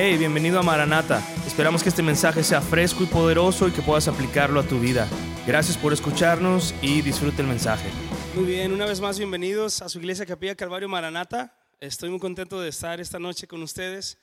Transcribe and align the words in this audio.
Hey, 0.00 0.16
bienvenido 0.16 0.60
a 0.60 0.62
Maranata. 0.62 1.20
Esperamos 1.44 1.82
que 1.82 1.88
este 1.88 2.04
mensaje 2.04 2.44
sea 2.44 2.60
fresco 2.60 3.02
y 3.02 3.06
poderoso 3.06 3.66
y 3.66 3.72
que 3.72 3.82
puedas 3.82 4.06
aplicarlo 4.06 4.60
a 4.60 4.62
tu 4.62 4.78
vida. 4.78 5.08
Gracias 5.44 5.76
por 5.76 5.92
escucharnos 5.92 6.72
y 6.80 7.02
disfrute 7.02 7.42
el 7.42 7.48
mensaje. 7.48 7.90
Muy 8.36 8.44
bien, 8.44 8.70
una 8.70 8.86
vez 8.86 9.00
más 9.00 9.18
bienvenidos 9.18 9.82
a 9.82 9.88
su 9.88 9.98
iglesia 9.98 10.24
Capilla 10.24 10.54
Calvario 10.54 10.88
Maranata. 10.88 11.52
Estoy 11.80 12.10
muy 12.10 12.20
contento 12.20 12.60
de 12.60 12.68
estar 12.68 13.00
esta 13.00 13.18
noche 13.18 13.48
con 13.48 13.60
ustedes 13.60 14.18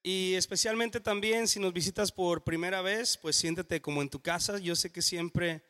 y 0.00 0.34
especialmente 0.34 1.00
también 1.00 1.48
si 1.48 1.58
nos 1.58 1.72
visitas 1.72 2.12
por 2.12 2.44
primera 2.44 2.80
vez, 2.80 3.18
pues 3.20 3.34
siéntete 3.34 3.80
como 3.80 4.02
en 4.02 4.08
tu 4.08 4.20
casa. 4.20 4.60
Yo 4.60 4.76
sé 4.76 4.92
que 4.92 5.02
siempre 5.02 5.64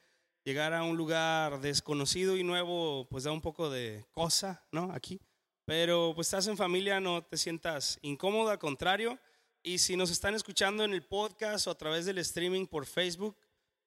llegar 0.44 0.74
a 0.74 0.82
un 0.82 0.98
lugar 0.98 1.62
desconocido 1.62 2.36
y 2.36 2.44
nuevo 2.44 3.08
pues 3.08 3.24
da 3.24 3.32
un 3.32 3.40
poco 3.40 3.70
de 3.70 4.04
cosa, 4.12 4.66
¿no? 4.70 4.92
Aquí. 4.92 5.18
Pero 5.64 6.12
pues 6.14 6.26
estás 6.26 6.46
en 6.46 6.58
familia, 6.58 7.00
no 7.00 7.24
te 7.24 7.38
sientas 7.38 7.98
incómodo, 8.02 8.50
al 8.50 8.58
contrario. 8.58 9.18
Y 9.66 9.78
si 9.78 9.96
nos 9.96 10.12
están 10.12 10.36
escuchando 10.36 10.84
en 10.84 10.92
el 10.92 11.02
podcast 11.02 11.66
o 11.66 11.72
a 11.72 11.76
través 11.76 12.06
del 12.06 12.18
streaming 12.18 12.66
por 12.66 12.86
Facebook, 12.86 13.36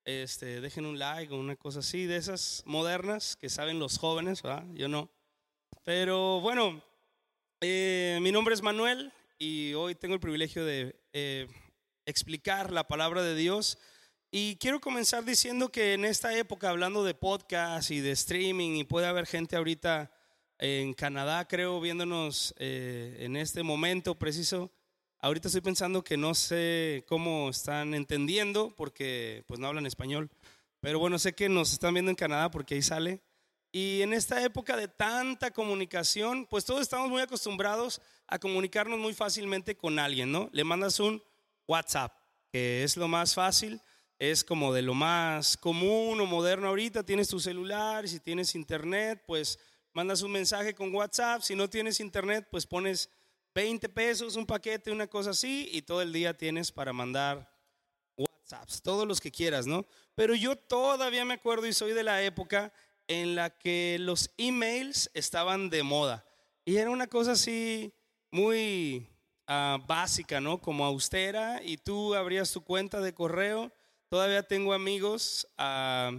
este, 0.04 0.60
dejen 0.60 0.86
un 0.86 1.00
like 1.00 1.34
o 1.34 1.38
una 1.38 1.56
cosa 1.56 1.80
así, 1.80 2.06
de 2.06 2.18
esas 2.18 2.64
modernas 2.66 3.38
que 3.38 3.48
saben 3.48 3.80
los 3.80 3.98
jóvenes, 3.98 4.42
¿verdad? 4.42 4.66
Yo 4.74 4.90
no. 4.90 5.10
Pero 5.86 6.42
bueno, 6.42 6.84
eh, 7.62 8.20
mi 8.22 8.30
nombre 8.34 8.54
es 8.54 8.62
Manuel 8.62 9.14
y 9.38 9.74
hoy 9.74 9.96
tengo 9.96 10.16
el 10.16 10.20
privilegio 10.20 10.66
de 10.66 11.00
eh, 11.14 11.48
explicar 12.06 12.74
la 12.74 12.86
palabra 12.90 13.24
de 13.24 13.36
Dios. 13.36 13.78
Y 14.32 14.58
quiero 14.58 14.82
comenzar 14.82 15.24
diciendo 15.24 15.72
que 15.72 15.94
en 15.94 16.04
esta 16.04 16.38
época, 16.38 16.72
hablando 16.72 17.06
de 17.06 17.14
podcast 17.14 17.90
y 17.90 18.02
de 18.02 18.12
streaming, 18.12 18.76
y 18.76 18.84
puede 18.84 19.08
haber 19.08 19.26
gente 19.26 19.56
ahorita 19.56 20.12
en 20.58 20.94
Canadá, 20.94 21.48
creo, 21.48 21.80
viéndonos 21.80 22.54
eh, 22.58 23.16
en 23.22 23.38
este 23.38 23.64
momento 23.64 24.20
preciso, 24.20 24.74
Ahorita 25.22 25.50
estoy 25.50 25.60
pensando 25.60 26.02
que 26.02 26.16
no 26.16 26.34
sé 26.34 27.04
cómo 27.06 27.50
están 27.50 27.94
entendiendo 27.94 28.74
porque 28.78 29.44
pues 29.48 29.60
no 29.60 29.68
hablan 29.68 29.86
español. 29.86 30.30
Pero 30.80 30.98
bueno, 30.98 31.20
sé 31.20 31.34
que 31.34 31.50
nos 31.50 31.74
están 31.74 31.94
viendo 31.94 32.10
en 32.10 32.16
Canadá 32.16 32.50
porque 32.50 32.76
ahí 32.76 32.82
sale. 32.82 33.20
Y 33.70 34.02
en 34.02 34.14
esta 34.14 34.42
época 34.42 34.78
de 34.78 34.88
tanta 34.88 35.52
comunicación, 35.52 36.46
pues 36.46 36.64
todos 36.64 36.80
estamos 36.80 37.10
muy 37.10 37.22
acostumbrados 37.22 38.02
a 38.28 38.40
comunicarnos 38.40 38.98
muy 38.98 39.14
fácilmente 39.14 39.76
con 39.76 40.00
alguien, 40.00 40.32
¿no? 40.32 40.50
Le 40.54 40.64
mandas 40.64 41.02
un 41.02 41.22
WhatsApp, 41.68 42.14
que 42.50 42.86
es 42.86 42.96
lo 42.96 43.10
más 43.10 43.34
fácil, 43.34 43.82
es 44.20 44.46
como 44.46 44.74
de 44.74 44.84
lo 44.84 44.94
más 44.94 45.58
común 45.58 46.22
o 46.22 46.26
moderno 46.28 46.70
ahorita. 46.70 47.04
Tienes 47.04 47.28
tu 47.28 47.42
celular, 47.42 48.08
si 48.08 48.22
tienes 48.22 48.56
internet, 48.56 49.22
pues 49.28 49.60
mandas 49.92 50.22
un 50.22 50.32
mensaje 50.32 50.74
con 50.74 50.96
WhatsApp. 50.96 51.42
Si 51.42 51.56
no 51.56 51.70
tienes 51.70 52.00
internet, 52.00 52.48
pues 52.50 52.66
pones 52.66 53.10
20 53.54 53.90
pesos, 53.90 54.36
un 54.36 54.46
paquete, 54.46 54.92
una 54.92 55.08
cosa 55.08 55.32
así, 55.32 55.70
y 55.72 55.82
todo 55.82 56.02
el 56.02 56.14
día 56.14 56.38
tienes 56.38 56.72
para 56.72 56.94
mandar 56.94 57.50
WhatsApps, 58.18 58.82
todos 58.82 59.08
los 59.08 59.20
que 59.20 59.32
quieras, 59.32 59.68
¿no? 59.68 59.86
Pero 60.16 60.36
yo 60.36 60.56
todavía 60.56 61.26
me 61.26 61.36
acuerdo 61.36 61.66
y 61.68 61.74
soy 61.74 61.94
de 61.94 62.04
la 62.04 62.22
época 62.24 62.74
en 63.08 63.36
la 63.36 63.50
que 63.50 63.98
los 64.00 64.32
emails 64.38 65.10
estaban 65.14 65.70
de 65.70 65.84
moda. 65.84 66.26
Y 66.64 66.78
era 66.78 66.92
una 66.92 67.08
cosa 67.08 67.32
así 67.32 67.92
muy 68.32 69.08
ah, 69.48 69.80
básica, 69.88 70.40
¿no? 70.40 70.62
Como 70.62 70.86
austera, 70.86 71.62
y 71.64 71.78
tú 71.78 72.14
abrías 72.14 72.52
tu 72.52 72.62
cuenta 72.62 73.02
de 73.02 73.14
correo. 73.14 73.72
Todavía 74.10 74.44
tengo 74.44 74.74
amigos 74.74 75.48
ah, 75.58 76.12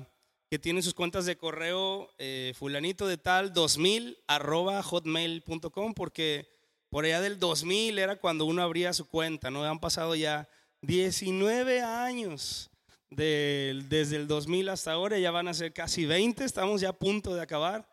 que 0.50 0.58
tienen 0.58 0.82
sus 0.82 0.94
cuentas 0.94 1.26
de 1.26 1.36
correo 1.36 2.10
eh, 2.18 2.52
fulanito 2.58 3.06
de 3.06 3.18
tal 3.18 3.52
2000 3.52 4.18
arroba 4.26 4.82
hotmail.com 4.82 5.94
porque 5.94 6.48
por 6.90 7.04
allá 7.04 7.20
del 7.20 7.38
2000 7.38 7.98
era 7.98 8.16
cuando 8.16 8.44
uno 8.44 8.62
abría 8.62 8.92
su 8.92 9.06
cuenta, 9.06 9.50
¿no? 9.50 9.64
Han 9.64 9.80
pasado 9.80 10.14
ya 10.14 10.48
19 10.82 11.82
años 11.82 12.70
desde 13.10 14.16
el 14.16 14.26
2000 14.26 14.68
hasta 14.68 14.92
ahora, 14.92 15.18
ya 15.18 15.30
van 15.30 15.48
a 15.48 15.54
ser 15.54 15.72
casi 15.72 16.06
20, 16.06 16.44
estamos 16.44 16.80
ya 16.80 16.90
a 16.90 16.98
punto 16.98 17.34
de 17.34 17.42
acabar. 17.42 17.88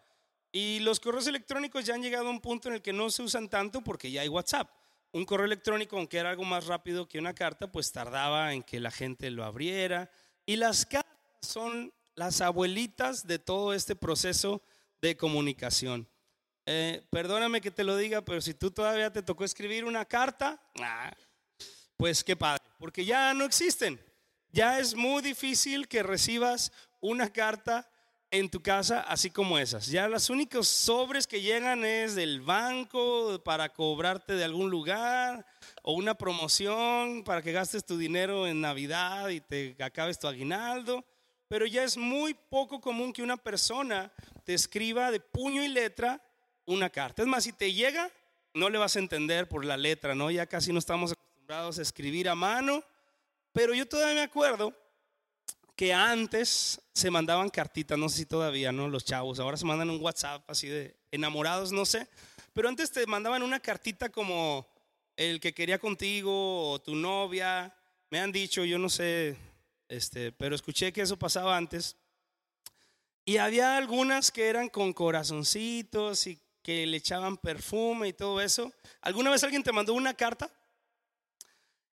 Y 0.52 0.80
los 0.80 1.00
correos 1.00 1.28
electrónicos 1.28 1.86
ya 1.86 1.96
han 1.96 2.02
llegado 2.02 2.28
a 2.28 2.32
un 2.32 2.40
punto 2.40 2.70
en 2.70 2.76
el 2.76 2.82
que 2.82 2.94
no 2.94 3.10
se 3.10 3.24
usan 3.24 3.50
tanto 3.50 3.82
porque 3.82 4.12
ya 4.12 4.22
hay 4.22 4.30
WhatsApp. 4.30 4.70
Un 5.12 5.26
correo 5.26 5.46
electrónico, 5.46 5.98
aunque 5.98 6.18
era 6.18 6.30
algo 6.30 6.44
más 6.44 6.66
rápido 6.68 7.08
que 7.08 7.20
una 7.20 7.34
carta, 7.34 7.72
pues 7.72 7.92
tardaba 7.92 8.54
en 8.54 8.64
que 8.64 8.80
la 8.80 8.92
gente 8.92 9.30
lo 9.30 9.44
abriera. 9.44 10.10
Y 10.46 10.56
las 10.56 10.86
cartas 10.86 11.12
son 11.42 11.94
las 12.16 12.42
abuelitas 12.42 13.28
de 13.28 13.40
todo 13.40 13.74
este 13.74 13.96
proceso 13.96 14.62
de 15.02 15.16
comunicación. 15.18 16.08
Eh, 16.70 17.02
perdóname 17.10 17.62
que 17.62 17.72
te 17.72 17.86
lo 17.86 17.96
diga, 17.96 18.22
pero 18.22 18.42
si 18.42 18.54
tú 18.54 18.70
todavía 18.72 19.10
te 19.10 19.24
tocó 19.24 19.46
escribir 19.46 19.86
una 19.86 20.04
carta, 20.04 20.62
ah, 20.82 21.16
pues 21.96 22.26
qué 22.26 22.36
padre, 22.36 22.66
porque 22.78 23.06
ya 23.06 23.34
no 23.34 23.46
existen. 23.46 23.98
Ya 24.52 24.78
es 24.78 24.94
muy 24.94 25.22
difícil 25.22 25.88
que 25.88 26.04
recibas 26.04 26.74
una 27.00 27.32
carta 27.32 27.90
en 28.32 28.50
tu 28.50 28.62
casa 28.62 29.00
así 29.00 29.30
como 29.30 29.58
esas. 29.58 29.88
Ya 29.88 30.10
los 30.10 30.30
únicos 30.30 30.68
sobres 30.68 31.26
que 31.26 31.40
llegan 31.40 31.86
es 31.86 32.16
del 32.16 32.42
banco 32.42 33.42
para 33.46 33.70
cobrarte 33.70 34.34
de 34.34 34.44
algún 34.44 34.70
lugar 34.70 35.46
o 35.84 35.94
una 35.94 36.16
promoción 36.16 37.24
para 37.24 37.42
que 37.42 37.54
gastes 37.54 37.86
tu 37.86 37.98
dinero 37.98 38.46
en 38.46 38.60
Navidad 38.60 39.30
y 39.30 39.40
te 39.40 39.78
acabes 39.80 40.20
tu 40.20 40.28
aguinaldo. 40.28 41.06
Pero 41.48 41.66
ya 41.66 41.86
es 41.86 41.96
muy 41.96 42.34
poco 42.34 42.82
común 42.82 43.14
que 43.14 43.24
una 43.24 43.38
persona 43.38 44.12
te 44.44 44.54
escriba 44.54 45.12
de 45.12 45.22
puño 45.22 45.64
y 45.64 45.70
letra 45.70 46.22
una 46.68 46.92
carta. 46.92 47.24
Es 47.24 47.28
más, 47.28 47.44
si 47.44 47.54
te 47.54 47.74
llega, 47.74 48.12
no 48.54 48.70
le 48.70 48.78
vas 48.78 48.96
a 48.96 49.00
entender 49.00 49.48
por 49.48 49.66
la 49.66 49.78
letra, 49.78 50.14
¿no? 50.14 50.30
Ya 50.30 50.46
casi 50.46 50.72
no 50.72 50.80
estamos 50.80 51.14
acostumbrados 51.14 51.80
a 51.80 51.82
escribir 51.82 52.30
a 52.30 52.36
mano, 52.36 52.84
pero 53.52 53.74
yo 53.74 53.88
todavía 53.88 54.16
me 54.16 54.22
acuerdo 54.22 54.74
que 55.76 55.94
antes 55.94 56.80
se 56.94 57.10
mandaban 57.10 57.50
cartitas, 57.50 57.98
no 57.98 58.10
sé 58.10 58.18
si 58.18 58.26
todavía, 58.26 58.72
¿no? 58.72 58.88
Los 58.88 59.06
chavos, 59.06 59.40
ahora 59.40 59.58
se 59.58 59.66
mandan 59.66 59.90
un 59.90 60.02
WhatsApp 60.02 60.44
así 60.50 60.68
de 60.68 60.96
enamorados, 61.12 61.72
no 61.72 61.86
sé, 61.86 62.08
pero 62.54 62.68
antes 62.68 62.92
te 62.92 63.06
mandaban 63.06 63.44
una 63.44 63.60
cartita 63.60 64.10
como 64.10 64.68
el 65.16 65.40
que 65.40 65.54
quería 65.54 65.80
contigo 65.80 66.72
o 66.72 66.80
tu 66.80 66.96
novia, 66.96 67.74
me 68.10 68.20
han 68.20 68.32
dicho, 68.32 68.66
yo 68.66 68.78
no 68.78 68.90
sé, 68.90 69.38
este, 69.88 70.32
pero 70.32 70.56
escuché 70.56 70.92
que 70.92 71.02
eso 71.02 71.18
pasaba 71.18 71.56
antes. 71.56 71.96
Y 73.26 73.38
había 73.38 73.78
algunas 73.78 74.32
que 74.32 74.48
eran 74.48 74.70
con 74.70 74.94
corazoncitos 74.94 76.28
y 76.28 76.40
que 76.68 76.86
le 76.86 76.98
echaban 76.98 77.38
perfume 77.38 78.10
y 78.10 78.14
todo 78.14 78.42
eso. 78.42 78.74
¿Alguna 79.00 79.32
vez 79.32 79.42
alguien 79.42 79.64
te 79.64 79.72
mandó 79.72 79.94
una 79.94 80.14
carta? 80.14 80.52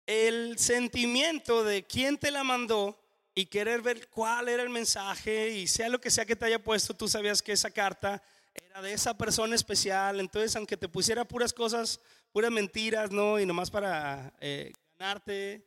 El 0.06 0.60
sentimiento 0.60 1.64
de 1.64 1.88
quién 1.88 2.20
te 2.20 2.30
la 2.30 2.44
mandó 2.44 2.96
y 3.34 3.48
querer 3.48 3.82
ver 3.82 4.10
cuál 4.10 4.48
era 4.48 4.62
el 4.62 4.70
mensaje 4.70 5.50
y 5.50 5.66
sea 5.66 5.90
lo 5.90 6.00
que 6.00 6.12
sea 6.12 6.24
que 6.24 6.36
te 6.36 6.46
haya 6.46 6.64
puesto, 6.64 6.94
tú 6.94 7.08
sabías 7.08 7.42
que 7.42 7.52
esa 7.52 7.72
carta 7.72 8.22
era 8.54 8.84
de 8.84 8.94
esa 8.94 9.18
persona 9.18 9.56
especial. 9.56 10.20
Entonces, 10.20 10.56
aunque 10.56 10.78
te 10.78 10.88
pusiera 10.88 11.26
puras 11.26 11.52
cosas, 11.52 12.00
puras 12.32 12.52
mentiras, 12.52 13.10
¿no? 13.10 13.40
Y 13.40 13.48
nomás 13.48 13.72
para 13.72 14.32
eh, 14.40 14.72
ganarte, 15.00 15.66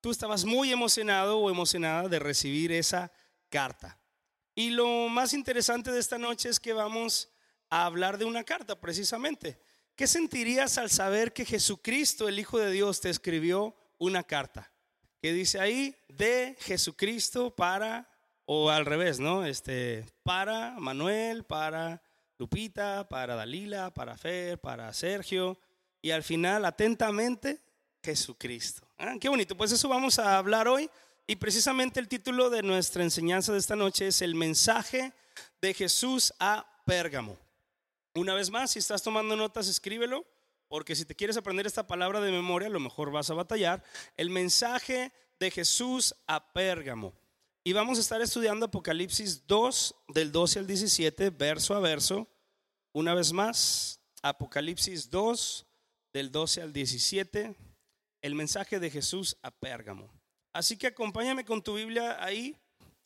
tú 0.00 0.12
estabas 0.12 0.44
muy 0.44 0.70
emocionado 0.70 1.40
o 1.40 1.50
emocionada 1.50 2.06
de 2.08 2.20
recibir 2.20 2.70
esa 2.70 3.10
carta. 3.48 3.98
Y 4.58 4.70
lo 4.70 5.10
más 5.10 5.34
interesante 5.34 5.92
de 5.92 6.00
esta 6.00 6.16
noche 6.16 6.48
es 6.48 6.58
que 6.58 6.72
vamos 6.72 7.28
a 7.68 7.84
hablar 7.84 8.16
de 8.16 8.24
una 8.24 8.42
carta 8.42 8.80
precisamente. 8.80 9.60
¿Qué 9.94 10.06
sentirías 10.06 10.78
al 10.78 10.88
saber 10.88 11.34
que 11.34 11.44
Jesucristo, 11.44 12.26
el 12.26 12.38
Hijo 12.38 12.58
de 12.58 12.70
Dios, 12.70 13.02
te 13.02 13.10
escribió 13.10 13.76
una 13.98 14.22
carta? 14.22 14.72
Que 15.20 15.34
dice 15.34 15.60
ahí 15.60 15.94
de 16.08 16.56
Jesucristo 16.60 17.54
para, 17.54 18.08
o 18.46 18.70
al 18.70 18.86
revés, 18.86 19.20
¿no? 19.20 19.44
Este, 19.44 20.06
para 20.22 20.70
Manuel, 20.78 21.44
para 21.44 22.02
Lupita, 22.38 23.06
para 23.10 23.34
Dalila, 23.34 23.92
para 23.92 24.16
Fer, 24.16 24.58
para 24.58 24.90
Sergio, 24.94 25.58
y 26.00 26.12
al 26.12 26.22
final, 26.22 26.64
atentamente, 26.64 27.62
Jesucristo. 28.02 28.88
Ah, 28.96 29.16
qué 29.20 29.28
bonito, 29.28 29.54
pues 29.54 29.70
eso 29.72 29.86
vamos 29.90 30.18
a 30.18 30.38
hablar 30.38 30.66
hoy. 30.66 30.88
Y 31.28 31.36
precisamente 31.36 31.98
el 31.98 32.06
título 32.06 32.50
de 32.50 32.62
nuestra 32.62 33.02
enseñanza 33.02 33.52
de 33.52 33.58
esta 33.58 33.74
noche 33.74 34.06
es 34.06 34.22
el 34.22 34.36
mensaje 34.36 35.12
de 35.60 35.74
Jesús 35.74 36.32
a 36.38 36.64
Pérgamo. 36.86 37.36
Una 38.14 38.32
vez 38.34 38.48
más, 38.50 38.70
si 38.70 38.78
estás 38.78 39.02
tomando 39.02 39.34
notas, 39.34 39.66
escríbelo, 39.66 40.24
porque 40.68 40.94
si 40.94 41.04
te 41.04 41.16
quieres 41.16 41.36
aprender 41.36 41.66
esta 41.66 41.86
palabra 41.86 42.20
de 42.20 42.30
memoria, 42.30 42.68
a 42.68 42.70
lo 42.70 42.78
mejor 42.78 43.10
vas 43.10 43.28
a 43.30 43.34
batallar. 43.34 43.82
El 44.16 44.30
mensaje 44.30 45.12
de 45.40 45.50
Jesús 45.50 46.14
a 46.28 46.52
Pérgamo. 46.52 47.12
Y 47.64 47.72
vamos 47.72 47.98
a 47.98 48.02
estar 48.02 48.22
estudiando 48.22 48.66
Apocalipsis 48.66 49.44
2, 49.48 49.96
del 50.08 50.30
12 50.30 50.60
al 50.60 50.66
17, 50.68 51.30
verso 51.30 51.74
a 51.74 51.80
verso. 51.80 52.28
Una 52.92 53.14
vez 53.14 53.32
más, 53.32 54.00
Apocalipsis 54.22 55.10
2, 55.10 55.66
del 56.12 56.30
12 56.30 56.62
al 56.62 56.72
17, 56.72 57.56
el 58.22 58.34
mensaje 58.36 58.78
de 58.78 58.90
Jesús 58.90 59.36
a 59.42 59.50
Pérgamo. 59.50 60.15
Así 60.56 60.78
que 60.78 60.86
acompáñame 60.86 61.44
con 61.44 61.60
tu 61.60 61.74
Biblia 61.74 62.16
ahí, 62.24 62.56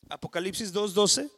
Apocalipsis 0.09 0.73
2.12, 0.73 1.29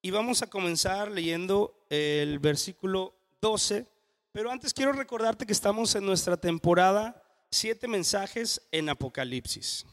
y 0.00 0.12
vamos 0.12 0.42
a 0.42 0.46
comenzar 0.46 1.10
leyendo 1.10 1.74
el 1.90 2.38
versículo 2.38 3.16
12 3.40 3.84
Pero 4.30 4.52
antes 4.52 4.72
quiero 4.72 4.92
recordarte 4.92 5.44
que 5.44 5.52
estamos 5.52 5.92
en 5.96 6.06
nuestra 6.06 6.36
temporada 6.36 7.20
Siete 7.50 7.88
mensajes 7.88 8.62
en 8.70 8.88
Apocalipsis. 8.88 9.84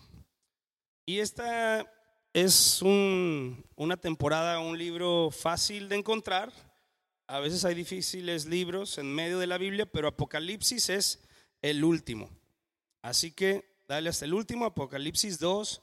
Y 1.07 1.17
esta 1.17 1.91
es 2.33 2.79
una 2.83 3.97
temporada, 3.97 4.59
un 4.59 4.77
libro 4.77 5.31
fácil 5.31 5.89
de 5.89 5.95
encontrar. 5.95 6.53
A 7.25 7.39
veces 7.39 7.65
hay 7.65 7.73
difíciles 7.73 8.45
libros 8.45 8.99
en 8.99 9.11
medio 9.11 9.39
de 9.39 9.47
la 9.47 9.57
Biblia, 9.57 9.87
pero 9.87 10.07
Apocalipsis 10.07 10.89
es 10.89 11.19
el 11.63 11.83
último. 11.83 12.29
Así 13.01 13.31
que 13.31 13.70
dale 13.91 14.09
hasta 14.09 14.23
el 14.23 14.33
último, 14.33 14.63
Apocalipsis 14.63 15.37
2, 15.37 15.81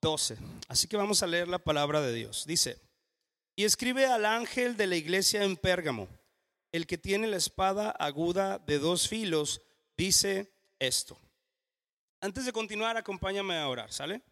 12. 0.00 0.38
Así 0.68 0.88
que 0.88 0.96
vamos 0.96 1.22
a 1.22 1.26
leer 1.26 1.46
la 1.46 1.58
palabra 1.58 2.00
de 2.00 2.14
Dios. 2.14 2.46
Dice, 2.46 2.80
y 3.54 3.64
escribe 3.64 4.06
al 4.06 4.24
ángel 4.24 4.78
de 4.78 4.86
la 4.86 4.96
iglesia 4.96 5.44
en 5.44 5.58
Pérgamo, 5.58 6.08
el 6.72 6.86
que 6.86 6.96
tiene 6.96 7.26
la 7.26 7.36
espada 7.36 7.90
aguda 7.90 8.58
de 8.60 8.78
dos 8.78 9.08
filos, 9.08 9.60
dice 9.94 10.50
esto. 10.78 11.20
Antes 12.22 12.46
de 12.46 12.52
continuar, 12.52 12.96
acompáñame 12.96 13.58
a 13.58 13.68
orar, 13.68 13.92
¿sale? 13.92 14.22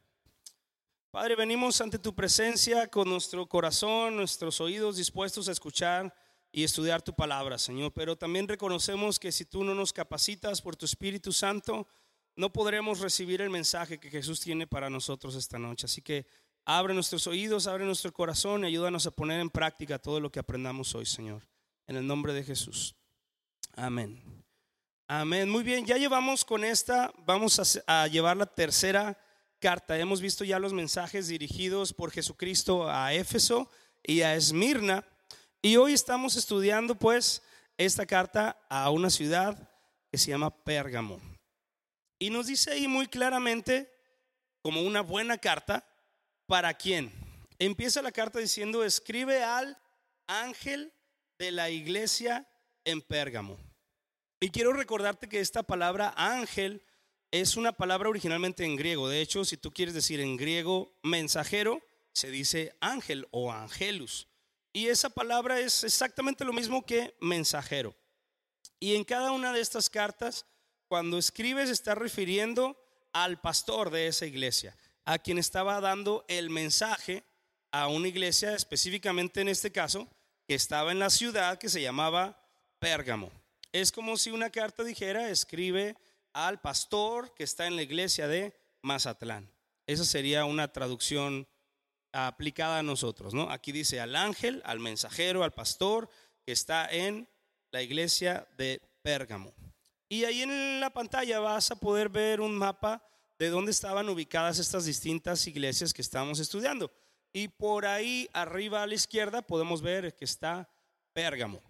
Padre, 1.10 1.36
venimos 1.36 1.78
ante 1.82 1.98
tu 1.98 2.14
presencia 2.14 2.86
con 2.86 3.10
nuestro 3.10 3.46
corazón, 3.46 4.16
nuestros 4.16 4.58
oídos 4.62 4.96
dispuestos 4.96 5.50
a 5.50 5.52
escuchar 5.52 6.14
y 6.50 6.64
estudiar 6.64 7.02
tu 7.02 7.12
palabra, 7.12 7.58
Señor. 7.58 7.92
Pero 7.92 8.16
también 8.16 8.48
reconocemos 8.48 9.18
que 9.18 9.32
si 9.32 9.44
tú 9.44 9.64
no 9.64 9.74
nos 9.74 9.92
capacitas 9.92 10.62
por 10.62 10.76
tu 10.76 10.86
Espíritu 10.86 11.30
Santo, 11.30 11.86
no 12.38 12.52
podremos 12.52 13.00
recibir 13.00 13.40
el 13.40 13.50
mensaje 13.50 13.98
que 13.98 14.10
Jesús 14.10 14.38
tiene 14.38 14.68
para 14.68 14.88
nosotros 14.88 15.34
esta 15.34 15.58
noche. 15.58 15.86
Así 15.86 16.02
que 16.02 16.24
abre 16.64 16.94
nuestros 16.94 17.26
oídos, 17.26 17.66
abre 17.66 17.84
nuestro 17.84 18.12
corazón 18.12 18.62
y 18.62 18.68
ayúdanos 18.68 19.04
a 19.08 19.10
poner 19.10 19.40
en 19.40 19.50
práctica 19.50 19.98
todo 19.98 20.20
lo 20.20 20.30
que 20.30 20.38
aprendamos 20.38 20.94
hoy, 20.94 21.04
Señor. 21.04 21.42
En 21.88 21.96
el 21.96 22.06
nombre 22.06 22.32
de 22.32 22.44
Jesús. 22.44 22.94
Amén. 23.74 24.22
Amén. 25.08 25.50
Muy 25.50 25.64
bien, 25.64 25.84
ya 25.84 25.96
llevamos 25.96 26.44
con 26.44 26.62
esta, 26.62 27.12
vamos 27.26 27.82
a, 27.88 28.06
llevar 28.06 28.36
la 28.36 28.46
tercera 28.46 29.18
carta. 29.58 29.98
Hemos 29.98 30.20
visto 30.20 30.44
ya 30.44 30.60
los 30.60 30.72
mensajes 30.72 31.26
dirigidos 31.26 31.92
por 31.92 32.12
Jesucristo 32.12 32.88
a 32.88 33.12
Éfeso 33.12 33.68
y 34.04 34.20
a 34.20 34.36
Esmirna. 34.36 35.04
Y 35.60 35.74
hoy 35.74 35.92
estamos 35.92 36.36
estudiando 36.36 36.94
pues 36.94 37.42
esta 37.76 38.06
carta 38.06 38.60
a 38.68 38.90
una 38.90 39.10
ciudad 39.10 39.68
que 40.08 40.18
se 40.18 40.30
llama 40.30 40.50
Pérgamo. 40.62 41.20
Y 42.18 42.30
nos 42.30 42.46
dice 42.46 42.72
ahí 42.72 42.88
muy 42.88 43.06
claramente, 43.06 43.92
como 44.62 44.82
una 44.82 45.02
buena 45.02 45.38
carta, 45.38 45.86
¿para 46.46 46.74
quién? 46.74 47.12
Empieza 47.58 48.02
la 48.02 48.12
carta 48.12 48.38
diciendo, 48.38 48.84
escribe 48.84 49.42
al 49.42 49.78
ángel 50.26 50.92
de 51.38 51.52
la 51.52 51.70
iglesia 51.70 52.48
en 52.84 53.00
Pérgamo. 53.02 53.58
Y 54.40 54.50
quiero 54.50 54.72
recordarte 54.72 55.28
que 55.28 55.40
esta 55.40 55.62
palabra 55.62 56.12
ángel 56.16 56.82
es 57.30 57.56
una 57.56 57.72
palabra 57.72 58.08
originalmente 58.08 58.64
en 58.64 58.76
griego. 58.76 59.08
De 59.08 59.20
hecho, 59.20 59.44
si 59.44 59.56
tú 59.56 59.72
quieres 59.72 59.94
decir 59.94 60.20
en 60.20 60.36
griego 60.36 60.92
mensajero, 61.02 61.82
se 62.12 62.30
dice 62.30 62.74
ángel 62.80 63.28
o 63.30 63.52
angelus. 63.52 64.28
Y 64.72 64.88
esa 64.88 65.10
palabra 65.10 65.60
es 65.60 65.84
exactamente 65.84 66.44
lo 66.44 66.52
mismo 66.52 66.84
que 66.84 67.16
mensajero. 67.20 67.94
Y 68.80 68.94
en 68.94 69.04
cada 69.04 69.32
una 69.32 69.52
de 69.52 69.60
estas 69.60 69.90
cartas 69.90 70.46
cuando 70.88 71.18
escribes 71.18 71.70
está 71.70 71.94
refiriendo 71.94 72.76
al 73.12 73.40
pastor 73.40 73.90
de 73.90 74.08
esa 74.08 74.26
iglesia, 74.26 74.76
a 75.04 75.18
quien 75.18 75.38
estaba 75.38 75.80
dando 75.80 76.24
el 76.28 76.50
mensaje 76.50 77.24
a 77.70 77.88
una 77.88 78.08
iglesia, 78.08 78.54
específicamente 78.54 79.40
en 79.40 79.48
este 79.48 79.70
caso, 79.70 80.08
que 80.46 80.54
estaba 80.54 80.92
en 80.92 80.98
la 80.98 81.10
ciudad 81.10 81.58
que 81.58 81.68
se 81.68 81.82
llamaba 81.82 82.42
Pérgamo. 82.78 83.30
Es 83.72 83.92
como 83.92 84.16
si 84.16 84.30
una 84.30 84.50
carta 84.50 84.82
dijera, 84.82 85.28
escribe 85.28 85.96
al 86.32 86.60
pastor 86.60 87.34
que 87.34 87.44
está 87.44 87.66
en 87.66 87.76
la 87.76 87.82
iglesia 87.82 88.28
de 88.28 88.54
Mazatlán. 88.82 89.50
Esa 89.86 90.04
sería 90.04 90.44
una 90.44 90.72
traducción 90.72 91.46
aplicada 92.12 92.78
a 92.78 92.82
nosotros, 92.82 93.34
¿no? 93.34 93.50
Aquí 93.50 93.72
dice 93.72 94.00
al 94.00 94.16
ángel, 94.16 94.62
al 94.64 94.80
mensajero, 94.80 95.44
al 95.44 95.52
pastor 95.52 96.08
que 96.46 96.52
está 96.52 96.88
en 96.90 97.28
la 97.70 97.82
iglesia 97.82 98.48
de 98.56 98.80
Pérgamo. 99.02 99.52
Y 100.08 100.24
ahí 100.24 100.42
en 100.42 100.80
la 100.80 100.90
pantalla 100.90 101.38
vas 101.40 101.70
a 101.70 101.76
poder 101.76 102.08
ver 102.08 102.40
un 102.40 102.56
mapa 102.56 103.02
de 103.38 103.50
dónde 103.50 103.70
estaban 103.70 104.08
ubicadas 104.08 104.58
estas 104.58 104.84
distintas 104.84 105.46
iglesias 105.46 105.92
que 105.92 106.02
estamos 106.02 106.38
estudiando. 106.40 106.90
Y 107.32 107.48
por 107.48 107.86
ahí 107.86 108.28
arriba 108.32 108.82
a 108.82 108.86
la 108.86 108.94
izquierda 108.94 109.42
podemos 109.42 109.82
ver 109.82 110.14
que 110.14 110.24
está 110.24 110.68
Pérgamo. 111.12 111.62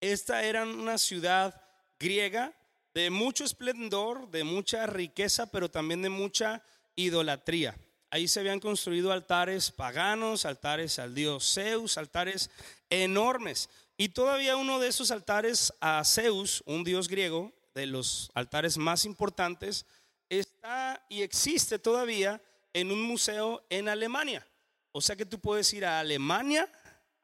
Esta 0.00 0.44
era 0.44 0.64
una 0.64 0.98
ciudad 0.98 1.60
griega 1.98 2.54
de 2.94 3.10
mucho 3.10 3.44
esplendor, 3.44 4.30
de 4.30 4.44
mucha 4.44 4.86
riqueza, 4.86 5.50
pero 5.50 5.70
también 5.70 6.02
de 6.02 6.08
mucha 6.08 6.62
idolatría. 6.96 7.76
Ahí 8.10 8.26
se 8.28 8.40
habían 8.40 8.60
construido 8.60 9.12
altares 9.12 9.70
paganos, 9.70 10.46
altares 10.46 10.98
al 10.98 11.14
dios 11.14 11.52
Zeus, 11.52 11.98
altares 11.98 12.50
enormes. 12.88 13.68
Y 14.00 14.10
todavía 14.10 14.56
uno 14.56 14.78
de 14.78 14.86
esos 14.86 15.10
altares 15.10 15.74
a 15.80 16.04
Zeus, 16.04 16.62
un 16.66 16.84
dios 16.84 17.08
griego, 17.08 17.52
de 17.74 17.84
los 17.86 18.30
altares 18.32 18.78
más 18.78 19.04
importantes, 19.04 19.86
está 20.28 21.04
y 21.08 21.22
existe 21.22 21.80
todavía 21.80 22.40
en 22.72 22.92
un 22.92 23.02
museo 23.02 23.66
en 23.68 23.88
Alemania. 23.88 24.46
O 24.92 25.00
sea 25.00 25.16
que 25.16 25.26
tú 25.26 25.40
puedes 25.40 25.72
ir 25.72 25.84
a 25.84 25.98
Alemania, 25.98 26.70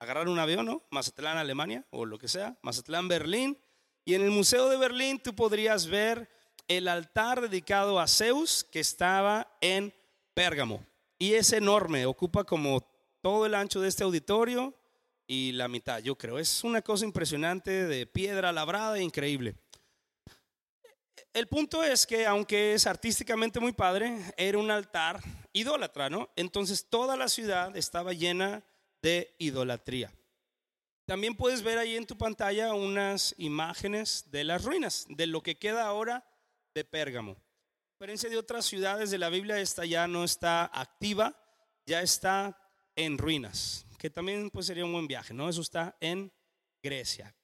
agarrar 0.01 0.29
un 0.29 0.41
avión, 0.41 0.67
¿no? 0.67 0.83
Mazatlán, 0.91 1.39
Alemania, 1.39 1.87
o 1.91 2.05
lo 2.05 2.19
que 2.19 2.27
sea, 2.27 2.59
Mazatlán, 2.61 3.07
Berlín. 3.07 3.57
Y 4.05 4.15
en 4.15 4.23
el 4.23 4.33
Museo 4.33 4.69
de 4.69 4.77
Berlín 4.77 5.21
tú 5.23 5.33
podrías 5.33 5.87
ver 5.87 6.29
el 6.67 6.89
altar 6.89 7.41
dedicado 7.41 8.01
a 8.01 8.09
Zeus 8.09 8.65
que 8.65 8.81
estaba 8.81 9.57
en 9.61 9.95
Pérgamo. 10.35 10.85
Y 11.21 11.35
es 11.35 11.53
enorme, 11.53 12.05
ocupa 12.05 12.43
como 12.43 12.85
todo 13.23 13.47
el 13.47 13.55
ancho 13.55 13.81
de 13.81 13.89
este 13.89 14.03
auditorio 14.03 14.75
y 15.27 15.53
la 15.53 15.69
mitad, 15.69 16.01
yo 16.01 16.17
creo. 16.17 16.39
Es 16.39 16.65
una 16.65 16.83
cosa 16.83 17.05
impresionante 17.05 17.71
de 17.87 18.07
piedra 18.07 18.53
labrada, 18.53 19.01
increíble. 19.01 19.55
El 21.33 21.49
punto 21.49 21.83
es 21.83 22.07
que 22.07 22.27
aunque 22.27 22.75
es 22.75 22.87
artísticamente 22.87 23.59
muy 23.59 23.73
padre, 23.73 24.17
era 24.37 24.59
un 24.59 24.71
altar 24.71 25.21
idólatra, 25.53 26.09
¿no? 26.09 26.31
Entonces 26.37 26.89
toda 26.89 27.17
la 27.17 27.29
ciudad 27.29 27.77
estaba 27.77 28.13
llena 28.13 28.63
de 29.03 29.35
idolatría. 29.39 30.13
También 31.07 31.35
puedes 31.35 31.63
ver 31.63 31.79
ahí 31.79 31.97
en 31.97 32.07
tu 32.07 32.17
pantalla 32.17 32.73
unas 32.75 33.35
imágenes 33.37 34.31
de 34.31 34.45
las 34.45 34.65
ruinas, 34.65 35.07
de 35.09 35.27
lo 35.27 35.43
que 35.43 35.57
queda 35.59 35.87
ahora 35.87 36.25
de 36.73 36.85
Pérgamo. 36.85 37.33
A 37.33 37.95
diferencia 37.95 38.31
de 38.31 38.39
otras 38.39 38.65
ciudades 38.65 39.11
de 39.11 39.19
la 39.19 39.29
Biblia, 39.29 39.59
esta 39.59 39.85
ya 39.85 40.07
no 40.07 40.25
está 40.25 40.65
activa, 40.73 41.37
ya 41.85 42.01
está 42.01 42.59
en 42.97 43.19
ruinas 43.19 43.84
que 44.05 44.11
también 44.11 44.51
pues 44.51 44.67
sería 44.67 44.85
un 44.85 44.93
buen 44.93 45.07
viaje, 45.07 45.33
¿no? 45.33 45.49
Eso 45.49 45.63
está 45.63 45.97
en 45.99 46.31
Grecia. 46.83 47.35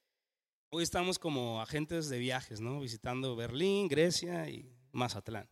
Hoy 0.69 0.83
estamos 0.83 1.17
como 1.17 1.59
agentes 1.59 2.07
de 2.07 2.19
viajes, 2.19 2.61
¿no? 2.61 2.79
Visitando 2.79 3.35
Berlín, 3.35 3.87
Grecia 3.87 4.47
y 4.47 4.71
Mazatlán. 4.91 5.49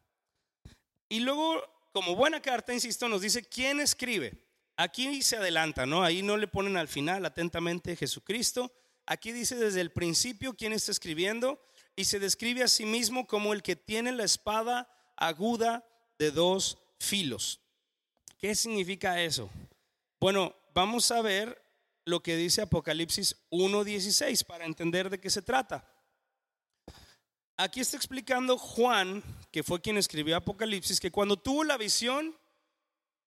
Y 1.09 1.21
luego, 1.21 1.63
como 1.93 2.15
buena 2.15 2.43
carta, 2.43 2.75
insisto, 2.75 3.09
nos 3.09 3.21
dice 3.21 3.43
quién 3.43 3.79
escribe. 3.79 4.45
Aquí 4.77 5.23
se 5.23 5.37
adelanta, 5.37 5.87
¿no? 5.87 6.03
Ahí 6.03 6.21
no 6.21 6.37
le 6.37 6.47
ponen 6.47 6.77
al 6.77 6.87
final 6.87 7.25
atentamente 7.25 7.95
Jesucristo. 7.95 8.71
Aquí 9.07 9.31
dice 9.31 9.55
desde 9.55 9.81
el 9.81 9.91
principio 9.91 10.55
quién 10.55 10.73
está 10.73 10.91
escribiendo 10.91 11.59
y 11.95 12.05
se 12.05 12.19
describe 12.19 12.61
a 12.61 12.67
sí 12.67 12.85
mismo 12.85 13.25
como 13.25 13.53
el 13.53 13.63
que 13.63 13.75
tiene 13.75 14.11
la 14.11 14.25
espada 14.25 14.87
aguda 15.17 15.87
de 16.19 16.29
dos 16.29 16.77
filos. 16.99 17.61
¿Qué 18.37 18.53
significa 18.53 19.23
eso? 19.23 19.49
Bueno, 20.19 20.53
vamos 20.73 21.11
a 21.11 21.21
ver 21.21 21.61
lo 22.05 22.21
que 22.21 22.35
dice 22.35 22.61
Apocalipsis 22.61 23.35
1.16 23.51 24.45
para 24.45 24.65
entender 24.65 25.09
de 25.09 25.19
qué 25.19 25.29
se 25.29 25.41
trata. 25.41 25.87
Aquí 27.57 27.81
está 27.81 27.97
explicando 27.97 28.57
Juan, 28.57 29.21
que 29.51 29.63
fue 29.63 29.81
quien 29.81 29.97
escribió 29.97 30.37
Apocalipsis, 30.37 30.99
que 30.99 31.11
cuando 31.11 31.37
tuvo 31.37 31.63
la 31.63 31.77
visión, 31.77 32.35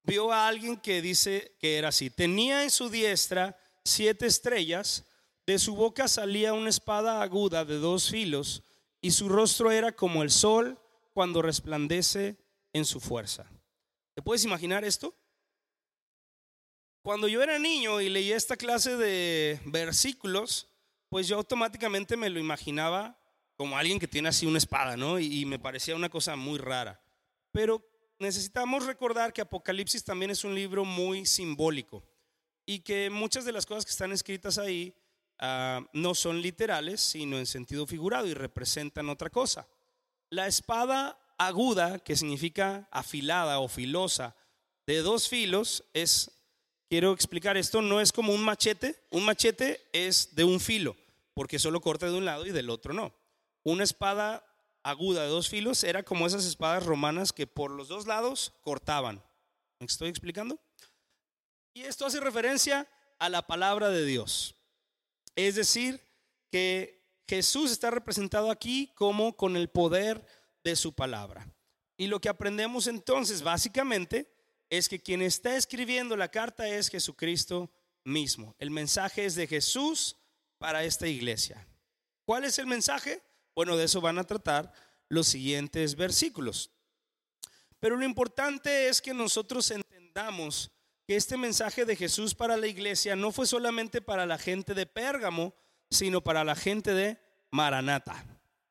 vio 0.04 0.32
a 0.32 0.48
alguien 0.48 0.78
que 0.78 1.02
dice 1.02 1.54
que 1.60 1.76
era 1.76 1.88
así. 1.88 2.10
Tenía 2.10 2.62
en 2.62 2.70
su 2.70 2.88
diestra 2.88 3.58
siete 3.84 4.26
estrellas, 4.26 5.04
de 5.46 5.58
su 5.58 5.74
boca 5.74 6.08
salía 6.08 6.54
una 6.54 6.70
espada 6.70 7.22
aguda 7.22 7.64
de 7.64 7.78
dos 7.78 8.10
filos, 8.10 8.62
y 9.00 9.10
su 9.10 9.28
rostro 9.28 9.70
era 9.70 9.92
como 9.92 10.22
el 10.22 10.30
sol 10.30 10.80
cuando 11.12 11.42
resplandece 11.42 12.36
en 12.72 12.84
su 12.84 13.00
fuerza. 13.00 13.50
¿Te 14.14 14.22
puedes 14.22 14.44
imaginar 14.44 14.84
esto? 14.84 15.14
Cuando 17.02 17.26
yo 17.26 17.42
era 17.42 17.58
niño 17.58 18.00
y 18.00 18.08
leía 18.08 18.36
esta 18.36 18.56
clase 18.56 18.96
de 18.96 19.60
versículos, 19.64 20.68
pues 21.08 21.26
yo 21.26 21.36
automáticamente 21.36 22.16
me 22.16 22.30
lo 22.30 22.38
imaginaba 22.38 23.18
como 23.56 23.76
alguien 23.76 23.98
que 23.98 24.08
tiene 24.08 24.28
así 24.28 24.46
una 24.46 24.58
espada, 24.58 24.96
¿no? 24.96 25.18
Y, 25.18 25.44
me 25.44 25.58
parecía 25.58 25.96
una 25.96 26.08
cosa 26.08 26.36
muy 26.36 26.58
rara. 26.58 27.00
Pero 27.50 27.82
necesitamos 28.18 28.86
recordar 28.86 29.32
que 29.32 29.40
Apocalipsis 29.40 30.04
también 30.04 30.30
es 30.30 30.44
un 30.44 30.54
libro 30.54 30.84
muy 30.84 31.26
simbólico 31.26 32.04
y 32.66 32.80
que 32.80 33.10
muchas 33.10 33.44
de 33.44 33.52
las 33.52 33.66
cosas 33.66 33.84
que 33.84 33.90
están 33.90 34.12
escritas 34.12 34.58
ahí 34.58 34.94
ah, 35.38 35.84
no 35.92 36.14
son 36.14 36.40
literales, 36.40 37.00
sino 37.00 37.36
en 37.36 37.46
sentido 37.46 37.86
figurado 37.86 38.26
y 38.26 38.34
representan 38.34 39.08
otra 39.08 39.28
cosa. 39.28 39.68
La 40.30 40.46
espada 40.46 41.18
aguda, 41.36 41.98
que 41.98 42.16
significa 42.16 42.88
afilada 42.90 43.58
o 43.58 43.68
filosa, 43.68 44.36
de 44.86 44.98
dos 45.02 45.28
filos, 45.28 45.84
es, 45.92 46.30
quiero 46.92 47.14
explicar 47.14 47.56
esto, 47.56 47.80
no 47.80 48.02
es 48.02 48.12
como 48.12 48.34
un 48.34 48.44
machete. 48.44 48.94
Un 49.08 49.24
machete 49.24 49.80
es 49.94 50.34
de 50.34 50.44
un 50.44 50.60
filo, 50.60 50.94
porque 51.32 51.58
solo 51.58 51.80
corta 51.80 52.04
de 52.04 52.18
un 52.18 52.26
lado 52.26 52.44
y 52.44 52.50
del 52.50 52.68
otro 52.68 52.92
no. 52.92 53.14
Una 53.62 53.82
espada 53.82 54.44
aguda 54.82 55.22
de 55.22 55.28
dos 55.28 55.48
filos 55.48 55.84
era 55.84 56.02
como 56.02 56.26
esas 56.26 56.44
espadas 56.44 56.84
romanas 56.84 57.32
que 57.32 57.46
por 57.46 57.70
los 57.70 57.88
dos 57.88 58.06
lados 58.06 58.52
cortaban. 58.60 59.24
¿Me 59.80 59.86
estoy 59.86 60.10
explicando? 60.10 60.60
Y 61.72 61.80
esto 61.80 62.04
hace 62.04 62.20
referencia 62.20 62.86
a 63.18 63.30
la 63.30 63.46
palabra 63.46 63.88
de 63.88 64.04
Dios. 64.04 64.54
Es 65.34 65.54
decir, 65.54 65.98
que 66.50 67.22
Jesús 67.26 67.70
está 67.70 67.90
representado 67.90 68.50
aquí 68.50 68.92
como 68.94 69.34
con 69.34 69.56
el 69.56 69.70
poder 69.70 70.26
de 70.62 70.76
su 70.76 70.92
palabra. 70.92 71.50
Y 71.96 72.08
lo 72.08 72.20
que 72.20 72.28
aprendemos 72.28 72.86
entonces 72.86 73.40
básicamente 73.40 74.31
es 74.72 74.88
que 74.88 74.98
quien 74.98 75.20
está 75.20 75.54
escribiendo 75.54 76.16
la 76.16 76.30
carta 76.30 76.66
es 76.66 76.88
Jesucristo 76.88 77.70
mismo. 78.04 78.56
El 78.58 78.70
mensaje 78.70 79.26
es 79.26 79.34
de 79.34 79.46
Jesús 79.46 80.16
para 80.56 80.82
esta 80.82 81.06
iglesia. 81.06 81.68
¿Cuál 82.24 82.44
es 82.44 82.58
el 82.58 82.66
mensaje? 82.66 83.22
Bueno, 83.54 83.76
de 83.76 83.84
eso 83.84 84.00
van 84.00 84.18
a 84.18 84.24
tratar 84.24 84.72
los 85.10 85.28
siguientes 85.28 85.94
versículos. 85.94 86.70
Pero 87.80 87.98
lo 87.98 88.06
importante 88.06 88.88
es 88.88 89.02
que 89.02 89.12
nosotros 89.12 89.70
entendamos 89.70 90.70
que 91.06 91.16
este 91.16 91.36
mensaje 91.36 91.84
de 91.84 91.94
Jesús 91.94 92.34
para 92.34 92.56
la 92.56 92.66
iglesia 92.66 93.14
no 93.14 93.30
fue 93.30 93.46
solamente 93.46 94.00
para 94.00 94.24
la 94.24 94.38
gente 94.38 94.72
de 94.72 94.86
Pérgamo, 94.86 95.54
sino 95.90 96.24
para 96.24 96.44
la 96.44 96.54
gente 96.54 96.94
de 96.94 97.18
Maranata. 97.50 98.24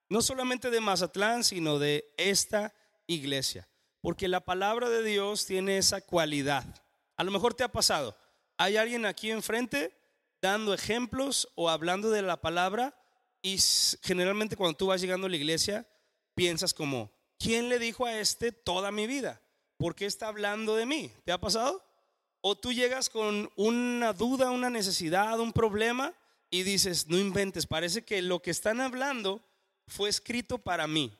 No 0.10 0.24
solamente 0.24 0.72
de 0.72 0.82
Mazatlán, 0.82 1.44
sino 1.44 1.78
de 1.78 2.12
esta 2.18 2.74
iglesia. 3.06 3.68
Porque 4.02 4.28
la 4.28 4.42
palabra 4.42 4.90
de 4.90 5.04
Dios 5.04 5.46
tiene 5.46 5.78
esa 5.78 6.02
cualidad. 6.02 6.66
A 7.16 7.24
lo 7.24 7.32
mejor 7.32 7.54
te 7.54 7.64
ha 7.64 7.72
pasado. 7.72 8.18
Hay 8.58 8.78
alguien 8.78 9.06
aquí 9.06 9.32
enfrente 9.32 9.96
dando 10.42 10.74
ejemplos 10.74 11.50
o 11.56 11.70
hablando 11.70 12.10
de 12.10 12.24
la 12.24 12.42
palabra 12.42 12.96
y 13.42 13.58
generalmente 14.02 14.56
cuando 14.56 14.78
tú 14.78 14.88
vas 14.88 15.02
llegando 15.02 15.28
a 15.28 15.30
la 15.30 15.36
iglesia 15.36 15.88
piensas 16.36 16.74
como, 16.74 17.12
¿quién 17.38 17.70
le 17.70 17.80
dijo 17.80 18.06
a 18.06 18.20
este 18.20 18.52
toda 18.52 18.92
mi 18.92 19.08
vida? 19.08 19.42
¿Por 19.78 19.96
qué 19.96 20.06
está 20.06 20.28
hablando 20.28 20.76
de 20.76 20.86
mí? 20.86 21.12
¿Te 21.24 21.32
ha 21.32 21.40
pasado? 21.40 21.84
O 22.42 22.56
tú 22.56 22.74
llegas 22.74 23.10
con 23.10 23.52
una 23.56 24.14
duda, 24.14 24.52
una 24.52 24.70
necesidad, 24.70 25.40
un 25.40 25.54
problema 25.54 26.14
y 26.50 26.64
dices, 26.64 27.08
no 27.08 27.18
inventes, 27.18 27.68
parece 27.68 28.04
que 28.04 28.22
lo 28.22 28.42
que 28.42 28.52
están 28.52 28.82
hablando 28.82 29.42
fue 29.88 30.10
escrito 30.10 30.58
para 30.58 30.88
mí. 30.88 31.18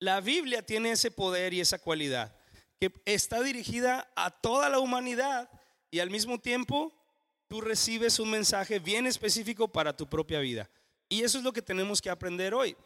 La 0.00 0.20
Biblia 0.20 0.64
tiene 0.64 0.92
ese 0.92 1.10
poder 1.10 1.52
y 1.54 1.60
esa 1.60 1.78
cualidad, 1.78 2.34
que 2.78 2.92
está 3.04 3.42
dirigida 3.42 4.10
a 4.14 4.30
toda 4.30 4.68
la 4.68 4.78
humanidad 4.78 5.50
y 5.90 5.98
al 5.98 6.10
mismo 6.10 6.38
tiempo 6.38 6.92
tú 7.48 7.60
recibes 7.60 8.18
un 8.18 8.30
mensaje 8.30 8.78
bien 8.78 9.06
específico 9.06 9.68
para 9.68 9.96
tu 9.96 10.08
propia 10.08 10.38
vida. 10.38 10.70
Y 11.08 11.22
eso 11.22 11.38
es 11.38 11.44
lo 11.44 11.52
que 11.52 11.62
tenemos 11.62 12.00
que 12.00 12.10
aprender 12.10 12.54
hoy. 12.54 12.76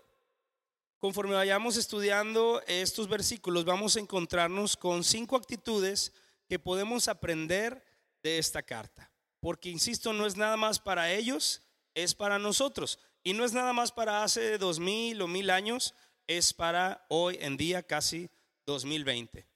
Conforme 0.99 1.35
vayamos 1.35 1.77
estudiando 1.77 2.63
estos 2.69 3.09
versículos, 3.09 3.65
vamos 3.65 3.97
a 3.97 4.01
encontrarnos 4.01 4.77
con 4.77 5.03
cinco 5.03 5.37
actitudes 5.37 6.13
que 6.49 6.61
podemos 6.61 7.09
aprender 7.09 7.85
de 8.23 8.39
esta 8.39 8.63
carta. 8.63 9.11
Porque, 9.41 9.69
insisto, 9.69 10.13
no 10.13 10.27
es 10.27 10.37
nada 10.37 10.57
más 10.57 10.79
para 10.79 11.11
ellos, 11.13 11.63
es 11.95 12.15
para 12.15 12.39
nosotros. 12.39 13.01
Y 13.25 13.33
no 13.33 13.45
es 13.45 13.53
nada 13.53 13.73
más 13.73 13.91
para 13.91 14.23
hace 14.23 14.59
dos 14.59 14.79
mil 14.79 15.21
o 15.21 15.27
mil 15.27 15.51
años, 15.51 15.93
es 16.37 16.53
para 16.53 17.05
hoy 17.09 17.39
en 17.41 17.57
día, 17.57 17.83
casi 17.83 18.31
2020. 18.67 19.47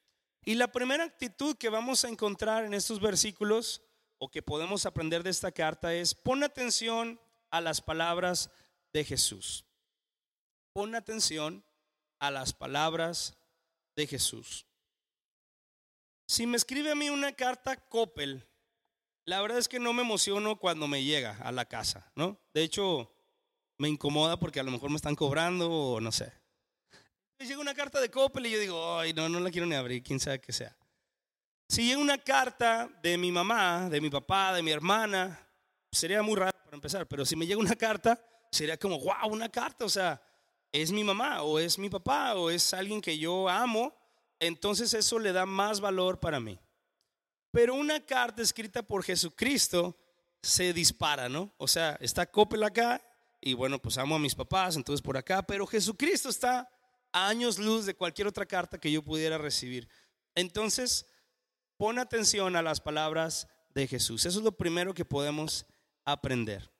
Y 0.44 0.54
la 0.54 0.70
primera 0.70 1.04
actitud 1.04 1.56
que 1.56 1.68
vamos 1.68 2.04
a 2.04 2.08
encontrar 2.08 2.64
en 2.64 2.74
estos 2.74 3.00
versículos 3.00 3.82
o 4.18 4.30
que 4.30 4.42
podemos 4.42 4.86
aprender 4.86 5.22
de 5.22 5.30
esta 5.30 5.52
carta 5.52 5.92
es 5.92 6.14
pon 6.14 6.44
atención 6.44 7.20
a 7.50 7.60
las 7.60 7.80
palabras 7.80 8.50
de 8.92 9.04
Jesús. 9.04 9.64
Pon 10.72 10.94
atención 10.94 11.64
a 12.18 12.30
las 12.30 12.52
palabras 12.52 13.36
de 13.96 14.06
Jesús. 14.06 14.66
Si 16.28 16.46
me 16.46 16.56
escribe 16.56 16.90
a 16.90 16.94
mí 16.94 17.10
una 17.10 17.32
carta 17.32 17.76
Coppel, 17.76 18.46
la 19.24 19.40
verdad 19.40 19.58
es 19.58 19.68
que 19.68 19.80
no 19.80 19.92
me 19.92 20.02
emociono 20.02 20.56
cuando 20.56 20.86
me 20.86 21.02
llega 21.02 21.36
a 21.42 21.50
la 21.52 21.64
casa, 21.64 22.10
¿no? 22.14 22.38
De 22.54 22.62
hecho, 22.62 23.12
me 23.78 23.88
incomoda 23.88 24.38
porque 24.38 24.60
a 24.60 24.62
lo 24.62 24.70
mejor 24.70 24.90
me 24.90 24.96
están 24.96 25.16
cobrando 25.16 25.70
o 25.70 26.00
no 26.00 26.12
sé. 26.12 26.32
Me 27.38 27.46
llega 27.46 27.60
una 27.60 27.74
carta 27.74 28.00
de 28.00 28.10
Coppel 28.10 28.46
y 28.46 28.50
yo 28.50 28.58
digo, 28.58 28.98
ay, 28.98 29.12
no, 29.12 29.28
no 29.28 29.40
la 29.40 29.50
quiero 29.50 29.66
ni 29.66 29.74
abrir, 29.74 30.02
quién 30.02 30.18
sabe 30.18 30.40
qué 30.40 30.52
sea. 30.52 30.74
Si 31.68 31.86
llega 31.86 32.00
una 32.00 32.16
carta 32.16 32.88
de 33.02 33.18
mi 33.18 33.30
mamá, 33.30 33.90
de 33.90 34.00
mi 34.00 34.08
papá, 34.08 34.54
de 34.54 34.62
mi 34.62 34.70
hermana, 34.70 35.38
sería 35.92 36.22
muy 36.22 36.36
raro 36.36 36.56
para 36.64 36.76
empezar, 36.76 37.06
pero 37.06 37.26
si 37.26 37.36
me 37.36 37.46
llega 37.46 37.60
una 37.60 37.76
carta, 37.76 38.18
sería 38.50 38.78
como, 38.78 38.98
wow, 39.00 39.30
una 39.30 39.50
carta, 39.50 39.84
o 39.84 39.88
sea, 39.88 40.22
es 40.72 40.90
mi 40.90 41.04
mamá 41.04 41.42
o 41.42 41.58
es 41.58 41.78
mi 41.78 41.90
papá 41.90 42.34
o 42.36 42.48
es 42.48 42.72
alguien 42.72 43.02
que 43.02 43.18
yo 43.18 43.48
amo, 43.50 43.94
entonces 44.40 44.94
eso 44.94 45.18
le 45.18 45.32
da 45.32 45.44
más 45.44 45.80
valor 45.80 46.18
para 46.20 46.40
mí. 46.40 46.58
Pero 47.50 47.74
una 47.74 48.00
carta 48.00 48.40
escrita 48.40 48.82
por 48.82 49.02
Jesucristo 49.02 49.98
se 50.42 50.72
dispara, 50.72 51.28
¿no? 51.28 51.52
O 51.58 51.68
sea, 51.68 51.98
está 52.00 52.24
Coppel 52.30 52.62
acá 52.62 53.02
y 53.42 53.52
bueno, 53.52 53.78
pues 53.78 53.98
amo 53.98 54.14
a 54.14 54.18
mis 54.20 54.34
papás, 54.34 54.76
entonces 54.76 55.02
por 55.02 55.18
acá, 55.18 55.42
pero 55.42 55.66
Jesucristo 55.66 56.30
está 56.30 56.70
a 57.16 57.28
años 57.28 57.58
luz 57.58 57.86
de 57.86 57.94
cualquier 57.94 58.28
otra 58.28 58.44
carta 58.44 58.76
que 58.76 58.92
yo 58.92 59.02
pudiera 59.02 59.38
recibir. 59.38 59.88
Entonces, 60.34 61.06
pon 61.78 61.98
atención 61.98 62.56
a 62.56 62.62
las 62.62 62.78
palabras 62.78 63.48
de 63.70 63.86
Jesús. 63.86 64.26
Eso 64.26 64.38
es 64.38 64.44
lo 64.44 64.52
primero 64.52 64.92
que 64.92 65.06
podemos 65.06 65.64
aprender. 66.04 66.70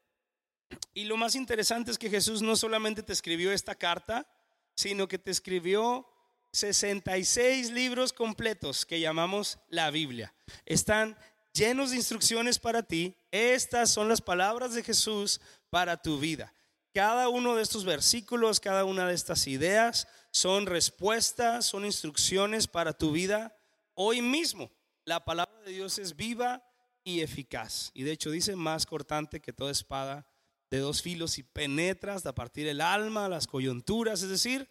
Y 0.93 1.05
lo 1.05 1.17
más 1.17 1.37
interesante 1.37 1.91
es 1.91 1.97
que 1.97 2.11
Jesús 2.11 2.43
no 2.43 2.55
solamente 2.55 3.03
te 3.03 3.15
escribió 3.15 3.51
esta 3.51 3.75
carta, 3.75 4.29
sino 4.75 5.09
que 5.09 5.19
te 5.19 5.31
escribió 5.31 6.07
66 6.53 7.71
libros 7.71 8.13
completos 8.13 8.85
que 8.85 9.01
llamamos 9.01 9.59
la 9.69 9.91
Biblia. 9.91 10.35
Están 10.67 11.17
llenos 11.55 11.93
de 11.93 11.97
instrucciones 11.97 12.59
para 12.59 12.83
ti. 12.83 13.17
Estas 13.31 13.91
son 13.91 14.11
las 14.11 14.21
palabras 14.21 14.75
de 14.75 14.83
Jesús 14.83 15.41
para 15.71 15.97
tu 15.97 16.19
vida. 16.19 16.53
Cada 16.93 17.29
uno 17.29 17.57
de 17.57 17.63
estos 17.63 17.87
versículos, 17.87 18.61
cada 18.61 18.85
una 18.85 19.07
de 19.07 19.15
estas 19.15 19.47
ideas 19.47 20.07
son 20.37 20.67
respuestas, 20.67 21.65
son 21.65 21.87
instrucciones 21.87 22.67
para 22.67 22.93
tu 22.93 23.11
vida 23.11 23.57
hoy 23.95 24.21
mismo. 24.21 24.71
La 25.07 25.25
palabra 25.25 25.59
de 25.63 25.73
Dios 25.73 25.99
es 25.99 26.15
viva 26.15 26.63
y 27.05 27.23
eficaz. 27.23 27.91
Y 27.95 28.03
de 28.03 28.13
hecho 28.13 28.31
dice 28.31 28.55
más 28.55 28.85
cortante 28.85 29.41
que 29.41 29.55
toda 29.55 29.71
espada 29.71 30.27
de 30.71 30.81
dos 30.81 31.01
filos 31.01 31.39
y 31.39 31.43
penetra 31.43 32.15
hasta 32.15 32.35
partir 32.35 32.67
el 32.67 32.83
alma, 32.83 33.31
las 33.31 33.47
coyunturas, 33.47 34.21
es 34.21 34.29
decir, 34.29 34.69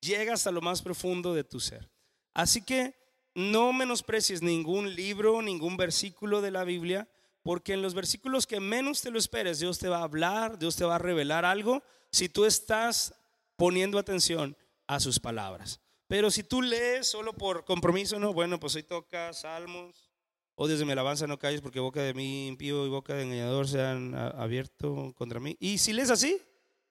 llega 0.00 0.32
hasta 0.32 0.50
lo 0.50 0.62
más 0.62 0.80
profundo 0.80 1.34
de 1.34 1.44
tu 1.44 1.60
ser. 1.60 1.90
Así 2.32 2.62
que 2.62 2.94
no 3.34 3.74
menosprecies 3.74 4.40
ningún 4.40 4.94
libro, 4.94 5.42
ningún 5.42 5.76
versículo 5.76 6.40
de 6.40 6.50
la 6.50 6.64
Biblia, 6.64 7.10
porque 7.42 7.74
en 7.74 7.82
los 7.82 7.92
versículos 7.92 8.46
que 8.46 8.58
menos 8.58 9.02
te 9.02 9.10
lo 9.10 9.18
esperes, 9.18 9.58
Dios 9.58 9.78
te 9.78 9.90
va 9.90 9.98
a 9.98 10.04
hablar, 10.04 10.58
Dios 10.58 10.76
te 10.76 10.86
va 10.86 10.94
a 10.94 10.98
revelar 10.98 11.44
algo, 11.44 11.82
si 12.10 12.30
tú 12.30 12.46
estás 12.46 13.14
poniendo 13.56 13.98
atención 13.98 14.56
a 14.86 15.00
sus 15.00 15.18
palabras. 15.18 15.80
Pero 16.06 16.30
si 16.30 16.42
tú 16.42 16.62
lees 16.62 17.06
solo 17.08 17.32
por 17.32 17.64
compromiso, 17.64 18.18
no, 18.18 18.32
bueno, 18.32 18.60
pues 18.60 18.74
hoy 18.76 18.82
toca 18.82 19.32
Salmos, 19.32 20.10
o 20.54 20.68
desde 20.68 20.84
mi 20.84 20.92
alabanza 20.92 21.26
no 21.26 21.38
calles 21.38 21.60
porque 21.60 21.80
boca 21.80 22.00
de 22.00 22.14
mí 22.14 22.46
impío 22.46 22.86
y 22.86 22.88
boca 22.88 23.14
de 23.14 23.24
engañador 23.24 23.66
se 23.66 23.80
han 23.82 24.14
abierto 24.14 25.12
contra 25.16 25.40
mí. 25.40 25.56
Y 25.58 25.78
si 25.78 25.92
lees 25.92 26.10
así, 26.10 26.40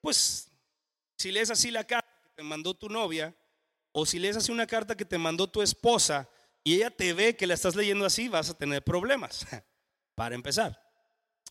pues 0.02 0.52
si 1.18 1.32
lees 1.32 1.50
así 1.50 1.72
la 1.72 1.86
carta 1.86 2.10
que 2.24 2.30
te 2.36 2.44
mandó 2.44 2.74
tu 2.74 2.90
novia, 2.90 3.36
o 3.94 4.06
si 4.06 4.20
lees 4.20 4.36
así 4.36 4.52
una 4.52 4.68
carta 4.68 4.98
que 4.98 5.06
te 5.06 5.18
mandó 5.18 5.50
tu 5.50 5.62
esposa 5.62 6.28
y 6.64 6.76
ella 6.76 6.90
te 6.90 7.14
ve 7.14 7.38
que 7.38 7.48
la 7.48 7.54
estás 7.54 7.76
leyendo 7.76 8.06
así, 8.06 8.28
vas 8.28 8.50
a 8.50 8.58
tener 8.58 8.84
problemas, 8.84 9.46
para 10.16 10.36
empezar. 10.36 10.82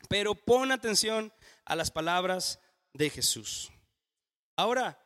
Pero 0.09 0.35
pon 0.35 0.73
atención 0.73 1.33
a 1.65 1.77
las 1.77 1.91
palabras 1.91 2.59
de 2.93 3.09
Jesús. 3.09 3.71
Ahora, 4.57 5.02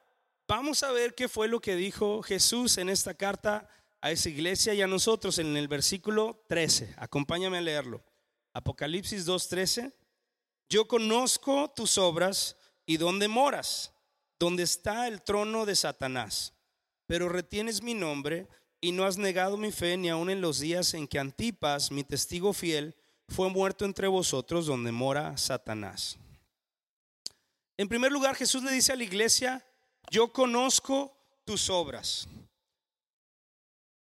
vamos 0.49 0.83
a 0.83 0.93
ver 0.93 1.15
qué 1.15 1.29
fue 1.29 1.49
lo 1.49 1.61
que 1.61 1.77
dijo 1.77 2.23
Jesús 2.23 2.79
en 2.79 2.89
esta 2.89 3.15
carta 3.15 3.69
a 4.01 4.11
esa 4.11 4.29
iglesia 4.29 4.75
y 4.75 4.83
a 4.83 4.87
nosotros 4.87 5.39
en 5.39 5.57
el 5.57 5.69
versículo 5.69 6.45
13. 6.49 6.95
Acompáñame 6.97 7.59
a 7.59 7.63
leerlo. 7.63 8.05
Apocalipsis 8.53 9.27
2.13. 9.27 9.93
Yo 10.69 10.87
conozco 10.87 11.73
tus 11.75 11.99
obras 11.99 12.57
y 12.87 12.97
dónde 12.97 13.29
moras, 13.29 13.93
donde 14.39 14.63
está 14.63 15.09
el 15.09 15.23
trono 15.23 15.67
de 15.67 15.77
Satanás, 15.77 16.55
pero 17.07 17.29
retienes 17.29 17.83
mi 17.83 17.95
nombre 17.95 18.49
y 18.81 18.93
no 18.93 19.05
has 19.05 19.19
negado 19.19 19.57
mi 19.57 19.73
fe 19.73 19.97
ni 19.97 20.09
aun 20.09 20.31
en 20.31 20.41
los 20.41 20.61
días 20.61 20.95
en 20.95 21.09
que 21.09 21.19
Antipas, 21.19 21.91
mi 21.91 22.05
testigo 22.05 22.53
fiel, 22.53 22.95
fue 23.29 23.51
muerto 23.51 23.85
entre 23.85 24.07
vosotros 24.07 24.67
donde 24.67 24.93
mora 24.93 25.37
Satanás. 25.37 26.17
En 27.77 27.89
primer 27.89 28.13
lugar, 28.13 28.37
Jesús 28.37 28.63
le 28.63 28.71
dice 28.71 28.93
a 28.93 28.97
la 28.97 29.05
iglesia, 29.05 29.66
yo 30.11 30.33
conozco 30.33 31.17
tus 31.45 31.71
obras. 31.71 32.29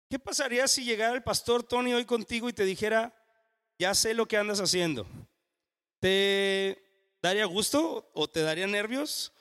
¿Qué 0.10 0.18
pasaría 0.18 0.68
si 0.68 0.84
llegara 0.84 1.16
el 1.16 1.24
pastor 1.24 1.64
Tony 1.64 1.94
hoy 1.94 2.06
contigo 2.06 2.50
y 2.50 2.54
te 2.54 2.66
dijera, 2.66 3.14
ya 3.78 3.94
sé 3.94 4.14
lo 4.14 4.28
que 4.28 4.38
andas 4.38 4.60
haciendo? 4.60 5.06
¿Te 6.00 6.82
daría 7.22 7.46
gusto 7.46 8.10
o 8.14 8.28
te 8.28 8.42
daría 8.42 8.66
nervios? 8.66 9.32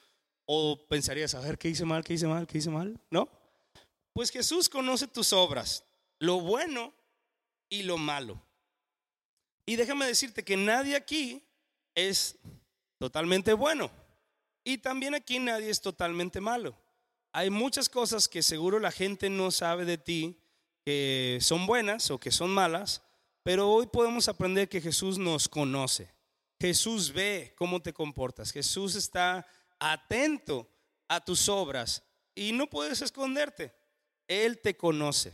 ¿O 0.45 0.79
pensarías, 0.88 1.35
a 1.35 1.41
ver, 1.41 1.59
qué 1.59 1.69
hice 1.69 1.85
mal, 1.85 2.05
qué 2.05 2.15
hice 2.15 2.27
mal, 2.27 2.47
qué 2.47 2.59
hice 2.59 2.71
mal? 2.71 3.00
¿No? 3.11 3.29
Pues 4.12 4.31
Jesús 4.31 4.69
conoce 4.69 5.07
tus 5.07 5.33
obras, 5.33 5.85
lo 6.19 6.41
bueno 6.41 6.93
y 7.69 7.83
lo 7.83 7.97
malo. 7.97 8.43
Y 9.65 9.77
déjame 9.77 10.07
decirte 10.07 10.45
que 10.45 10.57
nadie 10.57 10.97
aquí 10.97 11.43
es 11.95 12.37
totalmente 12.99 13.53
bueno. 13.53 13.91
Y 14.69 14.77
también 14.77 15.15
aquí 15.15 15.39
nadie 15.39 15.71
es 15.71 15.81
totalmente 15.81 16.43
malo. 16.43 16.77
Hay 17.33 17.49
muchas 17.49 17.89
cosas 17.89 18.29
que 18.29 18.43
seguro 18.43 18.79
la 18.79 18.91
gente 18.91 19.31
no 19.31 19.51
sabe 19.51 19.87
de 19.87 19.97
ti 19.97 20.43
que 20.85 21.39
son 21.41 21.67
buenas 21.67 22.11
o 22.11 22.21
que 22.21 22.31
son 22.31 22.51
malas, 22.51 23.01
pero 23.43 23.71
hoy 23.71 23.87
podemos 23.87 24.29
aprender 24.29 24.69
que 24.69 24.83
Jesús 24.83 25.17
nos 25.17 25.49
conoce. 25.49 26.13
Jesús 26.61 27.15
ve 27.15 27.55
cómo 27.57 27.81
te 27.81 27.95
comportas. 27.95 28.53
Jesús 28.53 28.95
está 28.95 29.47
atento 29.79 30.69
a 31.09 31.25
tus 31.25 31.49
obras 31.49 32.03
y 32.35 32.53
no 32.53 32.69
puedes 32.69 33.01
esconderte. 33.01 33.73
Él 34.27 34.61
te 34.61 34.77
conoce. 34.77 35.33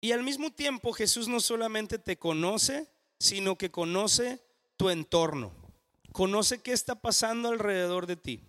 Y 0.00 0.10
al 0.10 0.24
mismo 0.24 0.50
tiempo 0.50 0.92
Jesús 0.92 1.28
no 1.28 1.38
solamente 1.38 2.00
te 2.00 2.18
conoce, 2.18 2.88
sino 3.20 3.56
que 3.56 3.70
conoce 3.70 4.42
tu 4.76 4.90
entorno. 4.90 5.67
Conoce 6.12 6.62
qué 6.62 6.72
está 6.72 6.94
pasando 7.00 7.48
alrededor 7.48 8.06
de 8.06 8.16
ti. 8.16 8.40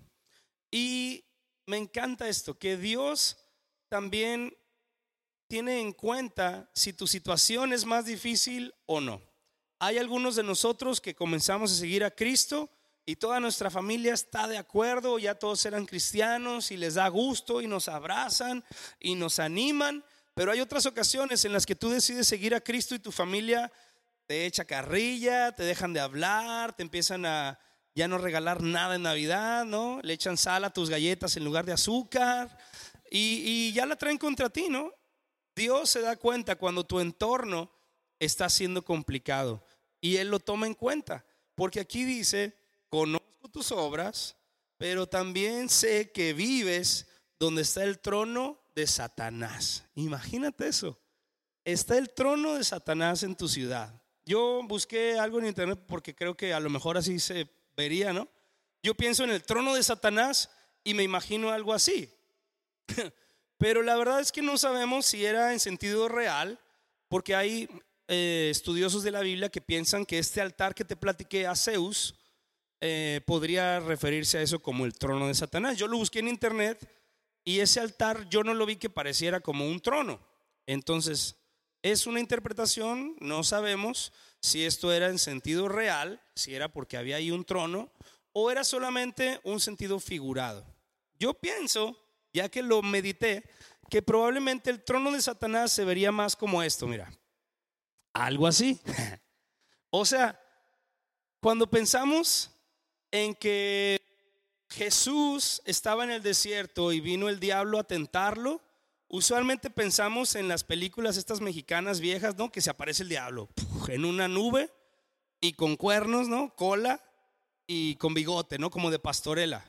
Y 0.72 1.25
me 1.66 1.78
encanta 1.78 2.28
esto, 2.28 2.58
que 2.58 2.78
Dios 2.78 3.38
también 3.89 4.56
tiene 5.48 5.82
en 5.82 5.94
cuenta 5.94 6.70
si 6.74 6.94
tu 6.94 7.08
situación 7.08 7.74
es 7.74 7.86
más 7.86 8.06
difícil 8.06 8.74
o 8.86 9.01
no. 9.01 9.22
Hay 9.80 9.98
algunos 9.98 10.36
de 10.36 10.44
nosotros 10.44 11.01
que 11.01 11.16
comenzamos 11.16 11.72
a 11.72 11.75
seguir 11.75 12.04
a 12.04 12.12
Cristo 12.12 12.70
y 13.06 13.16
toda 13.16 13.39
nuestra 13.39 13.72
familia 13.72 14.13
está 14.13 14.48
de 14.48 14.58
acuerdo, 14.58 15.18
ya 15.18 15.36
todos 15.36 15.66
eran 15.66 15.86
cristianos 15.86 16.70
y 16.70 16.78
les 16.78 16.94
da 16.96 17.08
gusto 17.08 17.62
y 17.62 17.68
nos 17.68 17.88
abrazan 17.88 18.63
y 19.00 19.16
nos 19.16 19.39
animan, 19.39 20.04
pero 20.36 20.51
hay 20.51 20.62
otras 20.62 20.86
ocasiones 20.86 21.44
en 21.46 21.54
las 21.54 21.66
que 21.66 21.75
tú 21.75 21.89
decides 21.89 22.28
seguir 22.28 22.54
a 22.54 22.62
Cristo 22.62 22.94
y 22.94 23.00
tu 23.00 23.12
familia 23.12 23.72
te 24.30 24.46
echa 24.46 24.64
carrilla, 24.64 25.56
te 25.56 25.64
dejan 25.64 25.92
de 25.92 26.00
hablar, 26.00 26.76
te 26.76 26.84
empiezan 26.84 27.26
a 27.26 27.60
ya 27.96 28.08
no 28.08 28.20
regalar 28.20 28.62
nada 28.62 28.94
en 28.94 29.02
Navidad, 29.02 29.66
¿no? 29.66 30.00
Le 30.04 30.14
echan 30.14 30.38
sal 30.38 30.64
a 30.66 30.70
tus 30.70 30.88
galletas 30.92 31.36
en 31.36 31.44
lugar 31.44 31.66
de 31.66 31.72
azúcar 31.74 32.56
y, 33.10 33.42
y 33.44 33.74
ya 33.74 33.88
la 33.88 33.96
traen 33.96 34.20
contra 34.20 34.52
ti, 34.52 34.70
¿no? 34.70 34.94
Dios 35.56 35.90
se 35.90 36.02
da 36.02 36.16
cuenta 36.16 36.58
cuando 36.58 36.86
tu 36.86 37.00
entorno 37.00 37.72
está 38.20 38.50
siendo 38.50 38.86
complicado 38.86 39.66
y 40.00 40.18
Él 40.18 40.28
lo 40.28 40.40
toma 40.40 40.68
en 40.68 40.76
cuenta. 40.76 41.26
Porque 41.56 41.80
aquí 41.80 42.04
dice, 42.06 42.56
conozco 42.88 43.50
tus 43.52 43.72
obras, 43.72 44.38
pero 44.78 45.08
también 45.08 45.70
sé 45.70 46.12
que 46.12 46.34
vives 46.34 47.08
donde 47.40 47.64
está 47.64 47.84
el 47.84 47.98
trono 47.98 48.62
de 48.76 48.86
Satanás. 48.86 49.86
Imagínate 49.96 50.68
eso. 50.68 51.00
Está 51.66 51.98
el 51.98 52.14
trono 52.14 52.54
de 52.54 52.64
Satanás 52.64 53.24
en 53.24 53.36
tu 53.36 53.48
ciudad. 53.48 54.00
Yo 54.30 54.62
busqué 54.64 55.18
algo 55.18 55.40
en 55.40 55.48
internet 55.48 55.80
porque 55.88 56.14
creo 56.14 56.38
que 56.38 56.54
a 56.54 56.60
lo 56.60 56.70
mejor 56.70 57.00
así 57.00 57.20
se 57.20 57.50
vería, 57.76 58.14
¿no? 58.14 58.28
Yo 58.84 58.94
pienso 58.94 59.24
en 59.24 59.32
el 59.32 59.42
trono 59.42 59.74
de 59.74 59.82
Satanás 59.82 60.52
y 60.84 60.94
me 60.94 61.02
imagino 61.02 61.50
algo 61.50 61.74
así. 61.74 62.14
Pero 63.58 63.82
la 63.82 63.96
verdad 63.96 64.20
es 64.20 64.32
que 64.32 64.44
no 64.44 64.56
sabemos 64.60 65.08
si 65.08 65.26
era 65.26 65.52
en 65.52 65.60
sentido 65.60 66.08
real, 66.08 66.60
porque 67.08 67.34
hay 67.34 67.68
eh, 68.08 68.50
estudiosos 68.52 69.02
de 69.02 69.10
la 69.10 69.22
Biblia 69.22 69.50
que 69.50 69.62
piensan 69.62 70.06
que 70.06 70.20
este 70.20 70.42
altar 70.42 70.76
que 70.76 70.86
te 70.86 70.96
platiqué 70.96 71.48
a 71.48 71.56
Zeus 71.56 72.13
eh, 72.82 73.22
podría 73.26 73.80
referirse 73.80 74.38
a 74.38 74.44
eso 74.44 74.60
como 74.60 74.86
el 74.86 74.94
trono 74.94 75.28
de 75.28 75.34
Satanás. 75.34 75.76
Yo 75.76 75.88
lo 75.88 75.98
busqué 75.98 76.20
en 76.20 76.28
internet 76.28 76.88
y 77.44 77.62
ese 77.62 77.80
altar 77.80 78.30
yo 78.30 78.44
no 78.44 78.54
lo 78.54 78.68
vi 78.68 78.76
que 78.76 78.92
pareciera 78.92 79.39
como 79.39 79.65
un 79.65 79.80
trono. 79.80 80.20
Entonces, 80.68 81.36
es 81.82 82.08
una 82.08 82.20
interpretación, 82.20 83.15
no 83.20 83.44
sabemos 83.44 84.12
si 84.42 84.65
esto 84.65 84.92
era 84.92 85.08
en 85.08 85.20
sentido 85.20 85.68
real, 85.68 86.22
si 86.36 86.56
era 86.56 86.70
porque 86.70 86.98
había 86.98 87.18
ahí 87.18 87.32
un 87.32 87.46
trono, 87.46 87.92
o 88.32 88.52
era 88.52 88.63
solamente 88.63 89.39
un 89.44 89.60
sentido 89.60 90.00
figurado. 90.00 90.65
Yo 91.18 91.34
pienso 91.34 91.98
ya 92.34 92.50
que 92.50 92.62
lo 92.62 92.82
medité, 92.82 93.44
que 93.89 94.02
probablemente 94.02 94.70
el 94.70 94.84
trono 94.84 95.12
de 95.12 95.22
Satanás 95.22 95.72
se 95.72 95.84
vería 95.84 96.12
más 96.12 96.36
como 96.36 96.62
esto, 96.63 96.88
mira. 96.88 97.12
Algo 98.13 98.48
así. 98.48 98.80
o 99.89 100.06
sea, 100.06 100.39
cuando 101.39 101.70
pensamos 101.70 102.52
en 103.12 103.34
que 103.36 104.02
Jesús 104.70 105.62
estaba 105.65 106.04
en 106.04 106.12
el 106.12 106.22
desierto 106.22 106.92
y 106.92 107.00
vino 107.00 107.30
el 107.30 107.39
diablo 107.39 107.80
a 107.80 107.84
tentarlo, 107.84 108.62
usualmente 109.10 109.69
pensamos 109.69 110.36
en 110.36 110.48
las 110.48 110.63
películas 110.63 111.17
estas 111.17 111.41
mexicanas 111.41 112.00
viejas, 112.00 112.38
¿no? 112.38 112.52
Que 112.52 112.62
se 112.62 112.69
aparece 112.69 113.04
el 113.04 113.10
diablo 113.10 113.50
en 113.88 114.06
una 114.06 114.28
nube 114.28 114.72
y 115.41 115.54
con 115.54 115.76
cuernos, 115.76 116.30
¿no? 116.30 116.56
Cola 116.56 117.04
y 117.67 117.95
con 117.95 118.13
bigote, 118.13 118.58
¿no? 118.58 118.69
Como 118.69 118.91
de 118.91 119.00
pastorela. 119.00 119.65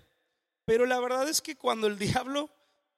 Pero 0.64 0.87
la 0.87 1.00
verdad 1.00 1.29
es 1.29 1.40
que 1.40 1.57
cuando 1.57 1.87
el 1.87 1.98
diablo 1.98 2.50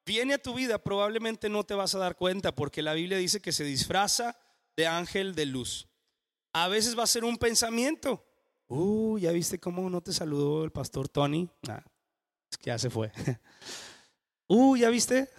viene 0.05 0.35
a 0.35 0.43
tu 0.43 0.55
vida, 0.55 0.83
probablemente 0.83 1.49
no 1.49 1.65
te 1.65 1.75
vas 1.75 1.95
a 1.95 1.99
dar 1.99 2.17
cuenta 2.17 2.55
porque 2.55 2.83
la 2.83 2.95
Biblia 2.95 3.19
dice 3.19 3.41
que 3.41 3.53
se 3.53 3.65
disfraza 3.65 4.37
de 4.77 4.87
ángel 4.87 5.35
de 5.35 5.47
luz. 5.47 5.89
A 6.53 6.69
veces 6.69 6.99
va 6.99 7.05
a 7.05 7.07
ser 7.07 7.25
un 7.25 7.39
pensamiento. 7.39 8.25
Uh, 8.67 9.19
ya 9.19 9.33
viste 9.33 9.59
cómo 9.59 9.89
no 9.89 10.01
te 10.01 10.13
saludó 10.13 10.65
el 10.65 10.71
pastor 10.71 11.09
Tony. 11.09 11.49
Ah, 11.69 11.85
es 12.51 12.59
que 12.59 12.67
ya 12.67 12.79
se 12.79 12.91
fue. 12.91 13.13
Uh, 14.49 14.77
ya 14.77 14.91
viste 14.91 15.31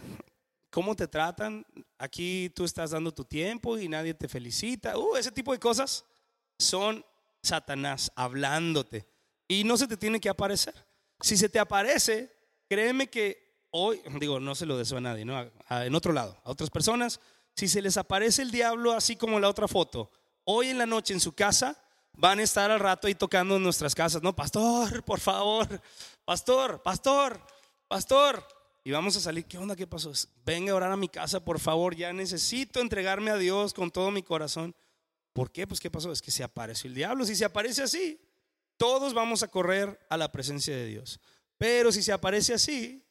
cómo 0.73 0.95
te 0.95 1.07
tratan. 1.07 1.65
Aquí 1.99 2.49
tú 2.55 2.65
estás 2.65 2.89
dando 2.91 3.13
tu 3.13 3.23
tiempo 3.23 3.77
y 3.77 3.87
nadie 3.87 4.15
te 4.15 4.27
felicita. 4.27 4.97
Uh, 4.97 5.15
ese 5.15 5.31
tipo 5.31 5.53
de 5.53 5.59
cosas 5.59 6.03
son 6.57 7.05
Satanás 7.43 8.11
hablándote. 8.15 9.07
Y 9.47 9.63
no 9.63 9.77
se 9.77 9.87
te 9.87 9.95
tiene 9.95 10.19
que 10.19 10.29
aparecer. 10.29 10.73
Si 11.21 11.37
se 11.37 11.47
te 11.47 11.59
aparece, 11.59 12.35
créeme 12.67 13.07
que 13.07 13.67
hoy, 13.69 14.01
digo, 14.19 14.39
no 14.39 14.55
se 14.55 14.65
lo 14.65 14.75
deseo 14.75 14.97
a 14.97 15.01
nadie, 15.01 15.23
¿no? 15.23 15.39
en 15.69 15.95
otro 15.95 16.11
lado, 16.11 16.41
a 16.43 16.49
otras 16.49 16.71
personas, 16.71 17.19
si 17.55 17.67
se 17.67 17.81
les 17.81 17.97
aparece 17.97 18.41
el 18.41 18.49
diablo 18.49 18.93
así 18.93 19.15
como 19.15 19.39
la 19.39 19.49
otra 19.49 19.67
foto, 19.67 20.11
hoy 20.43 20.69
en 20.69 20.79
la 20.79 20.87
noche 20.87 21.13
en 21.13 21.19
su 21.19 21.33
casa, 21.33 21.77
van 22.13 22.39
a 22.39 22.43
estar 22.43 22.71
al 22.71 22.79
rato 22.79 23.07
ahí 23.07 23.15
tocando 23.15 23.57
en 23.57 23.63
nuestras 23.63 23.93
casas, 23.93 24.23
¿no? 24.23 24.35
Pastor, 24.35 25.03
por 25.03 25.19
favor, 25.19 25.67
pastor, 26.25 26.81
pastor, 26.81 27.39
pastor. 27.87 28.62
Y 28.83 28.91
vamos 28.91 29.15
a 29.15 29.21
salir, 29.21 29.45
¿qué 29.45 29.57
onda? 29.57 29.75
¿Qué 29.75 29.87
pasó? 29.87 30.11
Venga 30.45 30.73
a 30.73 30.75
orar 30.75 30.91
a 30.91 30.97
mi 30.97 31.07
casa, 31.07 31.43
por 31.43 31.59
favor, 31.59 31.95
ya 31.95 32.11
necesito 32.11 32.81
entregarme 32.81 33.31
a 33.31 33.37
Dios 33.37 33.73
con 33.73 33.89
todo 33.89 34.11
mi 34.11 34.23
corazón. 34.23 34.75
¿Por 35.31 35.51
qué? 35.51 35.65
Pues 35.65 35.79
¿qué 35.79 35.89
pasó? 35.89 36.11
Es 36.11 36.21
que 36.21 36.31
se 36.31 36.43
apareció 36.43 36.89
el 36.89 36.93
diablo. 36.93 37.25
Si 37.25 37.35
se 37.35 37.45
aparece 37.45 37.81
así, 37.81 38.19
todos 38.77 39.13
vamos 39.13 39.41
a 39.41 39.47
correr 39.47 39.99
a 40.09 40.17
la 40.17 40.31
presencia 40.31 40.75
de 40.75 40.85
Dios. 40.85 41.19
Pero 41.57 41.91
si 41.91 42.03
se 42.03 42.11
aparece 42.11 42.53
así, 42.53 43.03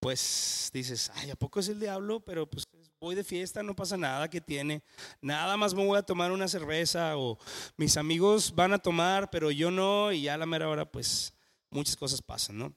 pues 0.00 0.70
dices, 0.72 1.10
ay, 1.14 1.30
¿a 1.30 1.36
poco 1.36 1.60
es 1.60 1.68
el 1.68 1.78
diablo? 1.78 2.20
Pero 2.20 2.48
pues 2.50 2.66
voy 3.00 3.14
de 3.14 3.24
fiesta, 3.24 3.62
no 3.62 3.76
pasa 3.76 3.96
nada 3.96 4.28
que 4.28 4.40
tiene. 4.40 4.82
Nada 5.20 5.56
más 5.56 5.74
me 5.74 5.86
voy 5.86 5.96
a 5.96 6.02
tomar 6.02 6.32
una 6.32 6.48
cerveza 6.48 7.16
o 7.16 7.38
mis 7.76 7.96
amigos 7.96 8.52
van 8.54 8.72
a 8.72 8.78
tomar, 8.78 9.30
pero 9.30 9.50
yo 9.50 9.70
no, 9.70 10.12
y 10.12 10.22
ya 10.22 10.34
a 10.34 10.38
la 10.38 10.46
mera 10.46 10.68
hora, 10.68 10.90
pues 10.90 11.32
muchas 11.70 11.96
cosas 11.96 12.20
pasan, 12.20 12.58
¿no? 12.58 12.74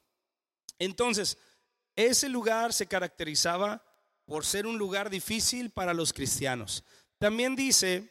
Entonces, 0.78 1.36
ese 1.96 2.28
lugar 2.28 2.72
se 2.72 2.86
caracterizaba 2.86 3.84
por 4.24 4.44
ser 4.44 4.66
un 4.66 4.78
lugar 4.78 5.10
difícil 5.10 5.70
para 5.70 5.94
los 5.94 6.12
cristianos. 6.12 6.84
También 7.18 7.54
dice, 7.54 8.10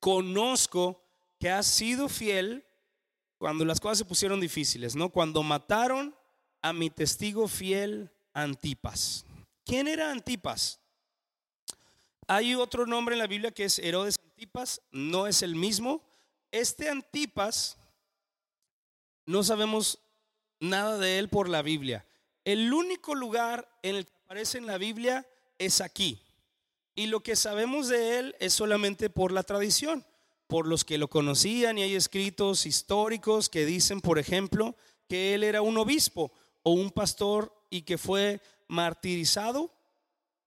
conozco 0.00 1.02
que 1.38 1.50
has 1.50 1.66
sido 1.66 2.08
fiel 2.08 2.64
cuando 3.38 3.64
las 3.64 3.80
cosas 3.80 3.98
se 3.98 4.04
pusieron 4.04 4.40
difíciles, 4.40 4.96
¿no? 4.96 5.10
Cuando 5.10 5.42
mataron 5.42 6.14
a 6.60 6.72
mi 6.72 6.90
testigo 6.90 7.46
fiel 7.48 8.10
Antipas. 8.34 9.24
¿Quién 9.64 9.88
era 9.88 10.10
Antipas? 10.10 10.80
Hay 12.26 12.54
otro 12.54 12.86
nombre 12.86 13.14
en 13.14 13.20
la 13.20 13.26
Biblia 13.26 13.52
que 13.52 13.64
es 13.64 13.78
Herodes 13.78 14.16
Antipas, 14.22 14.82
no 14.90 15.26
es 15.26 15.42
el 15.42 15.54
mismo. 15.54 16.02
Este 16.50 16.88
Antipas, 16.88 17.78
no 19.24 19.42
sabemos 19.42 19.98
nada 20.60 20.98
de 20.98 21.18
él 21.18 21.28
por 21.28 21.48
la 21.48 21.62
Biblia. 21.62 22.04
El 22.48 22.72
único 22.72 23.14
lugar 23.14 23.68
en 23.82 23.96
el 23.96 24.06
que 24.06 24.12
aparece 24.24 24.56
en 24.56 24.64
la 24.64 24.78
Biblia 24.78 25.26
es 25.58 25.82
aquí. 25.82 26.18
Y 26.94 27.08
lo 27.08 27.20
que 27.20 27.36
sabemos 27.36 27.88
de 27.88 28.18
él 28.18 28.36
es 28.40 28.54
solamente 28.54 29.10
por 29.10 29.32
la 29.32 29.42
tradición 29.42 30.02
por 30.46 30.66
los 30.66 30.82
que 30.82 30.96
lo 30.96 31.08
conocían 31.08 31.76
y 31.76 31.82
hay 31.82 31.94
escritos 31.94 32.64
históricos 32.64 33.50
que 33.50 33.66
dicen, 33.66 34.00
por 34.00 34.18
ejemplo, 34.18 34.76
que 35.06 35.34
él 35.34 35.44
era 35.44 35.60
un 35.60 35.76
obispo 35.76 36.32
o 36.62 36.70
un 36.70 36.90
pastor 36.90 37.52
y 37.68 37.82
que 37.82 37.98
fue 37.98 38.40
martirizado, 38.66 39.70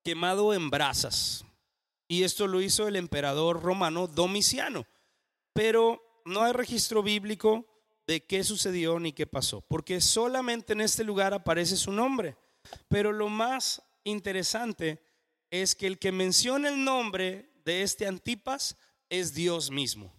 quemado 0.04 0.56
en 0.56 0.72
brasas. 0.72 1.46
Y 2.08 2.24
esto 2.24 2.48
lo 2.48 2.62
hizo 2.62 2.88
el 2.88 2.96
emperador 2.96 3.62
romano 3.62 4.08
Domiciano. 4.08 4.88
Pero 5.54 6.02
no 6.26 6.42
hay 6.42 6.54
registro 6.54 7.04
bíblico 7.04 7.71
de 8.08 8.26
qué 8.26 8.44
sucedió 8.44 9.00
ni 9.00 9.14
qué 9.14 9.28
pasó, 9.28 9.62
porque 9.62 10.02
solamente 10.02 10.74
en 10.74 10.82
este 10.82 11.04
lugar 11.04 11.34
aparece 11.34 11.78
su 11.78 11.92
nombre. 11.92 12.36
Pero 12.88 13.12
lo 13.12 13.30
más 13.30 13.82
interesante 14.04 15.02
es 15.50 15.76
que 15.76 15.88
el 15.88 16.00
que 16.00 16.12
menciona 16.12 16.70
el 16.70 16.84
nombre 16.84 17.52
de 17.66 17.84
este 17.84 18.08
Antipas 18.08 18.78
es 19.10 19.34
Dios 19.34 19.70
mismo. 19.70 20.14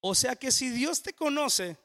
O 0.00 0.14
sea 0.14 0.36
que 0.36 0.52
si 0.52 0.68
Dios 0.70 1.02
te 1.02 1.12
conoce, 1.12 1.78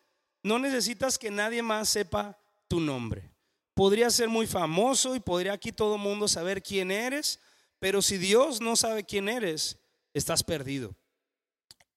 no 0.44 0.60
necesitas 0.60 1.18
que 1.18 1.32
nadie 1.32 1.62
más 1.62 1.90
sepa 1.90 2.38
tu 2.68 2.80
nombre. 2.80 3.32
Podría 3.74 4.10
ser 4.10 4.28
muy 4.28 4.48
famoso 4.48 5.16
y 5.16 5.20
podría 5.20 5.54
aquí 5.54 5.72
todo 5.72 5.96
el 5.96 6.02
mundo 6.02 6.28
saber 6.28 6.62
quién 6.62 6.92
eres, 6.92 7.40
pero 7.80 8.02
si 8.02 8.18
Dios 8.18 8.62
no 8.62 8.76
sabe 8.76 9.04
quién 9.04 9.30
eres, 9.30 9.80
estás 10.14 10.44
perdido. 10.44 10.96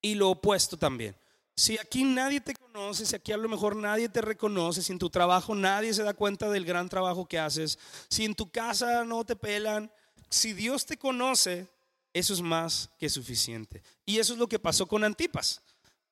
Y 0.00 0.14
lo 0.14 0.30
opuesto 0.30 0.76
también. 0.78 1.16
Si 1.56 1.78
aquí 1.78 2.04
nadie 2.04 2.40
te 2.40 2.54
conoce, 2.54 3.06
si 3.06 3.14
aquí 3.14 3.30
a 3.32 3.36
lo 3.36 3.48
mejor 3.48 3.76
nadie 3.76 4.08
te 4.08 4.20
reconoce, 4.20 4.82
si 4.82 4.92
en 4.92 4.98
tu 4.98 5.08
trabajo 5.08 5.54
nadie 5.54 5.94
se 5.94 6.02
da 6.02 6.12
cuenta 6.14 6.50
del 6.50 6.64
gran 6.64 6.88
trabajo 6.88 7.26
que 7.26 7.38
haces, 7.38 7.78
si 8.08 8.24
en 8.24 8.34
tu 8.34 8.50
casa 8.50 9.04
no 9.04 9.24
te 9.24 9.36
pelan, 9.36 9.92
si 10.28 10.52
Dios 10.52 10.84
te 10.84 10.96
conoce, 10.96 11.68
eso 12.12 12.34
es 12.34 12.40
más 12.40 12.90
que 12.98 13.08
suficiente. 13.08 13.82
Y 14.04 14.18
eso 14.18 14.32
es 14.32 14.38
lo 14.38 14.48
que 14.48 14.58
pasó 14.58 14.86
con 14.86 15.04
Antipas. 15.04 15.62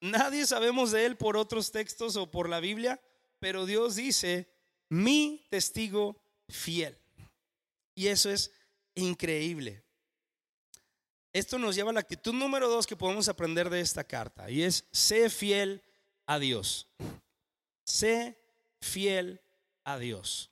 Nadie 0.00 0.46
sabemos 0.46 0.92
de 0.92 1.06
él 1.06 1.16
por 1.16 1.36
otros 1.36 1.72
textos 1.72 2.16
o 2.16 2.30
por 2.30 2.48
la 2.48 2.60
Biblia, 2.60 3.00
pero 3.40 3.66
Dios 3.66 3.96
dice, 3.96 4.48
mi 4.88 5.46
testigo 5.50 6.20
fiel. 6.48 6.96
Y 7.94 8.08
eso 8.08 8.30
es 8.30 8.52
increíble. 8.94 9.84
Esto 11.32 11.58
nos 11.58 11.74
lleva 11.74 11.90
a 11.90 11.94
la 11.94 12.00
actitud 12.00 12.34
número 12.34 12.68
dos 12.68 12.86
que 12.86 12.96
podemos 12.96 13.28
aprender 13.28 13.70
de 13.70 13.80
esta 13.80 14.04
carta 14.04 14.50
y 14.50 14.62
es 14.62 14.84
sé 14.92 15.30
fiel 15.30 15.82
a 16.26 16.38
Dios. 16.38 16.88
Sé 17.84 18.38
fiel 18.80 19.40
a 19.84 19.98
Dios. 19.98 20.50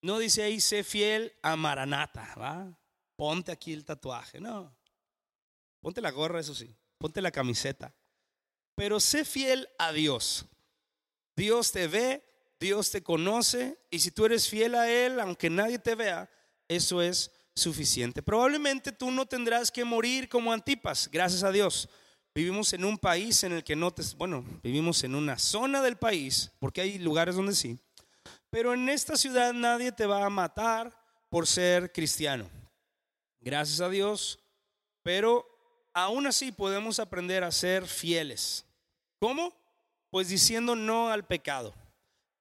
No 0.00 0.18
dice 0.18 0.42
ahí 0.42 0.60
sé 0.60 0.84
fiel 0.84 1.32
a 1.42 1.56
Maranata, 1.56 2.34
¿va? 2.36 2.78
Ponte 3.16 3.52
aquí 3.52 3.72
el 3.72 3.84
tatuaje, 3.84 4.40
no. 4.40 4.74
Ponte 5.80 6.00
la 6.00 6.10
gorra, 6.10 6.40
eso 6.40 6.54
sí. 6.54 6.72
Ponte 6.98 7.20
la 7.20 7.32
camiseta. 7.32 7.92
Pero 8.76 9.00
sé 9.00 9.24
fiel 9.24 9.68
a 9.78 9.92
Dios. 9.92 10.46
Dios 11.34 11.72
te 11.72 11.88
ve, 11.88 12.24
Dios 12.60 12.90
te 12.90 13.02
conoce 13.02 13.78
y 13.90 13.98
si 13.98 14.12
tú 14.12 14.24
eres 14.24 14.48
fiel 14.48 14.76
a 14.76 14.90
Él, 14.90 15.18
aunque 15.18 15.50
nadie 15.50 15.78
te 15.78 15.96
vea, 15.96 16.30
eso 16.68 17.02
es 17.02 17.32
suficiente. 17.54 18.22
Probablemente 18.22 18.92
tú 18.92 19.10
no 19.10 19.26
tendrás 19.26 19.70
que 19.70 19.84
morir 19.84 20.28
como 20.28 20.52
Antipas, 20.52 21.08
gracias 21.10 21.42
a 21.42 21.52
Dios. 21.52 21.88
Vivimos 22.34 22.72
en 22.72 22.84
un 22.84 22.96
país 22.96 23.44
en 23.44 23.52
el 23.52 23.62
que 23.62 23.76
no 23.76 23.90
te, 23.90 24.02
bueno, 24.16 24.44
vivimos 24.62 25.04
en 25.04 25.14
una 25.14 25.38
zona 25.38 25.82
del 25.82 25.96
país, 25.96 26.50
porque 26.58 26.80
hay 26.80 26.98
lugares 26.98 27.34
donde 27.36 27.54
sí, 27.54 27.78
pero 28.48 28.72
en 28.72 28.88
esta 28.88 29.16
ciudad 29.16 29.52
nadie 29.52 29.92
te 29.92 30.06
va 30.06 30.24
a 30.24 30.30
matar 30.30 30.92
por 31.28 31.46
ser 31.46 31.92
cristiano. 31.92 32.48
Gracias 33.40 33.80
a 33.80 33.88
Dios, 33.88 34.38
pero 35.02 35.46
aún 35.92 36.26
así 36.26 36.52
podemos 36.52 36.98
aprender 36.98 37.44
a 37.44 37.50
ser 37.50 37.86
fieles. 37.86 38.64
¿Cómo? 39.18 39.54
Pues 40.10 40.28
diciendo 40.28 40.74
no 40.74 41.10
al 41.10 41.26
pecado, 41.26 41.74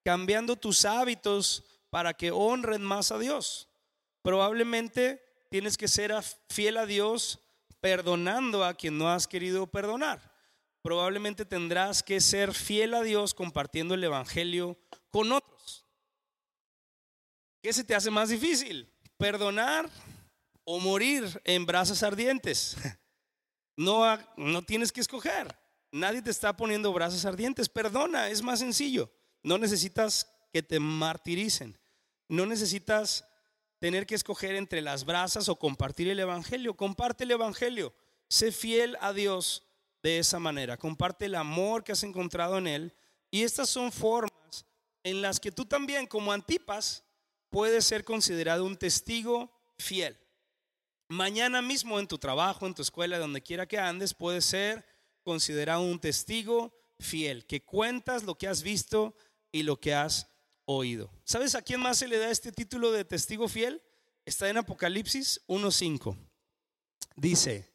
cambiando 0.04 0.56
tus 0.56 0.86
hábitos 0.86 1.64
para 1.90 2.14
que 2.14 2.32
honren 2.32 2.82
más 2.82 3.12
a 3.12 3.20
Dios. 3.20 3.68
Probablemente 4.22 5.24
tienes 5.50 5.78
que 5.78 5.88
ser 5.88 6.14
fiel 6.50 6.78
a 6.78 6.86
Dios 6.86 7.40
perdonando 7.80 8.64
a 8.64 8.74
quien 8.76 8.98
no 8.98 9.10
has 9.10 9.28
querido 9.28 9.68
perdonar. 9.68 10.32
Probablemente 10.82 11.46
tendrás 11.46 12.02
que 12.02 12.22
ser 12.22 12.54
fiel 12.54 12.94
a 12.94 13.04
Dios 13.04 13.34
compartiendo 13.34 13.94
el 13.94 14.04
Evangelio 14.04 14.78
con 15.10 15.32
otros. 15.32 15.86
¿Qué 17.62 17.72
se 17.74 17.84
te 17.84 17.94
hace 17.94 18.10
más 18.10 18.30
difícil? 18.30 18.92
¿Perdonar 19.18 19.90
o 20.64 20.80
morir 20.80 21.42
en 21.44 21.66
brasas 21.66 22.04
ardientes? 22.04 22.78
No, 23.78 24.04
no 24.38 24.62
tienes 24.62 24.92
que 24.92 25.02
escoger. 25.02 25.58
Nadie 25.92 26.22
te 26.22 26.30
está 26.30 26.56
poniendo 26.56 26.94
brasas 26.94 27.26
ardientes. 27.26 27.68
Perdona, 27.68 28.30
es 28.30 28.44
más 28.44 28.60
sencillo. 28.60 29.12
No 29.42 29.58
necesitas 29.58 30.28
que 30.54 30.62
te 30.62 30.80
martiricen. 30.80 31.80
No 32.28 32.46
necesitas 32.46 33.26
tener 33.82 34.06
que 34.06 34.14
escoger 34.14 34.54
entre 34.54 34.80
las 34.80 35.06
brasas 35.06 35.50
o 35.50 35.58
compartir 35.58 36.08
el 36.08 36.20
Evangelio. 36.20 36.76
Comparte 36.76 37.24
el 37.24 37.32
Evangelio. 37.32 37.96
Sé 38.30 38.52
fiel 38.52 38.96
a 39.02 39.12
Dios 39.12 39.64
de 40.04 40.20
esa 40.20 40.38
manera. 40.38 40.78
Comparte 40.78 41.26
el 41.26 41.34
amor 41.34 41.84
que 41.84 41.92
has 41.92 42.04
encontrado 42.04 42.60
en 42.60 42.68
Él. 42.68 42.94
Y 43.32 43.42
estas 43.42 43.70
son 43.70 43.92
formas 43.92 44.68
en 45.02 45.24
las 45.24 45.40
que 45.40 45.52
tú 45.52 45.66
también, 45.66 46.06
como 46.06 46.32
Antipas, 46.32 47.04
puedes 47.50 47.84
ser 47.84 48.06
considerado 48.06 48.66
un 48.66 48.78
testigo 48.78 49.52
fiel. 49.80 50.16
Mañana 51.08 51.64
mismo 51.64 52.00
en 52.00 52.08
tu 52.08 52.20
trabajo, 52.20 52.68
en 52.68 52.76
tu 52.76 52.84
escuela, 52.84 53.18
donde 53.18 53.42
quiera 53.42 53.66
que 53.66 53.80
andes, 53.80 54.14
puedes 54.14 54.46
ser 54.46 54.86
considerado 55.24 55.82
un 55.82 56.00
testigo 56.00 56.72
fiel, 57.00 57.48
que 57.48 57.64
cuentas 57.64 58.26
lo 58.26 58.38
que 58.38 58.48
has 58.48 58.62
visto 58.62 59.16
y 59.52 59.64
lo 59.64 59.80
que 59.80 59.96
has 59.96 60.31
oído. 60.78 61.10
¿Sabes 61.24 61.56
a 61.56 61.62
quién 61.62 61.82
más 61.82 61.98
se 61.98 62.08
le 62.08 62.18
da 62.18 62.30
este 62.30 62.52
título 62.52 62.92
de 62.92 63.06
testigo 63.06 63.48
fiel? 63.48 63.82
Está 64.26 64.50
en 64.50 64.58
Apocalipsis 64.58 65.42
1.5. 65.48 66.18
Dice, 67.16 67.72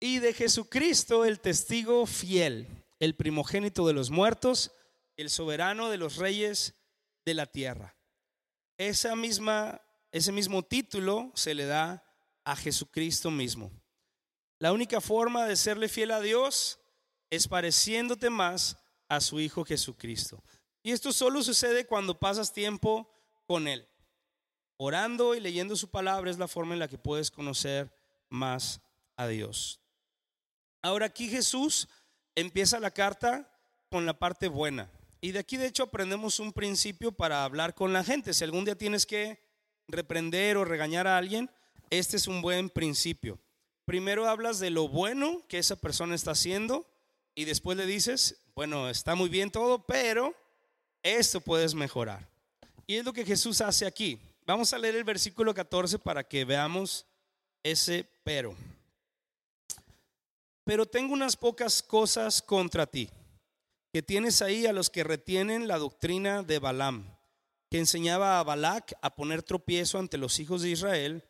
y 0.00 0.18
de 0.18 0.34
Jesucristo 0.34 1.24
el 1.24 1.40
testigo 1.40 2.06
fiel, 2.06 2.66
el 2.98 3.14
primogénito 3.14 3.86
de 3.86 3.92
los 3.92 4.10
muertos, 4.10 4.72
el 5.16 5.30
soberano 5.30 5.90
de 5.90 5.96
los 5.96 6.16
reyes 6.16 6.74
de 7.24 7.34
la 7.34 7.46
tierra. 7.46 7.96
Esa 8.78 9.14
misma, 9.14 9.80
ese 10.10 10.32
mismo 10.32 10.64
título 10.64 11.30
se 11.34 11.54
le 11.54 11.66
da 11.66 12.04
a 12.44 12.56
Jesucristo 12.56 13.30
mismo. 13.30 13.70
La 14.58 14.72
única 14.72 15.00
forma 15.00 15.46
de 15.46 15.56
serle 15.56 15.88
fiel 15.88 16.10
a 16.10 16.20
Dios 16.20 16.80
es 17.30 17.46
pareciéndote 17.46 18.28
más 18.28 18.76
a 19.08 19.20
su 19.20 19.40
Hijo 19.40 19.64
Jesucristo. 19.64 20.42
Y 20.82 20.92
esto 20.92 21.12
solo 21.12 21.42
sucede 21.42 21.86
cuando 21.86 22.18
pasas 22.18 22.52
tiempo 22.52 23.08
con 23.46 23.68
Él. 23.68 23.86
Orando 24.76 25.34
y 25.34 25.40
leyendo 25.40 25.76
su 25.76 25.88
palabra 25.88 26.30
es 26.30 26.38
la 26.38 26.48
forma 26.48 26.74
en 26.74 26.80
la 26.80 26.88
que 26.88 26.98
puedes 26.98 27.30
conocer 27.30 27.94
más 28.28 28.80
a 29.16 29.28
Dios. 29.28 29.80
Ahora 30.80 31.06
aquí 31.06 31.28
Jesús 31.28 31.88
empieza 32.34 32.80
la 32.80 32.90
carta 32.90 33.48
con 33.90 34.06
la 34.06 34.18
parte 34.18 34.48
buena. 34.48 34.90
Y 35.20 35.30
de 35.30 35.38
aquí 35.38 35.56
de 35.56 35.66
hecho 35.66 35.84
aprendemos 35.84 36.40
un 36.40 36.52
principio 36.52 37.12
para 37.12 37.44
hablar 37.44 37.74
con 37.74 37.92
la 37.92 38.02
gente. 38.02 38.34
Si 38.34 38.42
algún 38.42 38.64
día 38.64 38.76
tienes 38.76 39.06
que 39.06 39.40
reprender 39.86 40.56
o 40.56 40.64
regañar 40.64 41.06
a 41.06 41.16
alguien, 41.16 41.48
este 41.90 42.16
es 42.16 42.26
un 42.26 42.42
buen 42.42 42.70
principio. 42.70 43.38
Primero 43.84 44.28
hablas 44.28 44.58
de 44.58 44.70
lo 44.70 44.88
bueno 44.88 45.44
que 45.46 45.58
esa 45.58 45.76
persona 45.76 46.16
está 46.16 46.32
haciendo 46.32 46.88
y 47.34 47.44
después 47.44 47.76
le 47.76 47.86
dices, 47.86 48.42
bueno, 48.54 48.88
está 48.88 49.14
muy 49.14 49.28
bien 49.28 49.50
todo, 49.50 49.86
pero 49.86 50.34
esto 51.02 51.40
puedes 51.40 51.74
mejorar. 51.74 52.28
Y 52.86 52.96
es 52.96 53.04
lo 53.04 53.12
que 53.12 53.24
Jesús 53.24 53.60
hace 53.60 53.86
aquí. 53.86 54.18
Vamos 54.46 54.72
a 54.72 54.78
leer 54.78 54.96
el 54.96 55.04
versículo 55.04 55.54
14 55.54 55.98
para 55.98 56.24
que 56.24 56.44
veamos 56.44 57.06
ese 57.62 58.04
pero. 58.24 58.54
Pero 60.64 60.86
tengo 60.86 61.12
unas 61.12 61.36
pocas 61.36 61.82
cosas 61.82 62.40
contra 62.40 62.86
ti, 62.86 63.08
que 63.92 64.02
tienes 64.02 64.42
ahí 64.42 64.66
a 64.66 64.72
los 64.72 64.90
que 64.90 65.04
retienen 65.04 65.66
la 65.66 65.78
doctrina 65.78 66.42
de 66.42 66.58
Balaam, 66.58 67.04
que 67.68 67.78
enseñaba 67.78 68.38
a 68.38 68.42
Balac 68.42 68.94
a 69.00 69.14
poner 69.14 69.42
tropiezo 69.42 69.98
ante 69.98 70.18
los 70.18 70.38
hijos 70.38 70.62
de 70.62 70.70
Israel, 70.70 71.24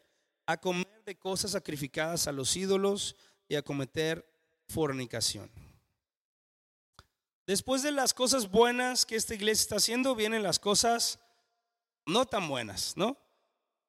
a 0.46 0.56
comer 0.56 1.02
de 1.06 1.18
cosas 1.18 1.52
sacrificadas 1.52 2.26
a 2.26 2.32
los 2.32 2.56
ídolos 2.56 3.16
y 3.48 3.54
a 3.54 3.62
cometer 3.62 4.26
fornicación. 4.68 5.50
Después 7.46 7.82
de 7.82 7.92
las 7.92 8.14
cosas 8.14 8.50
buenas 8.50 9.04
que 9.04 9.16
esta 9.16 9.34
iglesia 9.34 9.62
está 9.62 9.76
haciendo, 9.76 10.14
vienen 10.14 10.42
las 10.42 10.58
cosas 10.58 11.18
no 12.06 12.26
tan 12.26 12.48
buenas, 12.48 12.96
¿no? 12.96 13.16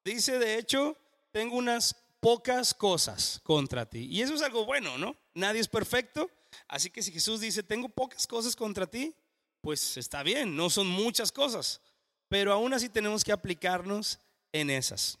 Dice, 0.04 0.38
de 0.38 0.58
hecho, 0.58 0.96
tengo 1.30 1.56
unas 1.56 1.94
pocas 2.20 2.74
cosas 2.74 3.40
contra 3.44 3.88
ti. 3.88 4.06
Y 4.10 4.22
eso 4.22 4.34
es 4.34 4.42
algo 4.42 4.64
bueno, 4.64 4.98
¿no? 4.98 5.16
Nadie 5.34 5.60
es 5.60 5.68
perfecto. 5.68 6.30
Así 6.68 6.90
que 6.90 7.02
si 7.02 7.12
Jesús 7.12 7.40
dice, 7.40 7.62
tengo 7.62 7.88
pocas 7.88 8.26
cosas 8.26 8.56
contra 8.56 8.86
ti, 8.86 9.14
pues 9.60 9.96
está 9.96 10.22
bien, 10.22 10.54
no 10.56 10.68
son 10.68 10.86
muchas 10.86 11.32
cosas. 11.32 11.80
Pero 12.28 12.52
aún 12.52 12.74
así 12.74 12.88
tenemos 12.88 13.24
que 13.24 13.32
aplicarnos 13.32 14.18
en 14.52 14.70
esas. 14.70 15.18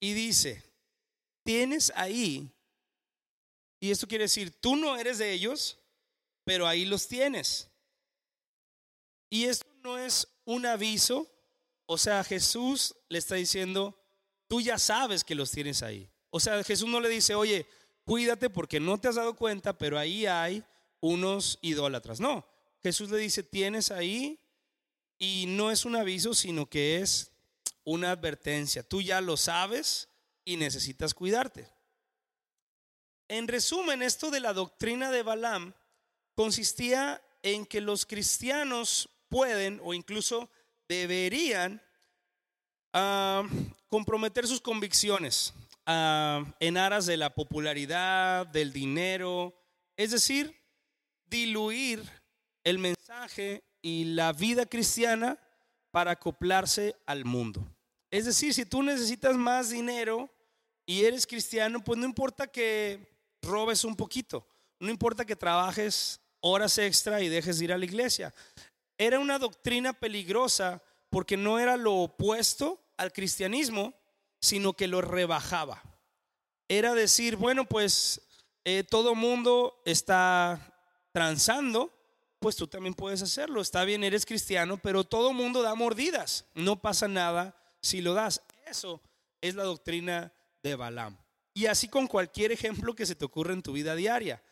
Y 0.00 0.12
dice, 0.12 0.62
tienes 1.44 1.92
ahí, 1.96 2.50
y 3.80 3.90
esto 3.90 4.06
quiere 4.06 4.24
decir, 4.24 4.50
tú 4.60 4.76
no 4.76 4.96
eres 4.96 5.18
de 5.18 5.32
ellos, 5.32 5.78
pero 6.48 6.66
ahí 6.66 6.86
los 6.86 7.06
tienes. 7.06 7.68
Y 9.28 9.44
esto 9.44 9.66
no 9.82 9.98
es 9.98 10.26
un 10.46 10.64
aviso, 10.64 11.30
o 11.84 11.98
sea, 11.98 12.24
Jesús 12.24 12.96
le 13.10 13.18
está 13.18 13.34
diciendo, 13.34 14.02
tú 14.46 14.62
ya 14.62 14.78
sabes 14.78 15.24
que 15.24 15.34
los 15.34 15.50
tienes 15.50 15.82
ahí. 15.82 16.10
O 16.30 16.40
sea, 16.40 16.64
Jesús 16.64 16.88
no 16.88 17.00
le 17.00 17.10
dice, 17.10 17.34
oye, 17.34 17.66
cuídate 18.02 18.48
porque 18.48 18.80
no 18.80 18.98
te 18.98 19.08
has 19.08 19.16
dado 19.16 19.36
cuenta, 19.36 19.76
pero 19.76 19.98
ahí 19.98 20.24
hay 20.24 20.64
unos 21.00 21.58
idólatras. 21.60 22.18
No, 22.18 22.48
Jesús 22.82 23.10
le 23.10 23.18
dice, 23.18 23.42
tienes 23.42 23.90
ahí 23.90 24.40
y 25.18 25.44
no 25.48 25.70
es 25.70 25.84
un 25.84 25.96
aviso, 25.96 26.32
sino 26.32 26.64
que 26.64 26.96
es 26.96 27.30
una 27.84 28.12
advertencia. 28.12 28.82
Tú 28.82 29.02
ya 29.02 29.20
lo 29.20 29.36
sabes 29.36 30.08
y 30.46 30.56
necesitas 30.56 31.12
cuidarte. 31.12 31.68
En 33.28 33.48
resumen, 33.48 34.00
esto 34.00 34.30
de 34.30 34.40
la 34.40 34.54
doctrina 34.54 35.10
de 35.10 35.22
Balaam 35.22 35.74
consistía 36.38 37.20
en 37.42 37.66
que 37.66 37.80
los 37.80 38.06
cristianos 38.06 39.08
pueden 39.28 39.80
o 39.82 39.92
incluso 39.92 40.48
deberían 40.88 41.82
ah, 42.92 43.42
comprometer 43.88 44.46
sus 44.46 44.60
convicciones 44.60 45.52
ah, 45.84 46.44
en 46.60 46.76
aras 46.76 47.06
de 47.06 47.16
la 47.16 47.34
popularidad, 47.34 48.46
del 48.46 48.72
dinero, 48.72 49.52
es 49.96 50.12
decir, 50.12 50.54
diluir 51.26 52.08
el 52.62 52.78
mensaje 52.78 53.64
y 53.82 54.04
la 54.04 54.32
vida 54.32 54.64
cristiana 54.64 55.40
para 55.90 56.12
acoplarse 56.12 56.94
al 57.04 57.24
mundo. 57.24 57.66
Es 58.12 58.26
decir, 58.26 58.54
si 58.54 58.64
tú 58.64 58.84
necesitas 58.84 59.36
más 59.36 59.70
dinero 59.70 60.30
y 60.86 61.02
eres 61.02 61.26
cristiano, 61.26 61.82
pues 61.82 61.98
no 61.98 62.06
importa 62.06 62.46
que 62.46 63.18
robes 63.42 63.82
un 63.82 63.96
poquito, 63.96 64.46
no 64.78 64.88
importa 64.88 65.24
que 65.24 65.34
trabajes 65.34 66.20
horas 66.40 66.78
extra 66.78 67.20
y 67.20 67.28
dejes 67.28 67.58
de 67.58 67.64
ir 67.66 67.72
a 67.72 67.78
la 67.78 67.84
iglesia. 67.84 68.34
Era 68.96 69.18
una 69.18 69.38
doctrina 69.38 69.92
peligrosa 69.92 70.82
porque 71.10 71.36
no 71.36 71.58
era 71.58 71.76
lo 71.76 71.94
opuesto 71.94 72.80
al 72.96 73.12
cristianismo, 73.12 73.94
sino 74.40 74.74
que 74.74 74.88
lo 74.88 75.00
rebajaba. 75.00 75.82
Era 76.68 76.94
decir, 76.94 77.36
bueno, 77.36 77.64
pues 77.64 78.20
eh, 78.64 78.84
todo 78.84 79.14
mundo 79.14 79.80
está 79.84 80.60
transando, 81.12 81.92
pues 82.38 82.56
tú 82.56 82.66
también 82.66 82.94
puedes 82.94 83.22
hacerlo. 83.22 83.60
Está 83.60 83.84
bien, 83.84 84.04
eres 84.04 84.26
cristiano, 84.26 84.76
pero 84.76 85.04
todo 85.04 85.32
mundo 85.32 85.62
da 85.62 85.74
mordidas. 85.74 86.44
No 86.54 86.80
pasa 86.80 87.08
nada 87.08 87.56
si 87.80 88.00
lo 88.00 88.14
das. 88.14 88.42
Eso 88.66 89.00
es 89.40 89.54
la 89.54 89.62
doctrina 89.62 90.32
de 90.62 90.74
Balaam. 90.74 91.16
Y 91.54 91.66
así 91.66 91.88
con 91.88 92.06
cualquier 92.06 92.52
ejemplo 92.52 92.94
que 92.94 93.06
se 93.06 93.14
te 93.14 93.24
ocurra 93.24 93.52
en 93.52 93.62
tu 93.62 93.72
vida 93.72 93.94
diaria. 93.94 94.42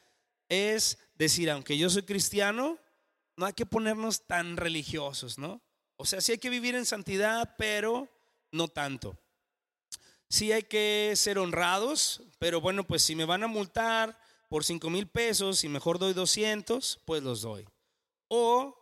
Es 0.48 0.98
decir, 1.14 1.50
aunque 1.50 1.76
yo 1.76 1.90
soy 1.90 2.02
cristiano, 2.02 2.78
no 3.36 3.46
hay 3.46 3.52
que 3.52 3.66
ponernos 3.66 4.26
tan 4.26 4.56
religiosos, 4.56 5.38
¿no? 5.38 5.60
O 5.96 6.04
sea, 6.04 6.20
sí 6.20 6.32
hay 6.32 6.38
que 6.38 6.50
vivir 6.50 6.74
en 6.74 6.86
santidad, 6.86 7.54
pero 7.56 8.08
no 8.52 8.68
tanto. 8.68 9.18
Sí 10.28 10.52
hay 10.52 10.62
que 10.62 11.12
ser 11.16 11.38
honrados, 11.38 12.22
pero 12.38 12.60
bueno, 12.60 12.84
pues 12.84 13.02
si 13.02 13.14
me 13.14 13.24
van 13.24 13.44
a 13.44 13.48
multar 13.48 14.18
por 14.48 14.64
5 14.64 14.90
mil 14.90 15.06
pesos 15.06 15.64
y 15.64 15.68
mejor 15.68 15.98
doy 15.98 16.12
200, 16.12 17.00
pues 17.04 17.22
los 17.22 17.42
doy. 17.42 17.66
O, 18.28 18.76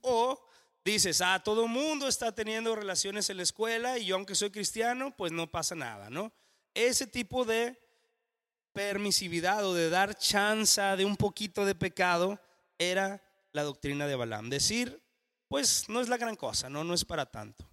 o 0.00 0.40
dices, 0.84 1.20
ah, 1.20 1.42
todo 1.42 1.66
mundo 1.66 2.06
está 2.06 2.32
teniendo 2.32 2.76
relaciones 2.76 3.28
en 3.30 3.38
la 3.38 3.42
escuela 3.42 3.98
y 3.98 4.06
yo 4.06 4.16
aunque 4.16 4.34
soy 4.34 4.50
cristiano, 4.50 5.14
pues 5.16 5.32
no 5.32 5.50
pasa 5.50 5.74
nada, 5.74 6.08
¿no? 6.10 6.32
Ese 6.74 7.06
tipo 7.06 7.44
de 7.44 7.76
permisividad 8.76 9.64
o 9.64 9.72
de 9.72 9.88
dar 9.88 10.18
chance 10.18 10.82
de 10.82 11.06
un 11.06 11.16
poquito 11.16 11.64
de 11.64 11.74
pecado 11.74 12.38
era 12.78 13.22
la 13.54 13.62
doctrina 13.62 14.06
de 14.06 14.14
Balaam. 14.14 14.50
Decir, 14.50 15.02
pues 15.48 15.88
no 15.88 16.02
es 16.02 16.10
la 16.10 16.18
gran 16.18 16.36
cosa, 16.36 16.68
no, 16.68 16.84
no 16.84 16.92
es 16.92 17.02
para 17.02 17.24
tanto. 17.24 17.66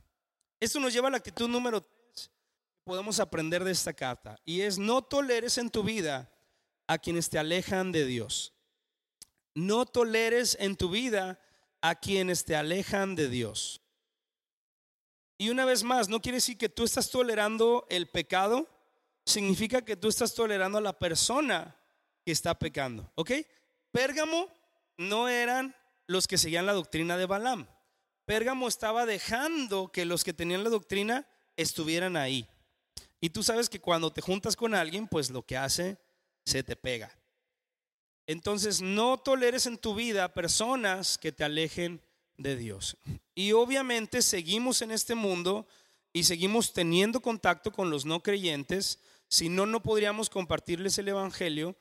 Esto 0.62 0.80
nos 0.80 0.94
lleva 0.94 1.10
a 1.10 1.12
la 1.12 1.18
actitud 1.18 1.50
número 1.50 1.82
tres 1.82 2.32
que 2.74 2.84
podemos 2.86 3.20
aprender 3.20 3.66
de 3.66 3.72
esta 3.72 3.92
carta 3.92 4.40
y 4.46 4.62
es 4.62 4.78
no 4.78 5.02
toleres 5.02 5.58
en 5.58 5.70
tu 5.70 5.84
vida 5.84 6.32
a 6.88 6.98
quienes 6.98 7.30
te 7.30 7.38
alejan 7.38 7.92
de 7.92 8.06
Dios. 8.06 8.54
No 9.56 9.86
toleres 9.86 10.56
en 10.58 10.78
tu 10.78 10.90
vida 10.90 11.38
a 11.82 11.96
quienes 11.96 12.46
te 12.46 12.56
alejan 12.56 13.16
de 13.16 13.28
Dios. 13.28 13.82
Y 15.38 15.50
una 15.50 15.66
vez 15.66 15.84
más, 15.84 16.08
no 16.08 16.22
quiere 16.22 16.38
decir 16.38 16.58
que 16.58 16.70
tú 16.70 16.86
estás 16.86 17.10
tolerando 17.10 17.86
el 17.90 18.08
pecado, 18.08 18.70
significa 19.26 19.84
que 19.84 19.96
tú 19.96 20.08
estás 20.08 20.34
tolerando 20.34 20.78
a 20.78 20.82
la 20.82 20.98
persona 20.98 21.76
que 22.26 22.32
está 22.32 22.58
pecando. 22.58 23.12
¿Ok? 23.16 23.32
Pérgamo 23.92 24.52
no 24.98 25.30
eran 25.30 25.76
los 26.08 26.28
que 26.28 26.38
seguían 26.38 26.66
la 26.66 26.74
doctrina 26.74 27.18
de 27.18 27.26
Balaam. 27.26 27.68
Pérgamo 28.26 28.68
estaba 28.68 29.06
dejando 29.06 29.92
que 29.92 30.06
los 30.06 30.24
que 30.24 30.34
tenían 30.34 30.64
la 30.64 30.70
doctrina 30.70 31.28
estuvieran 31.58 32.18
ahí. 32.18 32.48
Y 33.20 33.30
tú 33.30 33.44
sabes 33.44 33.70
que 33.70 33.80
cuando 33.80 34.12
te 34.12 34.22
juntas 34.22 34.56
con 34.56 34.74
alguien, 34.74 35.08
pues 35.08 35.30
lo 35.30 35.46
que 35.46 35.58
hace 35.58 35.98
se 36.46 36.64
te 36.64 36.76
pega. 36.76 37.12
Entonces, 38.26 38.82
no 38.82 39.18
toleres 39.18 39.66
en 39.66 39.78
tu 39.78 39.96
vida 39.96 40.34
personas 40.34 41.18
que 41.18 41.32
te 41.32 41.44
alejen 41.44 42.02
de 42.38 42.56
Dios. 42.56 42.98
Y 43.36 43.52
obviamente 43.52 44.22
seguimos 44.22 44.82
en 44.82 44.92
este 44.92 45.16
mundo 45.16 45.68
y 46.14 46.24
seguimos 46.24 46.74
teniendo 46.74 47.22
contacto 47.22 47.72
con 47.72 47.90
los 47.90 48.06
no 48.06 48.22
creyentes, 48.22 49.00
si 49.34 49.50
no, 49.50 49.66
no 49.66 49.82
podríamos 49.82 50.30
compartirles 50.30 51.00
el 51.00 51.08
Evangelio. 51.08 51.76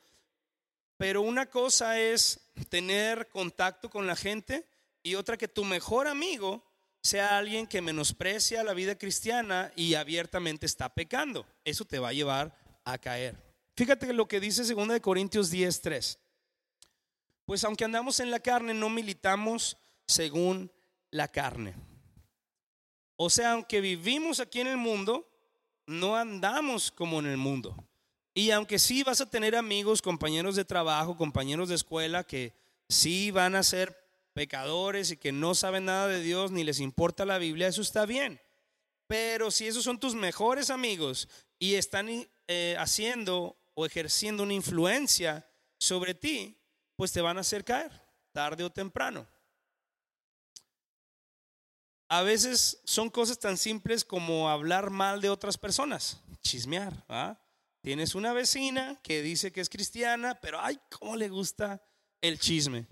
Pero 0.97 1.21
una 1.21 1.45
cosa 1.51 1.99
es 1.99 2.49
tener 2.67 3.29
contacto 3.29 3.91
con 3.91 4.07
la 4.07 4.15
gente 4.15 4.65
y 5.03 5.13
otra 5.13 5.37
que 5.37 5.47
tu 5.47 5.63
mejor 5.63 6.07
amigo 6.07 6.65
sea 7.03 7.37
alguien 7.37 7.67
que 7.67 7.79
menosprecia 7.79 8.63
la 8.63 8.73
vida 8.73 8.97
cristiana 8.97 9.71
y 9.75 9.93
abiertamente 9.93 10.65
está 10.65 10.95
pecando. 10.95 11.45
Eso 11.63 11.85
te 11.85 11.99
va 11.99 12.07
a 12.07 12.13
llevar 12.13 12.57
a 12.85 12.97
caer. 12.97 13.35
Fíjate 13.75 14.11
lo 14.13 14.27
que 14.27 14.39
dice 14.39 14.63
2 14.63 14.99
Corintios 14.99 15.51
10:3. 15.51 16.17
Pues 17.45 17.63
aunque 17.65 17.85
andamos 17.85 18.19
en 18.19 18.31
la 18.31 18.39
carne, 18.39 18.73
no 18.73 18.89
militamos 18.89 19.77
según 20.07 20.71
la 21.11 21.27
carne. 21.27 21.75
O 23.15 23.29
sea, 23.29 23.51
aunque 23.51 23.79
vivimos 23.79 24.39
aquí 24.39 24.59
en 24.59 24.67
el 24.67 24.77
mundo, 24.77 25.29
no 25.85 26.15
andamos 26.15 26.91
como 26.91 27.19
en 27.19 27.27
el 27.27 27.37
mundo. 27.37 27.75
Y 28.33 28.51
aunque 28.51 28.79
sí 28.79 29.03
vas 29.03 29.21
a 29.21 29.29
tener 29.29 29.55
amigos, 29.55 30.01
compañeros 30.01 30.55
de 30.55 30.65
trabajo, 30.65 31.17
compañeros 31.17 31.69
de 31.69 31.75
escuela 31.75 32.23
que 32.23 32.53
sí 32.89 33.31
van 33.31 33.55
a 33.55 33.63
ser 33.63 33.95
pecadores 34.33 35.11
y 35.11 35.17
que 35.17 35.31
no 35.31 35.53
saben 35.53 35.85
nada 35.85 36.07
de 36.07 36.21
Dios 36.21 36.51
ni 36.51 36.63
les 36.63 36.79
importa 36.79 37.25
la 37.25 37.37
Biblia, 37.37 37.67
eso 37.67 37.81
está 37.81 38.05
bien. 38.05 38.41
Pero 39.07 39.51
si 39.51 39.67
esos 39.67 39.83
son 39.83 39.99
tus 39.99 40.15
mejores 40.15 40.69
amigos 40.69 41.27
y 41.59 41.75
están 41.75 42.09
eh, 42.47 42.75
haciendo 42.79 43.57
o 43.75 43.85
ejerciendo 43.85 44.43
una 44.43 44.53
influencia 44.53 45.47
sobre 45.77 46.15
ti, 46.15 46.57
pues 46.95 47.11
te 47.11 47.21
van 47.21 47.37
a 47.37 47.41
hacer 47.41 47.63
caer, 47.63 47.91
tarde 48.31 48.63
o 48.63 48.71
temprano. 48.71 49.27
A 52.13 52.21
veces 52.21 52.79
son 52.83 53.09
cosas 53.09 53.39
tan 53.39 53.57
simples 53.57 54.05
como 54.05 54.47
hablar 54.47 54.91
mal 54.91 55.19
de 55.19 55.31
otras 55.31 55.57
personas, 55.57 56.21
chismear. 56.43 56.93
Tienes 57.81 58.13
una 58.13 58.33
vecina 58.33 58.99
que 59.01 59.23
dice 59.23 59.51
que 59.51 59.61
es 59.61 59.67
cristiana, 59.67 60.39
pero 60.39 60.61
ay, 60.61 60.79
cómo 60.91 61.15
le 61.15 61.27
gusta 61.27 61.81
el 62.21 62.37
chisme 62.37 62.85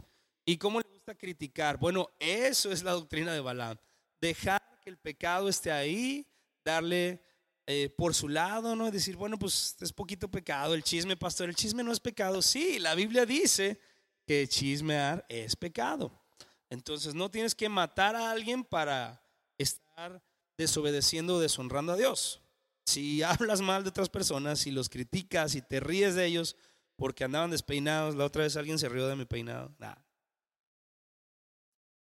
y 0.44 0.58
cómo 0.58 0.80
le 0.80 0.90
gusta 0.90 1.14
criticar. 1.14 1.78
Bueno, 1.78 2.10
eso 2.18 2.72
es 2.72 2.82
la 2.82 2.94
doctrina 2.94 3.32
de 3.32 3.42
Balaam. 3.42 3.78
Dejar 4.20 4.60
que 4.84 4.90
el 4.90 4.98
pecado 4.98 5.50
esté 5.50 5.72
ahí, 5.72 6.28
darle 6.66 7.24
eh, 7.68 7.94
por 7.96 8.16
su 8.16 8.28
lado, 8.28 8.76
¿no? 8.76 8.90
Decir, 8.90 9.18
bueno, 9.18 9.38
pues 9.38 9.78
es 9.82 9.94
poquito 9.94 10.32
pecado, 10.32 10.74
el 10.74 10.82
chisme, 10.82 11.16
pastor, 11.16 11.48
el 11.48 11.56
chisme 11.56 11.84
no 11.84 11.92
es 11.92 12.00
pecado. 12.00 12.42
Sí, 12.42 12.80
la 12.80 12.96
Biblia 12.96 13.28
dice 13.28 13.80
que 14.26 14.48
chismear 14.48 15.24
es 15.30 15.56
pecado. 15.56 16.21
Entonces 16.72 17.14
no 17.14 17.30
tienes 17.30 17.54
que 17.54 17.68
matar 17.68 18.16
a 18.16 18.32
alguien 18.32 18.64
para 18.64 19.22
estar 19.58 20.24
desobedeciendo 20.58 21.36
o 21.36 21.40
deshonrando 21.40 21.92
a 21.92 21.98
Dios. 21.98 22.42
Si 22.86 23.22
hablas 23.24 23.60
mal 23.62 23.84
de 23.84 23.90
otras 23.90 24.10
personas, 24.10 24.60
si 24.60 24.72
los 24.72 24.90
criticas 24.90 25.54
y 25.54 25.62
te 25.62 25.82
ríes 25.82 26.16
de 26.16 26.26
ellos 26.26 26.56
porque 26.96 27.26
andaban 27.26 27.52
despeinados, 27.52 28.16
la 28.16 28.24
otra 28.24 28.44
vez 28.44 28.56
alguien 28.56 28.80
se 28.80 28.88
rió 28.88 29.06
de 29.08 29.18
mi 29.18 29.26
peinado, 29.26 29.76
nada. 29.80 30.06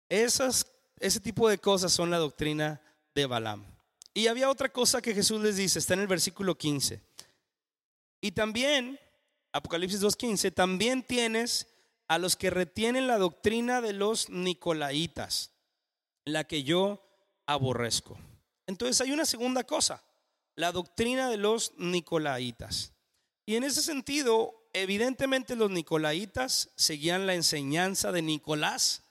Esas, 0.08 0.72
ese 1.00 1.20
tipo 1.20 1.50
de 1.50 1.58
cosas 1.58 1.92
son 1.92 2.12
la 2.12 2.18
doctrina 2.18 2.80
de 3.16 3.26
Balaam. 3.26 3.66
Y 4.14 4.28
había 4.28 4.52
otra 4.52 4.70
cosa 4.70 5.02
que 5.02 5.16
Jesús 5.16 5.42
les 5.42 5.56
dice, 5.56 5.80
está 5.80 5.96
en 5.96 6.02
el 6.02 6.08
versículo 6.08 6.56
15. 6.56 7.02
Y 8.22 8.32
también, 8.34 9.00
Apocalipsis 9.52 10.02
2.15, 10.02 10.54
también 10.54 11.02
tienes 11.02 11.69
a 12.10 12.18
los 12.18 12.36
que 12.36 12.50
retienen 12.50 13.08
la 13.08 13.20
doctrina 13.20 13.82
de 13.82 13.94
los 13.94 14.30
nicolaitas, 14.30 15.52
la 16.26 16.44
que 16.44 16.64
yo 16.64 17.08
aborrezco. 17.46 18.18
Entonces 18.66 19.00
hay 19.00 19.12
una 19.12 19.26
segunda 19.26 19.64
cosa, 19.64 20.04
la 20.56 20.72
doctrina 20.72 21.30
de 21.30 21.38
los 21.38 21.72
nicolaitas. 21.78 22.94
Y 23.46 23.56
en 23.56 23.64
ese 23.64 23.84
sentido, 23.84 24.70
evidentemente 24.74 25.56
los 25.56 25.70
nicolaitas 25.70 26.72
seguían 26.76 27.28
la 27.28 27.36
enseñanza 27.36 28.12
de 28.12 28.24
Nicolás, 28.24 29.04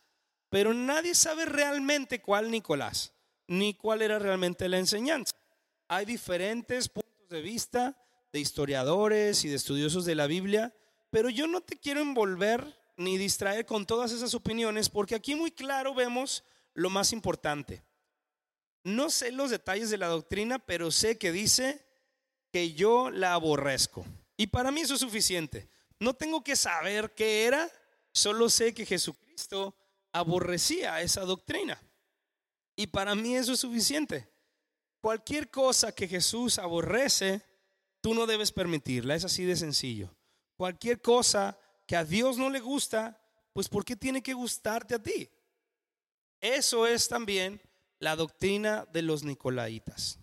pero 0.50 0.74
nadie 0.74 1.14
sabe 1.14 1.44
realmente 1.44 2.20
cuál 2.20 2.50
Nicolás, 2.50 3.12
ni 3.46 3.74
cuál 3.74 4.02
era 4.02 4.18
realmente 4.18 4.68
la 4.68 4.78
enseñanza. 4.78 5.34
Hay 5.86 6.04
diferentes 6.04 6.88
puntos 6.88 7.28
de 7.30 7.42
vista 7.42 7.96
de 8.32 8.40
historiadores 8.40 9.44
y 9.44 9.48
de 9.48 9.54
estudiosos 9.56 10.04
de 10.04 10.16
la 10.16 10.26
Biblia, 10.26 10.74
pero 11.10 11.30
yo 11.30 11.46
no 11.46 11.60
te 11.60 11.76
quiero 11.76 12.00
envolver 12.00 12.76
ni 12.98 13.16
distraer 13.16 13.64
con 13.64 13.86
todas 13.86 14.12
esas 14.12 14.34
opiniones, 14.34 14.90
porque 14.90 15.14
aquí 15.14 15.34
muy 15.34 15.52
claro 15.52 15.94
vemos 15.94 16.44
lo 16.74 16.90
más 16.90 17.12
importante. 17.12 17.82
No 18.84 19.08
sé 19.08 19.32
los 19.32 19.50
detalles 19.50 19.88
de 19.88 19.98
la 19.98 20.08
doctrina, 20.08 20.58
pero 20.58 20.90
sé 20.90 21.16
que 21.16 21.32
dice 21.32 21.86
que 22.52 22.74
yo 22.74 23.10
la 23.10 23.34
aborrezco. 23.34 24.04
Y 24.36 24.48
para 24.48 24.70
mí 24.70 24.80
eso 24.80 24.94
es 24.94 25.00
suficiente. 25.00 25.68
No 26.00 26.14
tengo 26.14 26.42
que 26.42 26.56
saber 26.56 27.14
qué 27.14 27.44
era, 27.44 27.70
solo 28.12 28.50
sé 28.50 28.74
que 28.74 28.84
Jesucristo 28.84 29.76
aborrecía 30.12 31.00
esa 31.00 31.22
doctrina. 31.22 31.80
Y 32.76 32.88
para 32.88 33.14
mí 33.14 33.36
eso 33.36 33.52
es 33.52 33.60
suficiente. 33.60 34.28
Cualquier 35.00 35.50
cosa 35.50 35.92
que 35.92 36.08
Jesús 36.08 36.58
aborrece, 36.58 37.42
tú 38.00 38.14
no 38.14 38.26
debes 38.26 38.50
permitirla. 38.50 39.14
Es 39.14 39.24
así 39.24 39.44
de 39.44 39.56
sencillo. 39.56 40.14
Cualquier 40.56 41.00
cosa 41.00 41.58
que 41.88 41.96
a 41.96 42.04
Dios 42.04 42.36
no 42.36 42.50
le 42.50 42.60
gusta, 42.60 43.18
pues 43.54 43.66
¿por 43.66 43.82
qué 43.82 43.96
tiene 43.96 44.22
que 44.22 44.34
gustarte 44.34 44.94
a 44.94 45.02
ti? 45.02 45.26
Eso 46.38 46.86
es 46.86 47.08
también 47.08 47.62
la 47.98 48.14
doctrina 48.14 48.86
de 48.92 49.00
los 49.00 49.24
nicolaitas. 49.24 50.18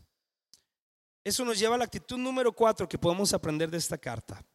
Eso 1.23 1.43
nos 1.43 1.57
lleva 1.57 1.73
a 1.73 1.79
la 1.79 1.85
actitud 1.85 2.19
número 2.19 2.53
cuatro 2.53 2.87
que 2.87 2.99
podemos 2.99 3.33
aprender 3.33 3.71
de 3.71 3.79
esta 3.79 3.97
carta. 3.97 4.45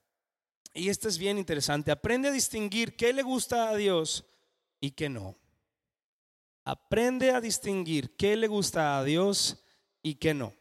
Y 0.73 0.88
esta 0.88 1.09
es 1.09 1.18
bien 1.18 1.37
interesante. 1.37 1.90
Aprende 1.90 2.29
a 2.29 2.33
distinguir 2.33 2.94
qué 2.94 3.12
le 3.12 3.25
gusta 3.25 3.70
a 3.70 3.75
Dios 3.75 4.25
y 4.81 4.92
qué 4.92 5.09
no. 5.09 5.37
Aprende 6.64 7.33
a 7.33 7.40
distinguir 7.40 8.14
qué 8.14 8.37
le 8.37 8.46
gusta 8.46 8.99
a 8.99 9.03
Dios 9.03 9.64
y 10.01 10.14
qué 10.14 10.33
no. 10.33 10.55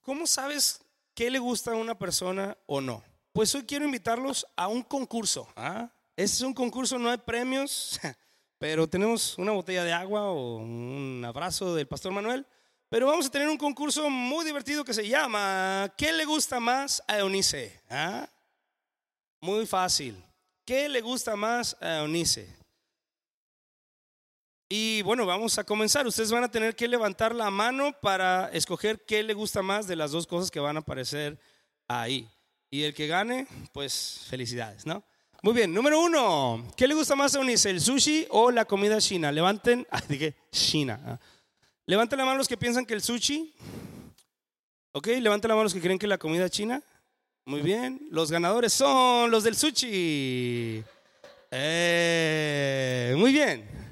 ¿Cómo 0.00 0.26
sabes 0.26 0.85
qué 1.16 1.30
le 1.30 1.38
gusta 1.38 1.72
a 1.72 1.76
una 1.76 1.98
persona 1.98 2.56
o 2.66 2.80
no? 2.80 3.02
Pues 3.32 3.52
hoy 3.54 3.64
quiero 3.64 3.86
invitarlos 3.86 4.46
a 4.54 4.68
un 4.68 4.82
concurso. 4.82 5.48
¿ah? 5.56 5.90
Este 6.14 6.36
es 6.36 6.42
un 6.42 6.52
concurso, 6.52 6.98
no 6.98 7.10
hay 7.10 7.16
premios, 7.16 7.98
pero 8.58 8.86
tenemos 8.86 9.36
una 9.38 9.52
botella 9.52 9.82
de 9.82 9.92
agua 9.92 10.30
o 10.30 10.58
un 10.58 11.24
abrazo 11.26 11.74
del 11.74 11.88
pastor 11.88 12.12
Manuel. 12.12 12.46
Pero 12.88 13.06
vamos 13.06 13.26
a 13.26 13.30
tener 13.30 13.48
un 13.48 13.56
concurso 13.56 14.08
muy 14.08 14.44
divertido 14.44 14.84
que 14.84 14.94
se 14.94 15.08
llama 15.08 15.92
¿Qué 15.96 16.12
le 16.12 16.24
gusta 16.24 16.60
más 16.60 17.02
a 17.08 17.18
Eunice? 17.18 17.82
¿Ah? 17.90 18.28
Muy 19.40 19.66
fácil. 19.66 20.22
¿Qué 20.64 20.88
le 20.88 21.00
gusta 21.00 21.34
más 21.34 21.76
a 21.80 22.00
Eunice? 22.00 22.46
Y 24.68 25.02
bueno, 25.02 25.26
vamos 25.26 25.58
a 25.58 25.64
comenzar. 25.64 26.06
Ustedes 26.06 26.32
van 26.32 26.42
a 26.42 26.50
tener 26.50 26.74
que 26.74 26.88
levantar 26.88 27.34
la 27.34 27.50
mano 27.50 27.92
para 28.00 28.50
escoger 28.52 29.04
qué 29.04 29.22
le 29.22 29.32
gusta 29.32 29.62
más 29.62 29.86
de 29.86 29.94
las 29.94 30.10
dos 30.10 30.26
cosas 30.26 30.50
que 30.50 30.58
van 30.58 30.76
a 30.76 30.80
aparecer 30.80 31.38
ahí. 31.86 32.28
Y 32.68 32.82
el 32.82 32.92
que 32.92 33.06
gane, 33.06 33.46
pues 33.72 34.26
felicidades, 34.28 34.84
¿no? 34.84 35.04
Muy 35.42 35.54
bien, 35.54 35.72
número 35.72 36.00
uno. 36.00 36.66
¿Qué 36.76 36.88
le 36.88 36.94
gusta 36.94 37.14
más 37.14 37.36
a 37.36 37.38
Eunice, 37.38 37.70
el 37.70 37.80
sushi 37.80 38.26
o 38.30 38.50
la 38.50 38.64
comida 38.64 39.00
china? 39.00 39.30
Levanten, 39.30 39.86
ah, 39.92 40.02
dije 40.08 40.34
China. 40.50 41.00
Ah. 41.06 41.18
Levanten 41.86 42.18
la 42.18 42.24
mano 42.24 42.38
los 42.38 42.48
que 42.48 42.56
piensan 42.56 42.84
que 42.84 42.94
el 42.94 43.02
sushi. 43.02 43.54
Ok, 44.90 45.06
levanten 45.20 45.48
la 45.48 45.54
mano 45.54 45.64
los 45.64 45.74
que 45.74 45.80
creen 45.80 46.00
que 46.00 46.08
la 46.08 46.18
comida 46.18 46.50
china. 46.50 46.82
Muy 47.44 47.60
bien, 47.62 48.08
los 48.10 48.32
ganadores 48.32 48.72
son 48.72 49.30
los 49.30 49.44
del 49.44 49.54
sushi. 49.54 50.82
Eh, 51.52 53.14
muy 53.16 53.32
bien. 53.32 53.85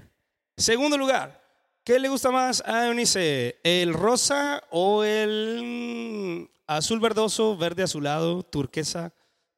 Segundo 0.57 0.97
lugar, 0.97 1.43
¿qué 1.85 1.99
le 1.99 2.09
gusta 2.09 2.31
más 2.31 2.63
a 2.67 2.87
Eunice? 2.87 3.59
¿El 3.65 3.93
rosa 3.93 4.63
o 4.71 5.05
el 5.05 6.49
azul 6.67 7.01
verdoso, 7.01 7.57
verde 7.57 7.83
azulado, 7.83 8.43
turquesa? 8.43 9.13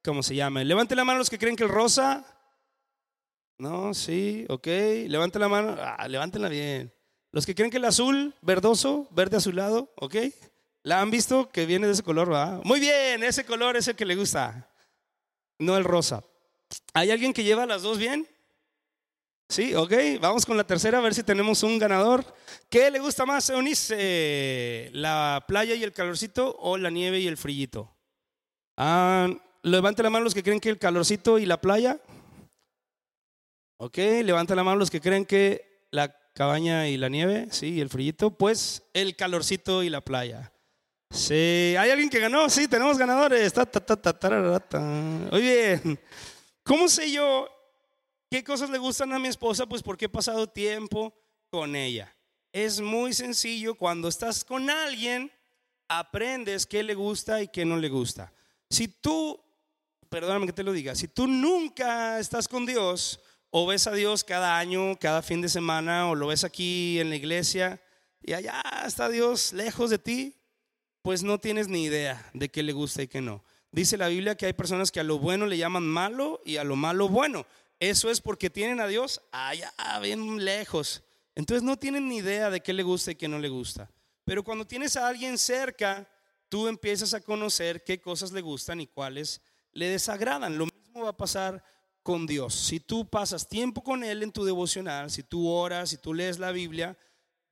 como 0.07 0.23
se 0.23 0.37
llame. 0.37 0.65
Levante 0.65 0.95
la 0.95 1.05
mano 1.05 1.19
los 1.19 1.29
que 1.29 1.39
creen 1.39 1.57
que 1.57 1.65
el 1.65 1.69
rosa. 1.69 2.25
No, 3.59 3.93
sí, 3.93 4.47
ok. 4.49 4.67
Levante 5.09 5.39
la 5.39 5.49
mano. 5.49 5.77
Ah, 5.79 6.07
levántenla 6.09 6.49
bien. 6.49 6.93
Los 7.33 7.45
que 7.45 7.55
creen 7.55 7.71
que 7.71 7.77
el 7.77 7.85
azul, 7.85 8.35
verdoso, 8.41 9.09
verde 9.11 9.37
azulado, 9.37 9.93
ok. 9.97 10.15
¿La 10.83 11.01
han 11.01 11.11
visto 11.11 11.51
que 11.51 11.67
viene 11.67 11.87
de 11.87 11.93
ese 11.93 12.03
color? 12.03 12.33
¿va? 12.33 12.61
Muy 12.65 12.81
bien, 12.81 13.23
ese 13.25 13.45
color 13.45 13.77
es 13.77 13.89
el 13.89 13.97
que 13.97 14.07
le 14.07 14.15
gusta. 14.15 14.71
No 15.59 15.77
el 15.77 15.85
rosa. 15.85 16.23
¿Hay 16.95 17.11
alguien 17.11 17.33
que 17.33 17.45
lleva 17.45 17.67
las 17.67 17.83
dos 17.83 17.99
bien? 17.99 18.27
Sí, 19.49 19.75
ok. 19.75 19.93
Vamos 20.21 20.45
con 20.45 20.57
la 20.57 20.67
tercera 20.67 20.99
a 20.99 21.03
ver 21.03 21.15
si 21.15 21.23
tenemos 21.23 21.63
un 21.63 21.79
ganador. 21.79 22.25
¿Qué 22.69 22.91
le 22.91 22.99
gusta 22.99 23.25
más, 23.25 23.49
Eunice? 23.51 24.91
¿La 24.93 25.45
playa 25.47 25.75
y 25.75 25.85
el 25.85 25.93
calorcito 25.93 26.57
o 26.59 26.77
la 26.77 26.91
nieve 26.91 27.21
y 27.21 27.27
el 27.27 27.37
frillito? 27.37 27.95
Ah, 28.77 29.29
Levante 29.67 30.01
la 30.05 30.11
mano 30.11 30.23
los 30.23 30.33
que 30.33 30.45
creen 30.45 30.61
que 30.61 30.69
el 30.69 30.79
calorcito 30.79 31.41
y 31.41 31.45
la 31.45 31.61
playa. 31.61 31.99
Ok, 33.79 33.99
levanta 34.23 34.55
la 34.55 34.63
mano 34.63 34.77
los 34.77 34.93
que 34.93 35.01
creen 35.01 35.27
que 35.27 35.89
la 35.91 36.17
cabaña 36.35 36.87
y 36.87 36.97
la 36.97 37.09
nieve, 37.09 37.49
sí, 37.51 37.71
y 37.75 37.81
el 37.81 37.89
frillito, 37.89 38.31
pues 38.31 38.85
el 38.93 39.17
calorcito 39.17 39.83
y 39.83 39.91
la 39.91 40.03
playa. 40.03 40.53
Sí, 41.11 41.75
¿hay 41.77 41.91
alguien 41.91 42.09
que 42.11 42.21
ganó? 42.21 42.49
Sí, 42.49 42.69
tenemos 42.69 42.97
ganadores. 42.97 43.53
Muy 45.33 45.41
bien. 45.41 45.99
¿Cómo 46.63 46.87
sé 46.87 47.11
yo 47.11 47.49
qué 48.31 48.45
cosas 48.45 48.71
le 48.71 48.79
gustan 48.79 49.13
a 49.13 49.19
mi 49.19 49.29
esposa? 49.29 49.67
Pues 49.67 49.83
porque 49.83 50.07
he 50.07 50.09
pasado 50.09 50.47
tiempo 50.47 51.15
con 51.51 51.77
ella. 51.77 52.15
Es 52.53 52.81
muy 52.81 53.13
sencillo, 53.13 53.75
cuando 53.75 54.09
estás 54.09 54.45
con 54.45 54.71
alguien, 54.71 55.31
aprendes 55.89 56.67
qué 56.67 56.83
le 56.83 56.95
gusta 56.95 57.43
y 57.43 57.49
qué 57.49 57.65
no 57.65 57.77
le 57.77 57.89
gusta. 57.89 58.33
Si 58.71 58.89
tú 58.89 59.41
perdóname 60.09 60.47
que 60.47 60.53
te 60.53 60.63
lo 60.63 60.73
diga, 60.73 60.95
si 60.95 61.09
tú 61.09 61.27
nunca 61.27 62.19
estás 62.19 62.49
con 62.49 62.67
Dios 62.67 63.21
o 63.51 63.67
ves 63.67 63.87
a 63.87 63.93
Dios 63.93 64.25
cada 64.25 64.59
año, 64.59 64.97
cada 64.99 65.23
fin 65.23 65.41
de 65.41 65.49
semana, 65.49 66.09
o 66.09 66.15
lo 66.15 66.29
ves 66.29 66.45
aquí 66.45 66.99
en 66.99 67.11
la 67.11 67.17
iglesia 67.17 67.81
y 68.23 68.33
allá 68.33 68.63
está 68.87 69.09
Dios 69.09 69.53
lejos 69.53 69.91
de 69.91 69.99
ti, 69.99 70.37
pues 71.03 71.23
no 71.23 71.39
tienes 71.39 71.69
ni 71.69 71.85
idea 71.85 72.31
de 72.35 72.49
qué 72.49 72.63
le 72.63 72.73
gusta 72.73 73.03
y 73.03 73.09
qué 73.09 73.21
no. 73.21 73.45
Dice 73.71 73.97
la 73.97 74.09
Biblia 74.09 74.37
que 74.37 74.47
hay 74.47 74.53
personas 74.53 74.91
que 74.91 75.01
a 75.01 75.05
lo 75.05 75.19
bueno 75.19 75.47
le 75.47 75.59
llaman 75.59 75.87
malo 75.87 76.41
y 76.45 76.57
a 76.57 76.65
lo 76.65 76.77
malo 76.77 77.09
bueno. 77.09 77.47
Eso 77.79 78.11
es 78.11 78.21
porque 78.21 78.51
tienen 78.51 78.81
a 78.81 78.87
Dios 78.87 79.21
allá 79.33 79.73
bien 80.01 80.45
lejos. 80.45 81.03
Entonces 81.35 81.63
no 81.63 81.77
tienen 81.77 82.09
ni 82.09 82.19
idea 82.19 82.51
de 82.51 82.61
qué 82.61 82.73
le 82.73 82.83
gusta 82.83 83.13
y 83.13 83.17
qué 83.17 83.29
no 83.29 83.39
le 83.39 83.49
gusta. 83.49 83.91
Pero 84.25 84.43
cuando 84.43 84.67
tienes 84.67 84.97
a 84.97 85.07
alguien 85.07 85.39
cerca, 85.39 86.09
tú 86.49 86.69
empiezas 86.69 87.13
a 87.15 87.21
conocer 87.21 87.85
qué 87.85 88.01
cosas 88.01 88.33
le 88.33 88.41
gustan 88.41 88.81
y 88.81 88.87
cuáles 88.87 89.41
le 89.73 89.89
desagradan. 89.89 90.57
Lo 90.57 90.67
mismo 90.67 91.05
va 91.05 91.11
a 91.11 91.17
pasar 91.17 91.63
con 92.03 92.27
Dios. 92.27 92.55
Si 92.55 92.81
tú 92.81 93.09
pasas 93.09 93.49
tiempo 93.49 93.83
con 93.83 94.03
Él 94.03 94.23
en 94.23 94.33
tu 94.33 94.45
devocional, 94.45 95.11
si 95.11 95.23
tú 95.23 95.49
oras, 95.49 95.91
si 95.91 95.99
tú 95.99 96.15
lees 96.15 96.39
la 96.39 96.53
Biblia, 96.53 96.97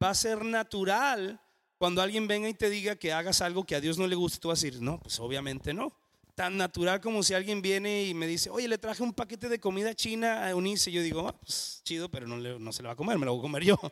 va 0.03 0.11
a 0.11 0.15
ser 0.15 0.45
natural 0.45 1.41
cuando 1.77 2.01
alguien 2.01 2.27
venga 2.27 2.49
y 2.49 2.55
te 2.55 2.71
diga 2.71 2.97
que 2.97 3.13
hagas 3.13 3.41
algo 3.43 3.65
que 3.65 3.75
a 3.75 3.81
Dios 3.81 3.99
no 3.99 4.07
le 4.07 4.15
guste, 4.15 4.39
tú 4.39 4.49
vas 4.49 4.63
a 4.63 4.65
decir, 4.65 4.81
no, 4.81 5.01
pues 5.01 5.21
obviamente 5.21 5.75
no. 5.75 5.95
Tan 6.35 6.57
natural 6.57 7.01
como 7.01 7.23
si 7.23 7.33
alguien 7.35 7.63
viene 7.63 8.05
y 8.05 8.15
me 8.15 8.27
dice, 8.27 8.51
oye, 8.51 8.67
le 8.67 8.79
traje 8.79 9.03
un 9.03 9.13
paquete 9.13 9.49
de 9.49 9.61
comida 9.61 9.95
china 9.95 10.45
a 10.45 10.51
Eunice. 10.51 10.91
Yo 10.91 11.01
digo, 11.03 11.29
ah, 11.29 11.37
pues 11.39 11.81
chido, 11.85 12.11
pero 12.11 12.27
no, 12.27 12.37
no, 12.37 12.73
se 12.73 12.83
lo 12.83 12.89
va 12.89 12.95
a 12.95 12.97
comer, 12.97 13.19
me 13.19 13.27
lo 13.27 13.33
voy 13.33 13.41
a 13.41 13.43
comer 13.43 13.65
yo. 13.65 13.79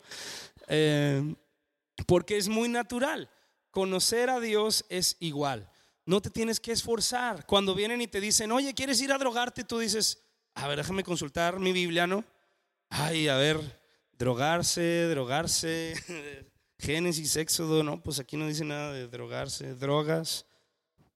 Eh, 0.68 1.34
porque 2.06 2.36
es 2.36 2.48
muy 2.48 2.68
natural. 2.68 3.28
Conocer 3.70 4.30
a 4.30 4.38
Dios 4.38 4.86
es 4.88 5.16
igual. 5.18 5.68
No 6.06 6.22
te 6.22 6.30
tienes 6.30 6.60
que 6.60 6.72
esforzar. 6.72 7.44
Cuando 7.46 7.74
vienen 7.74 8.00
y 8.00 8.06
te 8.06 8.20
dicen, 8.20 8.52
oye, 8.52 8.72
¿quieres 8.72 9.00
ir 9.00 9.12
a 9.12 9.18
drogarte? 9.18 9.64
Tú 9.64 9.80
dices, 9.80 10.22
a 10.54 10.68
ver, 10.68 10.78
déjame 10.78 11.02
consultar 11.02 11.58
mi 11.58 11.72
Biblia, 11.72 12.06
¿no? 12.06 12.24
Ay, 12.88 13.28
a 13.28 13.36
ver, 13.36 13.58
drogarse, 14.18 15.08
drogarse, 15.08 15.94
Génesis, 16.78 17.36
Éxodo, 17.36 17.82
no, 17.82 18.02
pues 18.02 18.18
aquí 18.18 18.36
no 18.36 18.46
dice 18.46 18.64
nada 18.64 18.92
de 18.92 19.08
drogarse, 19.08 19.74
drogas. 19.74 20.46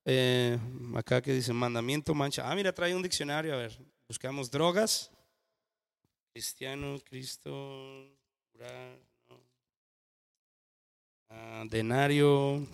Eh, 0.09 0.57
acá 0.95 1.21
que 1.21 1.33
dice 1.33 1.53
mandamiento, 1.53 2.15
mancha. 2.15 2.49
Ah, 2.49 2.55
mira, 2.55 2.73
trae 2.73 2.95
un 2.95 3.03
diccionario, 3.03 3.53
a 3.53 3.57
ver, 3.57 3.77
buscamos 4.07 4.49
drogas. 4.49 5.11
Cristiano, 6.33 6.97
Cristo, 7.05 8.09
ah, 11.29 11.65
denario, 11.69 12.65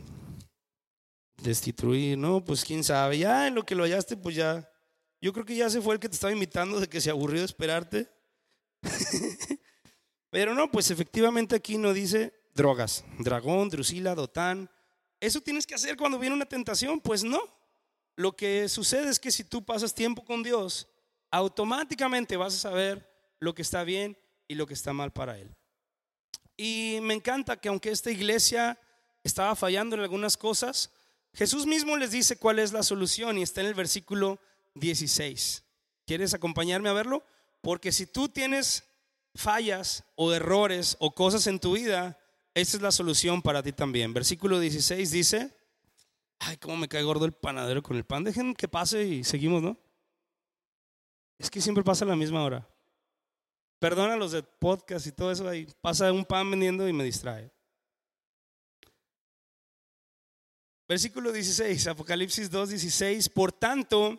destituir, 1.38 2.18
¿no? 2.18 2.44
Pues 2.44 2.66
quién 2.66 2.84
sabe, 2.84 3.16
ya 3.16 3.46
en 3.46 3.54
lo 3.54 3.64
que 3.64 3.74
lo 3.74 3.84
hallaste, 3.84 4.14
pues 4.14 4.36
ya. 4.36 4.68
Yo 5.18 5.32
creo 5.32 5.46
que 5.46 5.56
ya 5.56 5.70
se 5.70 5.80
fue 5.80 5.94
el 5.94 6.00
que 6.00 6.10
te 6.10 6.16
estaba 6.16 6.34
invitando 6.34 6.80
de 6.80 6.88
que 6.88 7.00
se 7.00 7.08
aburrió 7.08 7.40
de 7.40 7.46
esperarte. 7.46 8.10
Pero 10.30 10.54
no, 10.54 10.70
pues 10.70 10.90
efectivamente 10.90 11.56
aquí 11.56 11.78
no 11.78 11.94
dice 11.94 12.34
drogas. 12.52 13.06
Dragón, 13.20 13.70
Drusila, 13.70 14.14
Dotán, 14.14 14.68
¿Eso 15.22 15.40
tienes 15.40 15.68
que 15.68 15.76
hacer 15.76 15.96
cuando 15.96 16.18
viene 16.18 16.34
una 16.34 16.46
tentación? 16.46 17.00
Pues 17.00 17.22
no. 17.22 17.40
Lo 18.16 18.34
que 18.34 18.68
sucede 18.68 19.08
es 19.08 19.20
que 19.20 19.30
si 19.30 19.44
tú 19.44 19.64
pasas 19.64 19.94
tiempo 19.94 20.24
con 20.24 20.42
Dios, 20.42 20.88
automáticamente 21.30 22.36
vas 22.36 22.56
a 22.56 22.58
saber 22.58 23.08
lo 23.38 23.54
que 23.54 23.62
está 23.62 23.84
bien 23.84 24.18
y 24.48 24.56
lo 24.56 24.66
que 24.66 24.74
está 24.74 24.92
mal 24.92 25.12
para 25.12 25.38
Él. 25.38 25.54
Y 26.56 26.98
me 27.02 27.14
encanta 27.14 27.56
que 27.56 27.68
aunque 27.68 27.90
esta 27.90 28.10
iglesia 28.10 28.80
estaba 29.22 29.54
fallando 29.54 29.94
en 29.94 30.02
algunas 30.02 30.36
cosas, 30.36 30.90
Jesús 31.34 31.66
mismo 31.66 31.96
les 31.96 32.10
dice 32.10 32.34
cuál 32.34 32.58
es 32.58 32.72
la 32.72 32.82
solución 32.82 33.38
y 33.38 33.42
está 33.42 33.60
en 33.60 33.68
el 33.68 33.74
versículo 33.74 34.40
16. 34.74 35.62
¿Quieres 36.04 36.34
acompañarme 36.34 36.88
a 36.88 36.94
verlo? 36.94 37.24
Porque 37.60 37.92
si 37.92 38.06
tú 38.06 38.28
tienes 38.28 38.82
fallas 39.36 40.02
o 40.16 40.32
errores 40.32 40.96
o 40.98 41.14
cosas 41.14 41.46
en 41.46 41.60
tu 41.60 41.74
vida, 41.74 42.18
esa 42.55 42.76
es 42.76 42.82
la 42.82 42.92
solución 42.92 43.40
para 43.42 43.62
ti 43.62 43.72
también. 43.72 44.12
Versículo 44.12 44.61
16 44.61 45.11
dice, 45.11 45.57
ay, 46.38 46.57
cómo 46.59 46.76
me 46.76 46.88
cae 46.88 47.03
gordo 47.03 47.24
el 47.24 47.32
panadero 47.32 47.82
con 47.82 47.96
el 47.96 48.05
pan. 48.05 48.24
Dejen 48.24 48.55
que 48.55 48.68
pase 48.68 49.05
y 49.05 49.24
seguimos, 49.24 49.62
¿no? 49.62 49.78
Es 51.38 51.50
que 51.50 51.61
siempre 51.61 51.82
pasa 51.82 52.05
a 52.05 52.09
la 52.09 52.16
misma 52.16 52.44
hora. 52.44 52.68
Perdona 53.78 54.16
los 54.16 54.32
de 54.32 54.42
podcast 54.42 55.07
y 55.07 55.12
todo 55.12 55.32
eso 55.32 55.48
ahí. 55.48 55.66
Pasa 55.80 56.12
un 56.12 56.24
pan 56.24 56.50
vendiendo 56.50 56.86
y 56.86 56.92
me 56.92 57.05
distrae. 57.05 57.50
Versículo 60.86 61.32
16, 61.32 61.86
Apocalipsis 61.86 62.50
2, 62.50 62.68
16. 62.68 63.28
Por 63.30 63.50
tanto, 63.50 64.18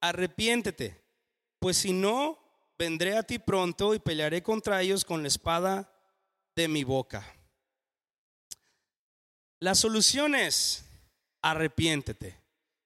arrepiéntete, 0.00 1.02
pues 1.58 1.78
si 1.78 1.92
no, 1.92 2.38
vendré 2.76 3.16
a 3.16 3.22
ti 3.22 3.38
pronto 3.38 3.94
y 3.94 4.00
pelearé 4.00 4.42
contra 4.42 4.82
ellos 4.82 5.04
con 5.04 5.22
la 5.22 5.28
espada 5.28 5.90
de 6.56 6.68
mi 6.68 6.84
boca. 6.84 7.24
La 9.64 9.74
solución 9.74 10.34
es 10.34 10.84
arrepiéntete. 11.40 12.38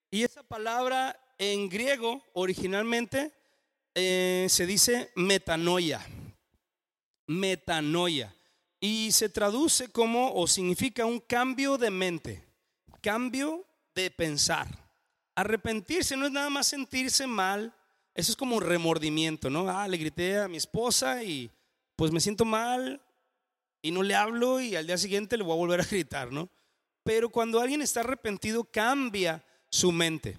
Y 0.09 0.23
esa 0.23 0.43
palabra 0.43 1.19
en 1.37 1.67
griego 1.67 2.23
originalmente 2.31 3.33
eh, 3.93 4.47
se 4.49 4.65
dice 4.65 5.11
metanoia. 5.17 5.99
Metanoia. 7.27 8.33
Y 8.79 9.11
se 9.11 9.27
traduce 9.27 9.91
como 9.91 10.33
o 10.33 10.47
significa 10.47 11.05
un 11.05 11.19
cambio 11.19 11.77
de 11.77 11.91
mente, 11.91 12.45
cambio 13.01 13.65
de 13.93 14.09
pensar. 14.09 14.69
Arrepentirse 15.35 16.15
no 16.15 16.27
es 16.27 16.31
nada 16.31 16.49
más 16.49 16.67
sentirse 16.67 17.27
mal, 17.27 17.75
eso 18.15 18.31
es 18.31 18.37
como 18.37 18.55
un 18.55 18.63
remordimiento, 18.63 19.49
¿no? 19.49 19.69
Ah, 19.69 19.85
le 19.85 19.97
grité 19.97 20.37
a 20.37 20.47
mi 20.47 20.55
esposa 20.55 21.25
y 21.25 21.51
pues 21.97 22.13
me 22.13 22.21
siento 22.21 22.45
mal 22.45 23.01
y 23.81 23.91
no 23.91 24.01
le 24.01 24.15
hablo 24.15 24.61
y 24.61 24.77
al 24.77 24.87
día 24.87 24.97
siguiente 24.97 25.35
le 25.35 25.43
voy 25.43 25.55
a 25.55 25.57
volver 25.57 25.81
a 25.81 25.83
gritar, 25.91 26.31
¿no? 26.31 26.47
Pero 27.09 27.29
cuando 27.29 27.59
alguien 27.59 27.81
está 27.81 28.01
arrepentido 28.01 28.63
cambia 28.63 29.43
su 29.71 29.91
mente. 29.91 30.37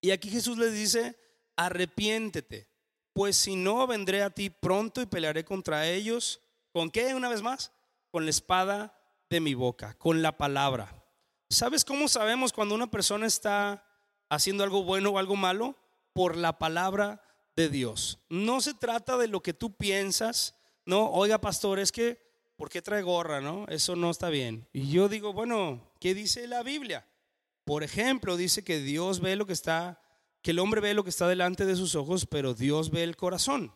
Y 0.00 0.12
aquí 0.12 0.30
Jesús 0.30 0.56
les 0.56 0.72
dice, 0.72 1.18
arrepiéntete, 1.56 2.68
pues 3.12 3.34
si 3.34 3.56
no, 3.56 3.84
vendré 3.88 4.22
a 4.22 4.30
ti 4.30 4.48
pronto 4.48 5.02
y 5.02 5.06
pelearé 5.06 5.44
contra 5.44 5.88
ellos. 5.88 6.40
¿Con 6.70 6.88
qué 6.88 7.16
una 7.16 7.28
vez 7.28 7.42
más? 7.42 7.72
Con 8.12 8.26
la 8.26 8.30
espada 8.30 8.96
de 9.28 9.40
mi 9.40 9.54
boca, 9.54 9.94
con 9.94 10.22
la 10.22 10.38
palabra. 10.38 11.04
¿Sabes 11.50 11.84
cómo 11.84 12.06
sabemos 12.06 12.52
cuando 12.52 12.76
una 12.76 12.88
persona 12.88 13.26
está 13.26 13.84
haciendo 14.28 14.62
algo 14.62 14.84
bueno 14.84 15.10
o 15.10 15.18
algo 15.18 15.34
malo? 15.34 15.76
Por 16.12 16.36
la 16.36 16.60
palabra 16.60 17.24
de 17.56 17.68
Dios. 17.68 18.20
No 18.28 18.60
se 18.60 18.74
trata 18.74 19.16
de 19.16 19.26
lo 19.26 19.42
que 19.42 19.52
tú 19.52 19.74
piensas, 19.74 20.54
no, 20.86 21.10
oiga 21.10 21.40
pastor, 21.40 21.80
es 21.80 21.90
que, 21.90 22.22
¿por 22.56 22.70
qué 22.70 22.82
trae 22.82 23.02
gorra? 23.02 23.40
No, 23.40 23.66
eso 23.68 23.96
no 23.96 24.10
está 24.10 24.28
bien. 24.28 24.66
Y 24.72 24.90
yo 24.90 25.08
digo, 25.08 25.32
bueno, 25.32 25.92
¿qué 26.00 26.14
dice 26.14 26.46
la 26.46 26.62
Biblia? 26.62 27.06
Por 27.64 27.82
ejemplo, 27.82 28.36
dice 28.36 28.64
que 28.64 28.80
Dios 28.80 29.20
ve 29.20 29.36
lo 29.36 29.46
que 29.46 29.52
está 29.52 30.02
que 30.42 30.50
el 30.50 30.58
hombre 30.58 30.80
ve 30.80 30.92
lo 30.92 31.04
que 31.04 31.10
está 31.10 31.28
delante 31.28 31.64
de 31.64 31.76
sus 31.76 31.94
ojos, 31.94 32.26
pero 32.26 32.52
Dios 32.52 32.90
ve 32.90 33.04
el 33.04 33.16
corazón. 33.16 33.72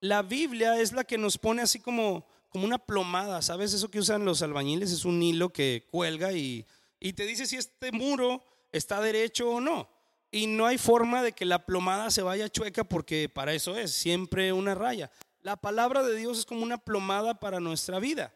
La 0.00 0.22
Biblia 0.22 0.78
es 0.78 0.92
la 0.92 1.04
que 1.04 1.16
nos 1.16 1.38
pone 1.38 1.62
así 1.62 1.80
como, 1.80 2.26
como 2.50 2.66
una 2.66 2.78
plomada, 2.78 3.40
¿sabes? 3.40 3.72
Eso 3.72 3.90
que 3.90 3.98
usan 3.98 4.26
los 4.26 4.42
albañiles 4.42 4.92
es 4.92 5.06
un 5.06 5.22
hilo 5.22 5.48
que 5.48 5.86
cuelga 5.90 6.32
y, 6.32 6.66
y 7.00 7.14
te 7.14 7.24
dice 7.24 7.46
si 7.46 7.56
este 7.56 7.92
muro 7.92 8.44
está 8.72 9.00
derecho 9.00 9.48
o 9.48 9.60
no. 9.60 9.88
Y 10.30 10.46
no 10.46 10.66
hay 10.66 10.76
forma 10.76 11.22
de 11.22 11.32
que 11.32 11.46
la 11.46 11.64
plomada 11.64 12.10
se 12.10 12.20
vaya 12.20 12.50
chueca 12.50 12.84
porque 12.84 13.30
para 13.30 13.54
eso 13.54 13.74
es, 13.74 13.92
siempre 13.92 14.52
una 14.52 14.74
raya. 14.74 15.10
La 15.46 15.54
palabra 15.54 16.02
de 16.02 16.16
Dios 16.16 16.40
es 16.40 16.44
como 16.44 16.64
una 16.64 16.76
plomada 16.76 17.38
para 17.38 17.60
nuestra 17.60 18.00
vida. 18.00 18.34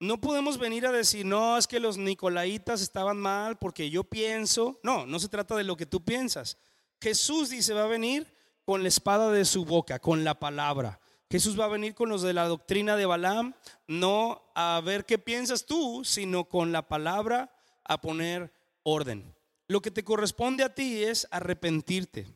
No 0.00 0.20
podemos 0.20 0.58
venir 0.58 0.86
a 0.86 0.90
decir, 0.90 1.24
no, 1.24 1.56
es 1.56 1.68
que 1.68 1.78
los 1.78 1.98
nicolaitas 1.98 2.82
estaban 2.82 3.16
mal 3.16 3.56
porque 3.60 3.90
yo 3.90 4.02
pienso. 4.02 4.80
No, 4.82 5.06
no 5.06 5.20
se 5.20 5.28
trata 5.28 5.54
de 5.54 5.62
lo 5.62 5.76
que 5.76 5.86
tú 5.86 6.04
piensas. 6.04 6.58
Jesús 7.00 7.50
dice, 7.50 7.74
va 7.74 7.84
a 7.84 7.86
venir 7.86 8.26
con 8.64 8.82
la 8.82 8.88
espada 8.88 9.30
de 9.30 9.44
su 9.44 9.64
boca, 9.64 10.00
con 10.00 10.24
la 10.24 10.40
palabra. 10.40 10.98
Jesús 11.30 11.56
va 11.56 11.66
a 11.66 11.68
venir 11.68 11.94
con 11.94 12.08
los 12.08 12.22
de 12.22 12.32
la 12.32 12.48
doctrina 12.48 12.96
de 12.96 13.06
Balaam, 13.06 13.54
no 13.86 14.50
a 14.56 14.82
ver 14.84 15.06
qué 15.06 15.16
piensas 15.16 15.64
tú, 15.64 16.04
sino 16.04 16.48
con 16.48 16.72
la 16.72 16.88
palabra 16.88 17.54
a 17.84 18.00
poner 18.00 18.52
orden. 18.82 19.32
Lo 19.68 19.80
que 19.80 19.92
te 19.92 20.02
corresponde 20.02 20.64
a 20.64 20.74
ti 20.74 21.04
es 21.04 21.28
arrepentirte 21.30 22.26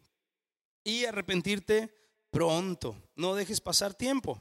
y 0.84 1.06
arrepentirte 1.06 2.01
pronto. 2.32 2.96
No 3.14 3.36
dejes 3.36 3.60
pasar 3.60 3.94
tiempo. 3.94 4.40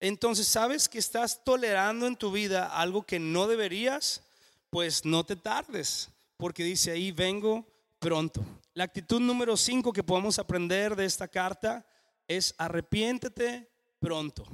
Entonces, 0.00 0.48
¿sabes 0.48 0.88
que 0.88 0.98
estás 0.98 1.44
tolerando 1.44 2.06
en 2.06 2.16
tu 2.16 2.32
vida 2.32 2.66
algo 2.66 3.02
que 3.02 3.18
no 3.18 3.46
deberías? 3.46 4.22
Pues 4.70 5.04
no 5.04 5.24
te 5.24 5.36
tardes, 5.36 6.08
porque 6.38 6.64
dice 6.64 6.92
ahí, 6.92 7.12
vengo 7.12 7.66
pronto. 7.98 8.42
La 8.72 8.84
actitud 8.84 9.20
número 9.20 9.56
5 9.56 9.92
que 9.92 10.02
podemos 10.02 10.38
aprender 10.38 10.96
de 10.96 11.04
esta 11.04 11.28
carta 11.28 11.86
es 12.26 12.54
arrepiéntete 12.56 13.68
pronto. 13.98 14.44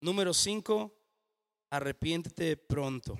Número 0.00 0.34
5, 0.34 0.92
arrepiéntete 1.70 2.56
pronto. 2.56 3.18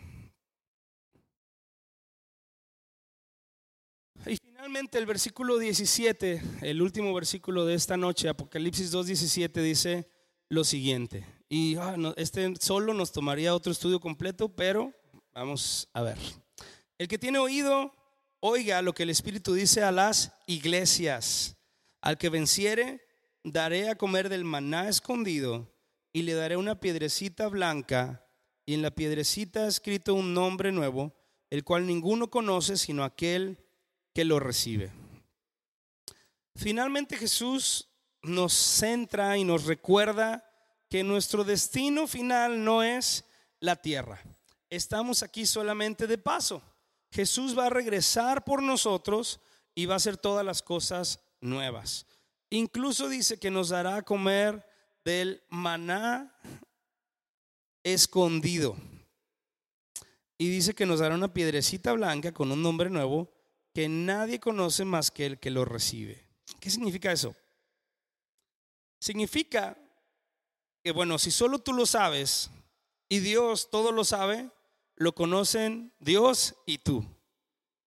Finalmente 4.65 4.97
el 4.97 5.05
versículo 5.05 5.59
17, 5.59 6.41
el 6.63 6.81
último 6.81 7.13
versículo 7.13 7.67
de 7.67 7.75
esta 7.75 7.99
noche, 7.99 8.31
Apocalipsis 8.31 8.95
2.17 8.95 9.61
dice 9.61 10.09
lo 10.49 10.65
siguiente. 10.65 11.27
Y 11.51 11.77
ah, 11.77 11.95
este 12.17 12.51
solo 12.59 12.95
nos 12.95 13.13
tomaría 13.13 13.55
otro 13.55 13.71
estudio 13.71 14.01
completo, 14.01 14.49
pero 14.49 14.91
vamos 15.35 15.91
a 15.93 16.01
ver. 16.01 16.17
El 16.97 17.09
que 17.09 17.19
tiene 17.19 17.39
oído, 17.39 17.93
Oiga 18.41 18.81
lo 18.81 18.95
que 18.95 19.03
el 19.03 19.11
Espíritu 19.11 19.53
dice 19.53 19.83
a 19.83 19.93
las 19.93 20.33
iglesias. 20.47 21.59
Al 22.01 22.17
que 22.17 22.31
venciere, 22.31 23.07
daré 23.43 23.91
a 23.91 23.99
comer 23.99 24.31
del 24.31 24.45
maná 24.45 24.89
escondido 24.89 25.71
y 26.11 26.23
le 26.23 26.33
daré 26.33 26.57
una 26.57 26.81
piedrecita 26.81 27.49
blanca 27.49 28.27
y 28.65 28.73
en 28.73 28.81
la 28.81 28.93
piedrecita 28.93 29.67
escrito 29.67 30.15
un 30.15 30.33
nombre 30.33 30.73
nuevo, 30.73 31.13
el 31.51 31.65
cual 31.65 31.87
ninguno 31.87 32.31
conoce 32.31 32.79
sino 32.79 33.05
aquel 33.05 33.59
que 34.15 34.25
lo 34.25 34.41
recibe. 34.41 34.93
Finalmente 36.57 37.17
Jesús 37.17 37.89
nos 38.23 38.53
centra 38.53 39.37
y 39.37 39.45
nos 39.45 39.65
recuerda 39.65 40.45
que 40.89 41.03
nuestro 41.03 41.45
destino 41.45 42.07
final 42.07 42.65
no 42.65 42.83
es 42.83 43.25
la 43.61 43.77
tierra. 43.77 44.23
Estamos 44.71 45.23
aquí 45.23 45.47
solamente 45.47 46.07
de 46.07 46.17
paso. 46.17 46.63
Jesús 47.11 47.59
va 47.59 47.67
a 47.67 47.71
regresar 47.71 48.45
por 48.45 48.63
nosotros 48.63 49.41
y 49.75 49.87
va 49.87 49.95
a 49.95 49.97
hacer 49.97 50.17
todas 50.17 50.45
las 50.45 50.63
cosas 50.63 51.21
nuevas. 51.41 52.07
Incluso 52.51 53.09
dice 53.09 53.39
que 53.39 53.51
nos 53.51 53.71
dará 53.71 53.97
a 53.97 54.03
comer 54.03 54.65
del 55.05 55.43
maná 55.49 56.35
escondido. 57.83 58.77
Y 60.39 60.49
dice 60.49 60.75
que 60.75 60.87
nos 60.87 61.01
dará 61.01 61.15
una 61.15 61.33
piedrecita 61.33 61.93
blanca 61.93 62.33
con 62.33 62.51
un 62.51 62.63
nombre 62.63 62.91
nuevo 62.91 63.33
que 63.75 63.89
nadie 63.89 64.39
conoce 64.39 64.85
más 64.85 65.11
que 65.11 65.27
el 65.27 65.39
que 65.39 65.51
lo 65.51 65.65
recibe. 65.65 66.25
¿Qué 66.61 66.71
significa 66.71 67.11
eso? 67.13 67.35
Significa 69.01 69.77
que, 70.83 70.93
bueno, 70.93 71.19
si 71.19 71.31
solo 71.31 71.59
tú 71.59 71.73
lo 71.73 71.85
sabes 71.85 72.51
y 73.09 73.19
Dios 73.19 73.69
todo 73.71 73.91
lo 73.91 74.05
sabe, 74.05 74.49
lo 74.95 75.15
conocen 75.15 75.93
Dios 75.99 76.55
y 76.67 76.79
tú. 76.79 77.05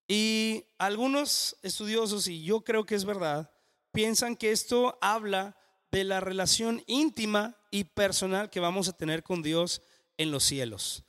Y 0.10 0.66
algunos 0.78 1.58
estudiosos, 1.64 2.28
y 2.28 2.44
yo 2.44 2.62
creo 2.62 2.86
que 2.86 2.96
es 2.96 3.06
verdad, 3.06 3.52
piensan 3.92 4.36
que 4.36 4.52
esto 4.52 4.98
habla 5.02 5.58
de 5.90 6.04
la 6.04 6.20
relación 6.20 6.84
íntima 6.86 7.58
y 7.72 7.86
personal 7.86 8.50
que 8.50 8.60
vamos 8.60 8.90
a 8.90 8.98
tener 8.98 9.24
con 9.24 9.42
Dios 9.42 9.82
en 10.18 10.32
los 10.32 10.44
cielos. 10.44 11.06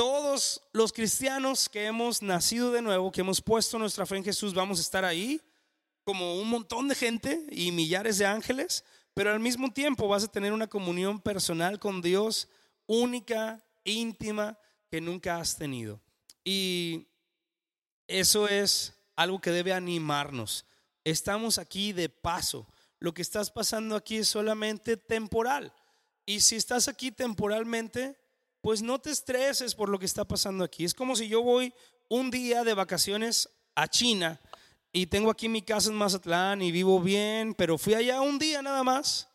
Todos 0.00 0.62
los 0.72 0.94
cristianos 0.94 1.68
que 1.68 1.84
hemos 1.84 2.22
nacido 2.22 2.72
de 2.72 2.80
nuevo, 2.80 3.12
que 3.12 3.20
hemos 3.20 3.42
puesto 3.42 3.78
nuestra 3.78 4.06
fe 4.06 4.16
en 4.16 4.24
Jesús, 4.24 4.54
vamos 4.54 4.78
a 4.78 4.80
estar 4.80 5.04
ahí 5.04 5.42
como 6.04 6.40
un 6.40 6.48
montón 6.48 6.88
de 6.88 6.94
gente 6.94 7.44
y 7.50 7.70
millares 7.70 8.16
de 8.16 8.24
ángeles, 8.24 8.82
pero 9.12 9.30
al 9.30 9.40
mismo 9.40 9.70
tiempo 9.70 10.08
vas 10.08 10.24
a 10.24 10.32
tener 10.32 10.54
una 10.54 10.68
comunión 10.68 11.20
personal 11.20 11.78
con 11.78 12.00
Dios 12.00 12.48
única, 12.86 13.62
íntima, 13.84 14.58
que 14.90 15.02
nunca 15.02 15.36
has 15.36 15.58
tenido. 15.58 16.00
Y 16.44 17.06
eso 18.06 18.48
es 18.48 18.94
algo 19.16 19.38
que 19.38 19.50
debe 19.50 19.74
animarnos. 19.74 20.64
Estamos 21.04 21.58
aquí 21.58 21.92
de 21.92 22.08
paso. 22.08 22.66
Lo 23.00 23.12
que 23.12 23.20
estás 23.20 23.50
pasando 23.50 23.96
aquí 23.96 24.16
es 24.16 24.28
solamente 24.28 24.96
temporal. 24.96 25.74
Y 26.24 26.40
si 26.40 26.56
estás 26.56 26.88
aquí 26.88 27.12
temporalmente, 27.12 28.16
pues 28.60 28.82
no 28.82 28.98
te 28.98 29.10
estreses 29.10 29.74
por 29.74 29.88
lo 29.88 29.98
que 29.98 30.06
está 30.06 30.24
pasando 30.24 30.64
aquí. 30.64 30.84
Es 30.84 30.94
como 30.94 31.16
si 31.16 31.28
yo 31.28 31.42
voy 31.42 31.72
un 32.08 32.30
día 32.30 32.64
de 32.64 32.74
vacaciones 32.74 33.48
a 33.74 33.88
China 33.88 34.40
y 34.92 35.06
tengo 35.06 35.30
aquí 35.30 35.48
mi 35.48 35.62
casa 35.62 35.90
en 35.90 35.96
Mazatlán 35.96 36.62
y 36.62 36.72
vivo 36.72 37.00
bien, 37.00 37.54
pero 37.54 37.78
fui 37.78 37.94
allá 37.94 38.20
un 38.20 38.38
día 38.38 38.60
nada 38.60 38.82
más. 38.82 39.28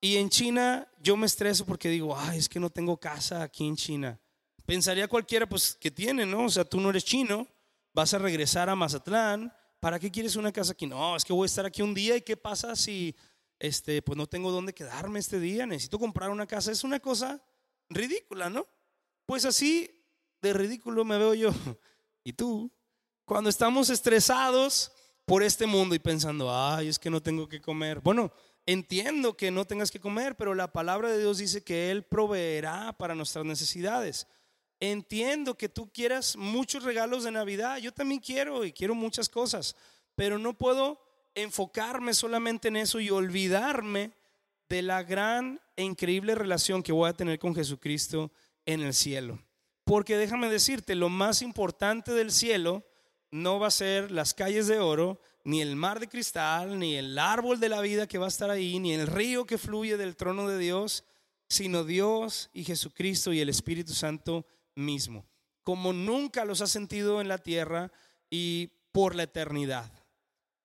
Y 0.00 0.16
en 0.16 0.28
China 0.28 0.86
yo 1.00 1.16
me 1.16 1.26
estreso 1.26 1.64
porque 1.64 1.88
digo, 1.88 2.16
ay, 2.16 2.38
es 2.38 2.48
que 2.48 2.60
no 2.60 2.70
tengo 2.70 2.96
casa 2.96 3.42
aquí 3.42 3.66
en 3.66 3.76
China. 3.76 4.20
Pensaría 4.66 5.08
cualquiera, 5.08 5.48
pues, 5.48 5.76
que 5.80 5.90
tiene, 5.90 6.26
¿no? 6.26 6.44
O 6.44 6.50
sea, 6.50 6.64
tú 6.64 6.80
no 6.80 6.90
eres 6.90 7.04
chino, 7.04 7.46
vas 7.94 8.12
a 8.14 8.18
regresar 8.18 8.68
a 8.68 8.76
Mazatlán, 8.76 9.52
¿para 9.80 9.98
qué 9.98 10.10
quieres 10.10 10.36
una 10.36 10.52
casa 10.52 10.72
aquí? 10.72 10.86
No, 10.86 11.16
es 11.16 11.24
que 11.24 11.32
voy 11.32 11.44
a 11.44 11.46
estar 11.46 11.64
aquí 11.64 11.82
un 11.82 11.94
día 11.94 12.16
y 12.16 12.20
qué 12.20 12.36
pasa 12.36 12.76
si, 12.76 13.16
este, 13.58 14.02
pues 14.02 14.16
no 14.16 14.26
tengo 14.26 14.52
dónde 14.52 14.74
quedarme 14.74 15.20
este 15.20 15.40
día, 15.40 15.66
necesito 15.66 15.98
comprar 15.98 16.30
una 16.30 16.46
casa. 16.46 16.70
Es 16.70 16.84
una 16.84 17.00
cosa 17.00 17.42
ridícula, 17.88 18.50
¿no? 18.50 18.66
Pues 19.26 19.44
así 19.44 19.90
de 20.40 20.52
ridículo 20.52 21.04
me 21.04 21.18
veo 21.18 21.34
yo. 21.34 21.50
¿Y 22.24 22.32
tú? 22.32 22.70
Cuando 23.24 23.50
estamos 23.50 23.90
estresados 23.90 24.92
por 25.24 25.42
este 25.42 25.66
mundo 25.66 25.94
y 25.94 25.98
pensando, 25.98 26.54
ay, 26.54 26.88
es 26.88 26.98
que 26.98 27.10
no 27.10 27.22
tengo 27.22 27.48
que 27.48 27.60
comer. 27.60 28.00
Bueno, 28.00 28.32
entiendo 28.64 29.36
que 29.36 29.50
no 29.50 29.66
tengas 29.66 29.90
que 29.90 30.00
comer, 30.00 30.36
pero 30.36 30.54
la 30.54 30.72
palabra 30.72 31.10
de 31.10 31.18
Dios 31.18 31.38
dice 31.38 31.62
que 31.62 31.90
Él 31.90 32.02
proveerá 32.04 32.94
para 32.94 33.14
nuestras 33.14 33.44
necesidades. 33.44 34.26
Entiendo 34.80 35.56
que 35.56 35.68
tú 35.68 35.90
quieras 35.92 36.36
muchos 36.36 36.84
regalos 36.84 37.24
de 37.24 37.32
Navidad, 37.32 37.78
yo 37.78 37.92
también 37.92 38.20
quiero 38.20 38.64
y 38.64 38.72
quiero 38.72 38.94
muchas 38.94 39.28
cosas, 39.28 39.76
pero 40.14 40.38
no 40.38 40.54
puedo 40.56 41.00
enfocarme 41.34 42.14
solamente 42.14 42.68
en 42.68 42.76
eso 42.76 43.00
y 43.00 43.10
olvidarme 43.10 44.12
de 44.68 44.82
la 44.82 45.02
gran 45.02 45.60
e 45.78 45.84
increíble 45.84 46.34
relación 46.34 46.82
que 46.82 46.90
voy 46.90 47.08
a 47.08 47.12
tener 47.12 47.38
con 47.38 47.54
Jesucristo 47.54 48.32
en 48.66 48.80
el 48.80 48.92
cielo. 48.92 49.38
Porque 49.84 50.16
déjame 50.16 50.50
decirte, 50.50 50.96
lo 50.96 51.08
más 51.08 51.40
importante 51.40 52.12
del 52.12 52.32
cielo 52.32 52.84
no 53.30 53.60
va 53.60 53.68
a 53.68 53.70
ser 53.70 54.10
las 54.10 54.34
calles 54.34 54.66
de 54.66 54.80
oro, 54.80 55.20
ni 55.44 55.62
el 55.62 55.76
mar 55.76 56.00
de 56.00 56.08
cristal, 56.08 56.80
ni 56.80 56.96
el 56.96 57.16
árbol 57.16 57.60
de 57.60 57.68
la 57.68 57.80
vida 57.80 58.08
que 58.08 58.18
va 58.18 58.24
a 58.24 58.28
estar 58.28 58.50
ahí, 58.50 58.80
ni 58.80 58.92
el 58.92 59.06
río 59.06 59.46
que 59.46 59.56
fluye 59.56 59.96
del 59.96 60.16
trono 60.16 60.48
de 60.48 60.58
Dios, 60.58 61.04
sino 61.48 61.84
Dios 61.84 62.50
y 62.52 62.64
Jesucristo 62.64 63.32
y 63.32 63.38
el 63.38 63.48
Espíritu 63.48 63.94
Santo 63.94 64.46
mismo, 64.74 65.28
como 65.62 65.92
nunca 65.92 66.44
los 66.44 66.60
ha 66.60 66.66
sentido 66.66 67.20
en 67.20 67.28
la 67.28 67.38
tierra 67.38 67.92
y 68.28 68.72
por 68.90 69.14
la 69.14 69.22
eternidad. 69.22 69.92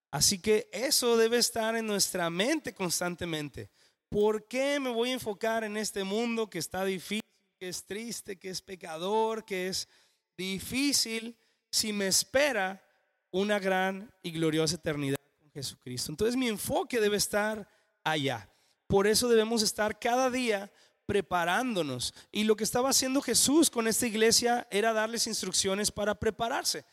Así 0.10 0.40
que 0.40 0.70
eso 0.74 1.18
debe 1.18 1.38
estar 1.38 1.76
en 1.76 1.86
nuestra 1.86 2.32
mente 2.32 2.74
constantemente. 2.74 3.70
¿Por 4.14 4.48
qué 4.48 4.80
me 4.80 4.92
voy 4.92 5.10
a 5.10 5.14
enfocar 5.14 5.64
en 5.64 5.76
este 5.76 6.04
mundo 6.04 6.48
que 6.48 6.60
está 6.60 6.86
difícil, 6.86 7.24
que 7.58 7.68
es 7.68 7.84
triste, 7.84 8.38
que 8.38 8.52
es 8.52 8.62
pecador, 8.62 9.44
que 9.44 9.70
es 9.70 9.90
difícil, 10.38 11.36
si 11.72 11.92
me 11.92 12.06
espera 12.06 12.88
una 13.32 13.58
gran 13.58 14.14
y 14.22 14.30
gloriosa 14.30 14.76
eternidad 14.76 15.18
con 15.40 15.50
Jesucristo? 15.50 16.12
Entonces 16.12 16.36
mi 16.36 16.48
enfoque 16.48 17.00
debe 17.00 17.18
estar 17.18 17.68
allá. 18.04 18.48
Por 18.86 19.08
eso 19.08 19.28
debemos 19.28 19.64
estar 19.64 19.98
cada 19.98 20.30
día 20.30 20.72
preparándonos. 21.08 22.14
Y 22.32 22.44
lo 22.44 22.56
que 22.56 22.66
estaba 22.66 22.92
haciendo 22.92 23.20
Jesús 23.20 23.72
con 23.72 23.88
esta 23.88 24.06
iglesia 24.06 24.68
era 24.70 24.94
darles 24.94 25.26
instrucciones 25.26 25.90
para 25.90 26.20
prepararse. 26.20 26.86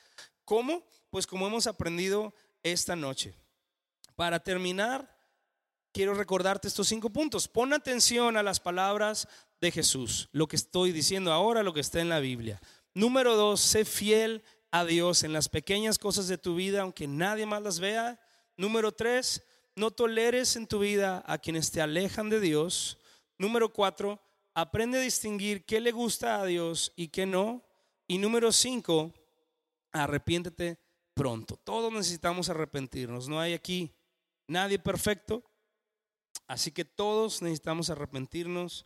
¿Cómo? 0.47 0.87
Pues 1.11 1.27
como 1.27 1.47
hemos 1.47 1.67
aprendido 1.67 2.33
esta 2.63 2.97
noche. 2.97 3.35
Para 4.17 4.43
terminar, 4.43 5.20
quiero 5.93 6.15
recordarte 6.15 6.69
estos 6.69 6.89
cinco 6.89 7.11
puntos. 7.11 7.49
Pon 7.49 7.73
atención 7.73 8.37
a 8.37 8.43
las 8.43 8.61
palabras 8.61 9.29
de 9.61 9.71
Jesús, 9.71 10.29
lo 10.33 10.49
que 10.49 10.57
estoy 10.57 10.93
diciendo 10.93 11.33
ahora, 11.33 11.63
lo 11.63 11.75
que 11.75 11.81
está 11.81 12.01
en 12.01 12.09
la 12.09 12.21
Biblia. 12.21 12.61
Número 12.95 13.37
dos, 13.37 13.61
sé 13.61 13.85
fiel 13.85 14.43
a 14.71 14.85
Dios 14.85 15.23
en 15.23 15.33
las 15.33 15.49
pequeñas 15.49 15.99
cosas 15.99 16.29
de 16.29 16.39
tu 16.39 16.55
vida, 16.55 16.83
aunque 16.83 17.07
nadie 17.07 17.47
más 17.47 17.63
las 17.63 17.79
vea. 17.81 18.21
Número 18.57 18.93
tres, 18.93 19.43
no 19.75 19.91
toleres 19.91 20.57
en 20.57 20.67
tu 20.67 20.79
vida 20.79 21.23
a 21.27 21.39
quienes 21.39 21.71
te 21.71 21.81
alejan 21.81 22.31
de 22.31 22.41
Dios. 22.41 22.99
Número 23.39 23.73
cuatro, 23.73 24.21
aprende 24.55 24.99
a 24.99 25.03
distinguir 25.03 25.65
qué 25.65 25.81
le 25.81 25.93
gusta 25.93 26.41
a 26.41 26.47
Dios 26.47 26.93
y 26.97 27.09
qué 27.09 27.27
no. 27.27 27.63
Y 28.07 28.19
número 28.19 28.53
cinco, 28.53 29.13
arrepiéntete 29.93 30.79
pronto. 31.15 31.57
Todos 31.57 31.93
necesitamos 31.93 32.49
arrepentirnos. 32.49 33.29
No 33.29 33.41
hay 33.41 33.55
aquí 33.55 33.93
nadie 34.47 34.79
perfecto. 34.79 35.43
Así 36.51 36.73
que 36.73 36.85
todos 36.85 37.43
necesitamos 37.43 37.91
arrepentirnos 37.91 38.85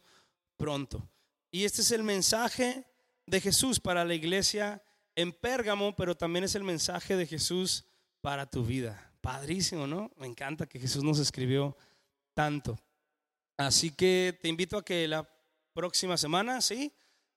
pronto. 0.58 1.08
Y 1.50 1.64
este 1.64 1.80
es 1.80 1.92
el 1.92 2.02
mensaje 2.02 2.84
de 3.24 3.40
Jesús 3.40 3.80
para 3.80 4.04
la 4.04 4.12
iglesia 4.12 4.82
en 5.16 5.32
Pérgamo, 5.32 5.96
pero 5.96 6.14
también 6.14 6.44
es 6.44 6.54
el 6.56 6.62
mensaje 6.62 7.16
de 7.16 7.26
Jesús 7.26 7.86
para 8.20 8.44
tu 8.44 8.66
vida. 8.66 9.10
Padrísimo, 9.22 9.86
¿no? 9.86 10.10
Me 10.18 10.26
encanta 10.26 10.66
que 10.66 10.78
Jesús 10.78 11.02
nos 11.02 11.18
escribió 11.18 11.74
tanto. 12.34 12.78
Así 13.56 13.90
que 13.90 14.38
te 14.42 14.50
invito 14.50 14.76
a 14.76 14.84
que 14.84 15.08
la 15.08 15.26
próxima 15.72 16.18
semana, 16.18 16.60
¿sí? 16.60 16.92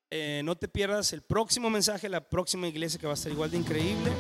Eh, 0.10 0.42
no 0.44 0.58
te 0.58 0.68
pierdas 0.68 1.14
el 1.14 1.22
próximo 1.22 1.70
mensaje, 1.70 2.10
la 2.10 2.30
próxima 2.30 2.68
iglesia 2.68 3.00
que 3.00 3.08
va 3.08 3.14
a 3.14 3.16
estar 3.16 3.32
igual 3.32 3.50
de 3.50 3.60
increíble. 3.60 4.12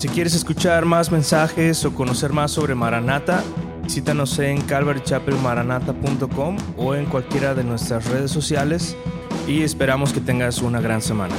Si 0.00 0.08
quieres 0.08 0.34
escuchar 0.34 0.86
más 0.86 1.12
mensajes 1.12 1.84
o 1.84 1.92
conocer 1.92 2.32
más 2.32 2.52
sobre 2.52 2.74
Maranata, 2.74 3.44
visítanos 3.84 4.38
en 4.38 4.62
calvarychapelmaranata.com 4.62 6.56
o 6.78 6.94
en 6.94 7.04
cualquiera 7.04 7.54
de 7.54 7.64
nuestras 7.64 8.06
redes 8.06 8.30
sociales 8.30 8.96
y 9.46 9.62
esperamos 9.62 10.14
que 10.14 10.22
tengas 10.22 10.62
una 10.62 10.80
gran 10.80 11.02
semana. 11.02 11.34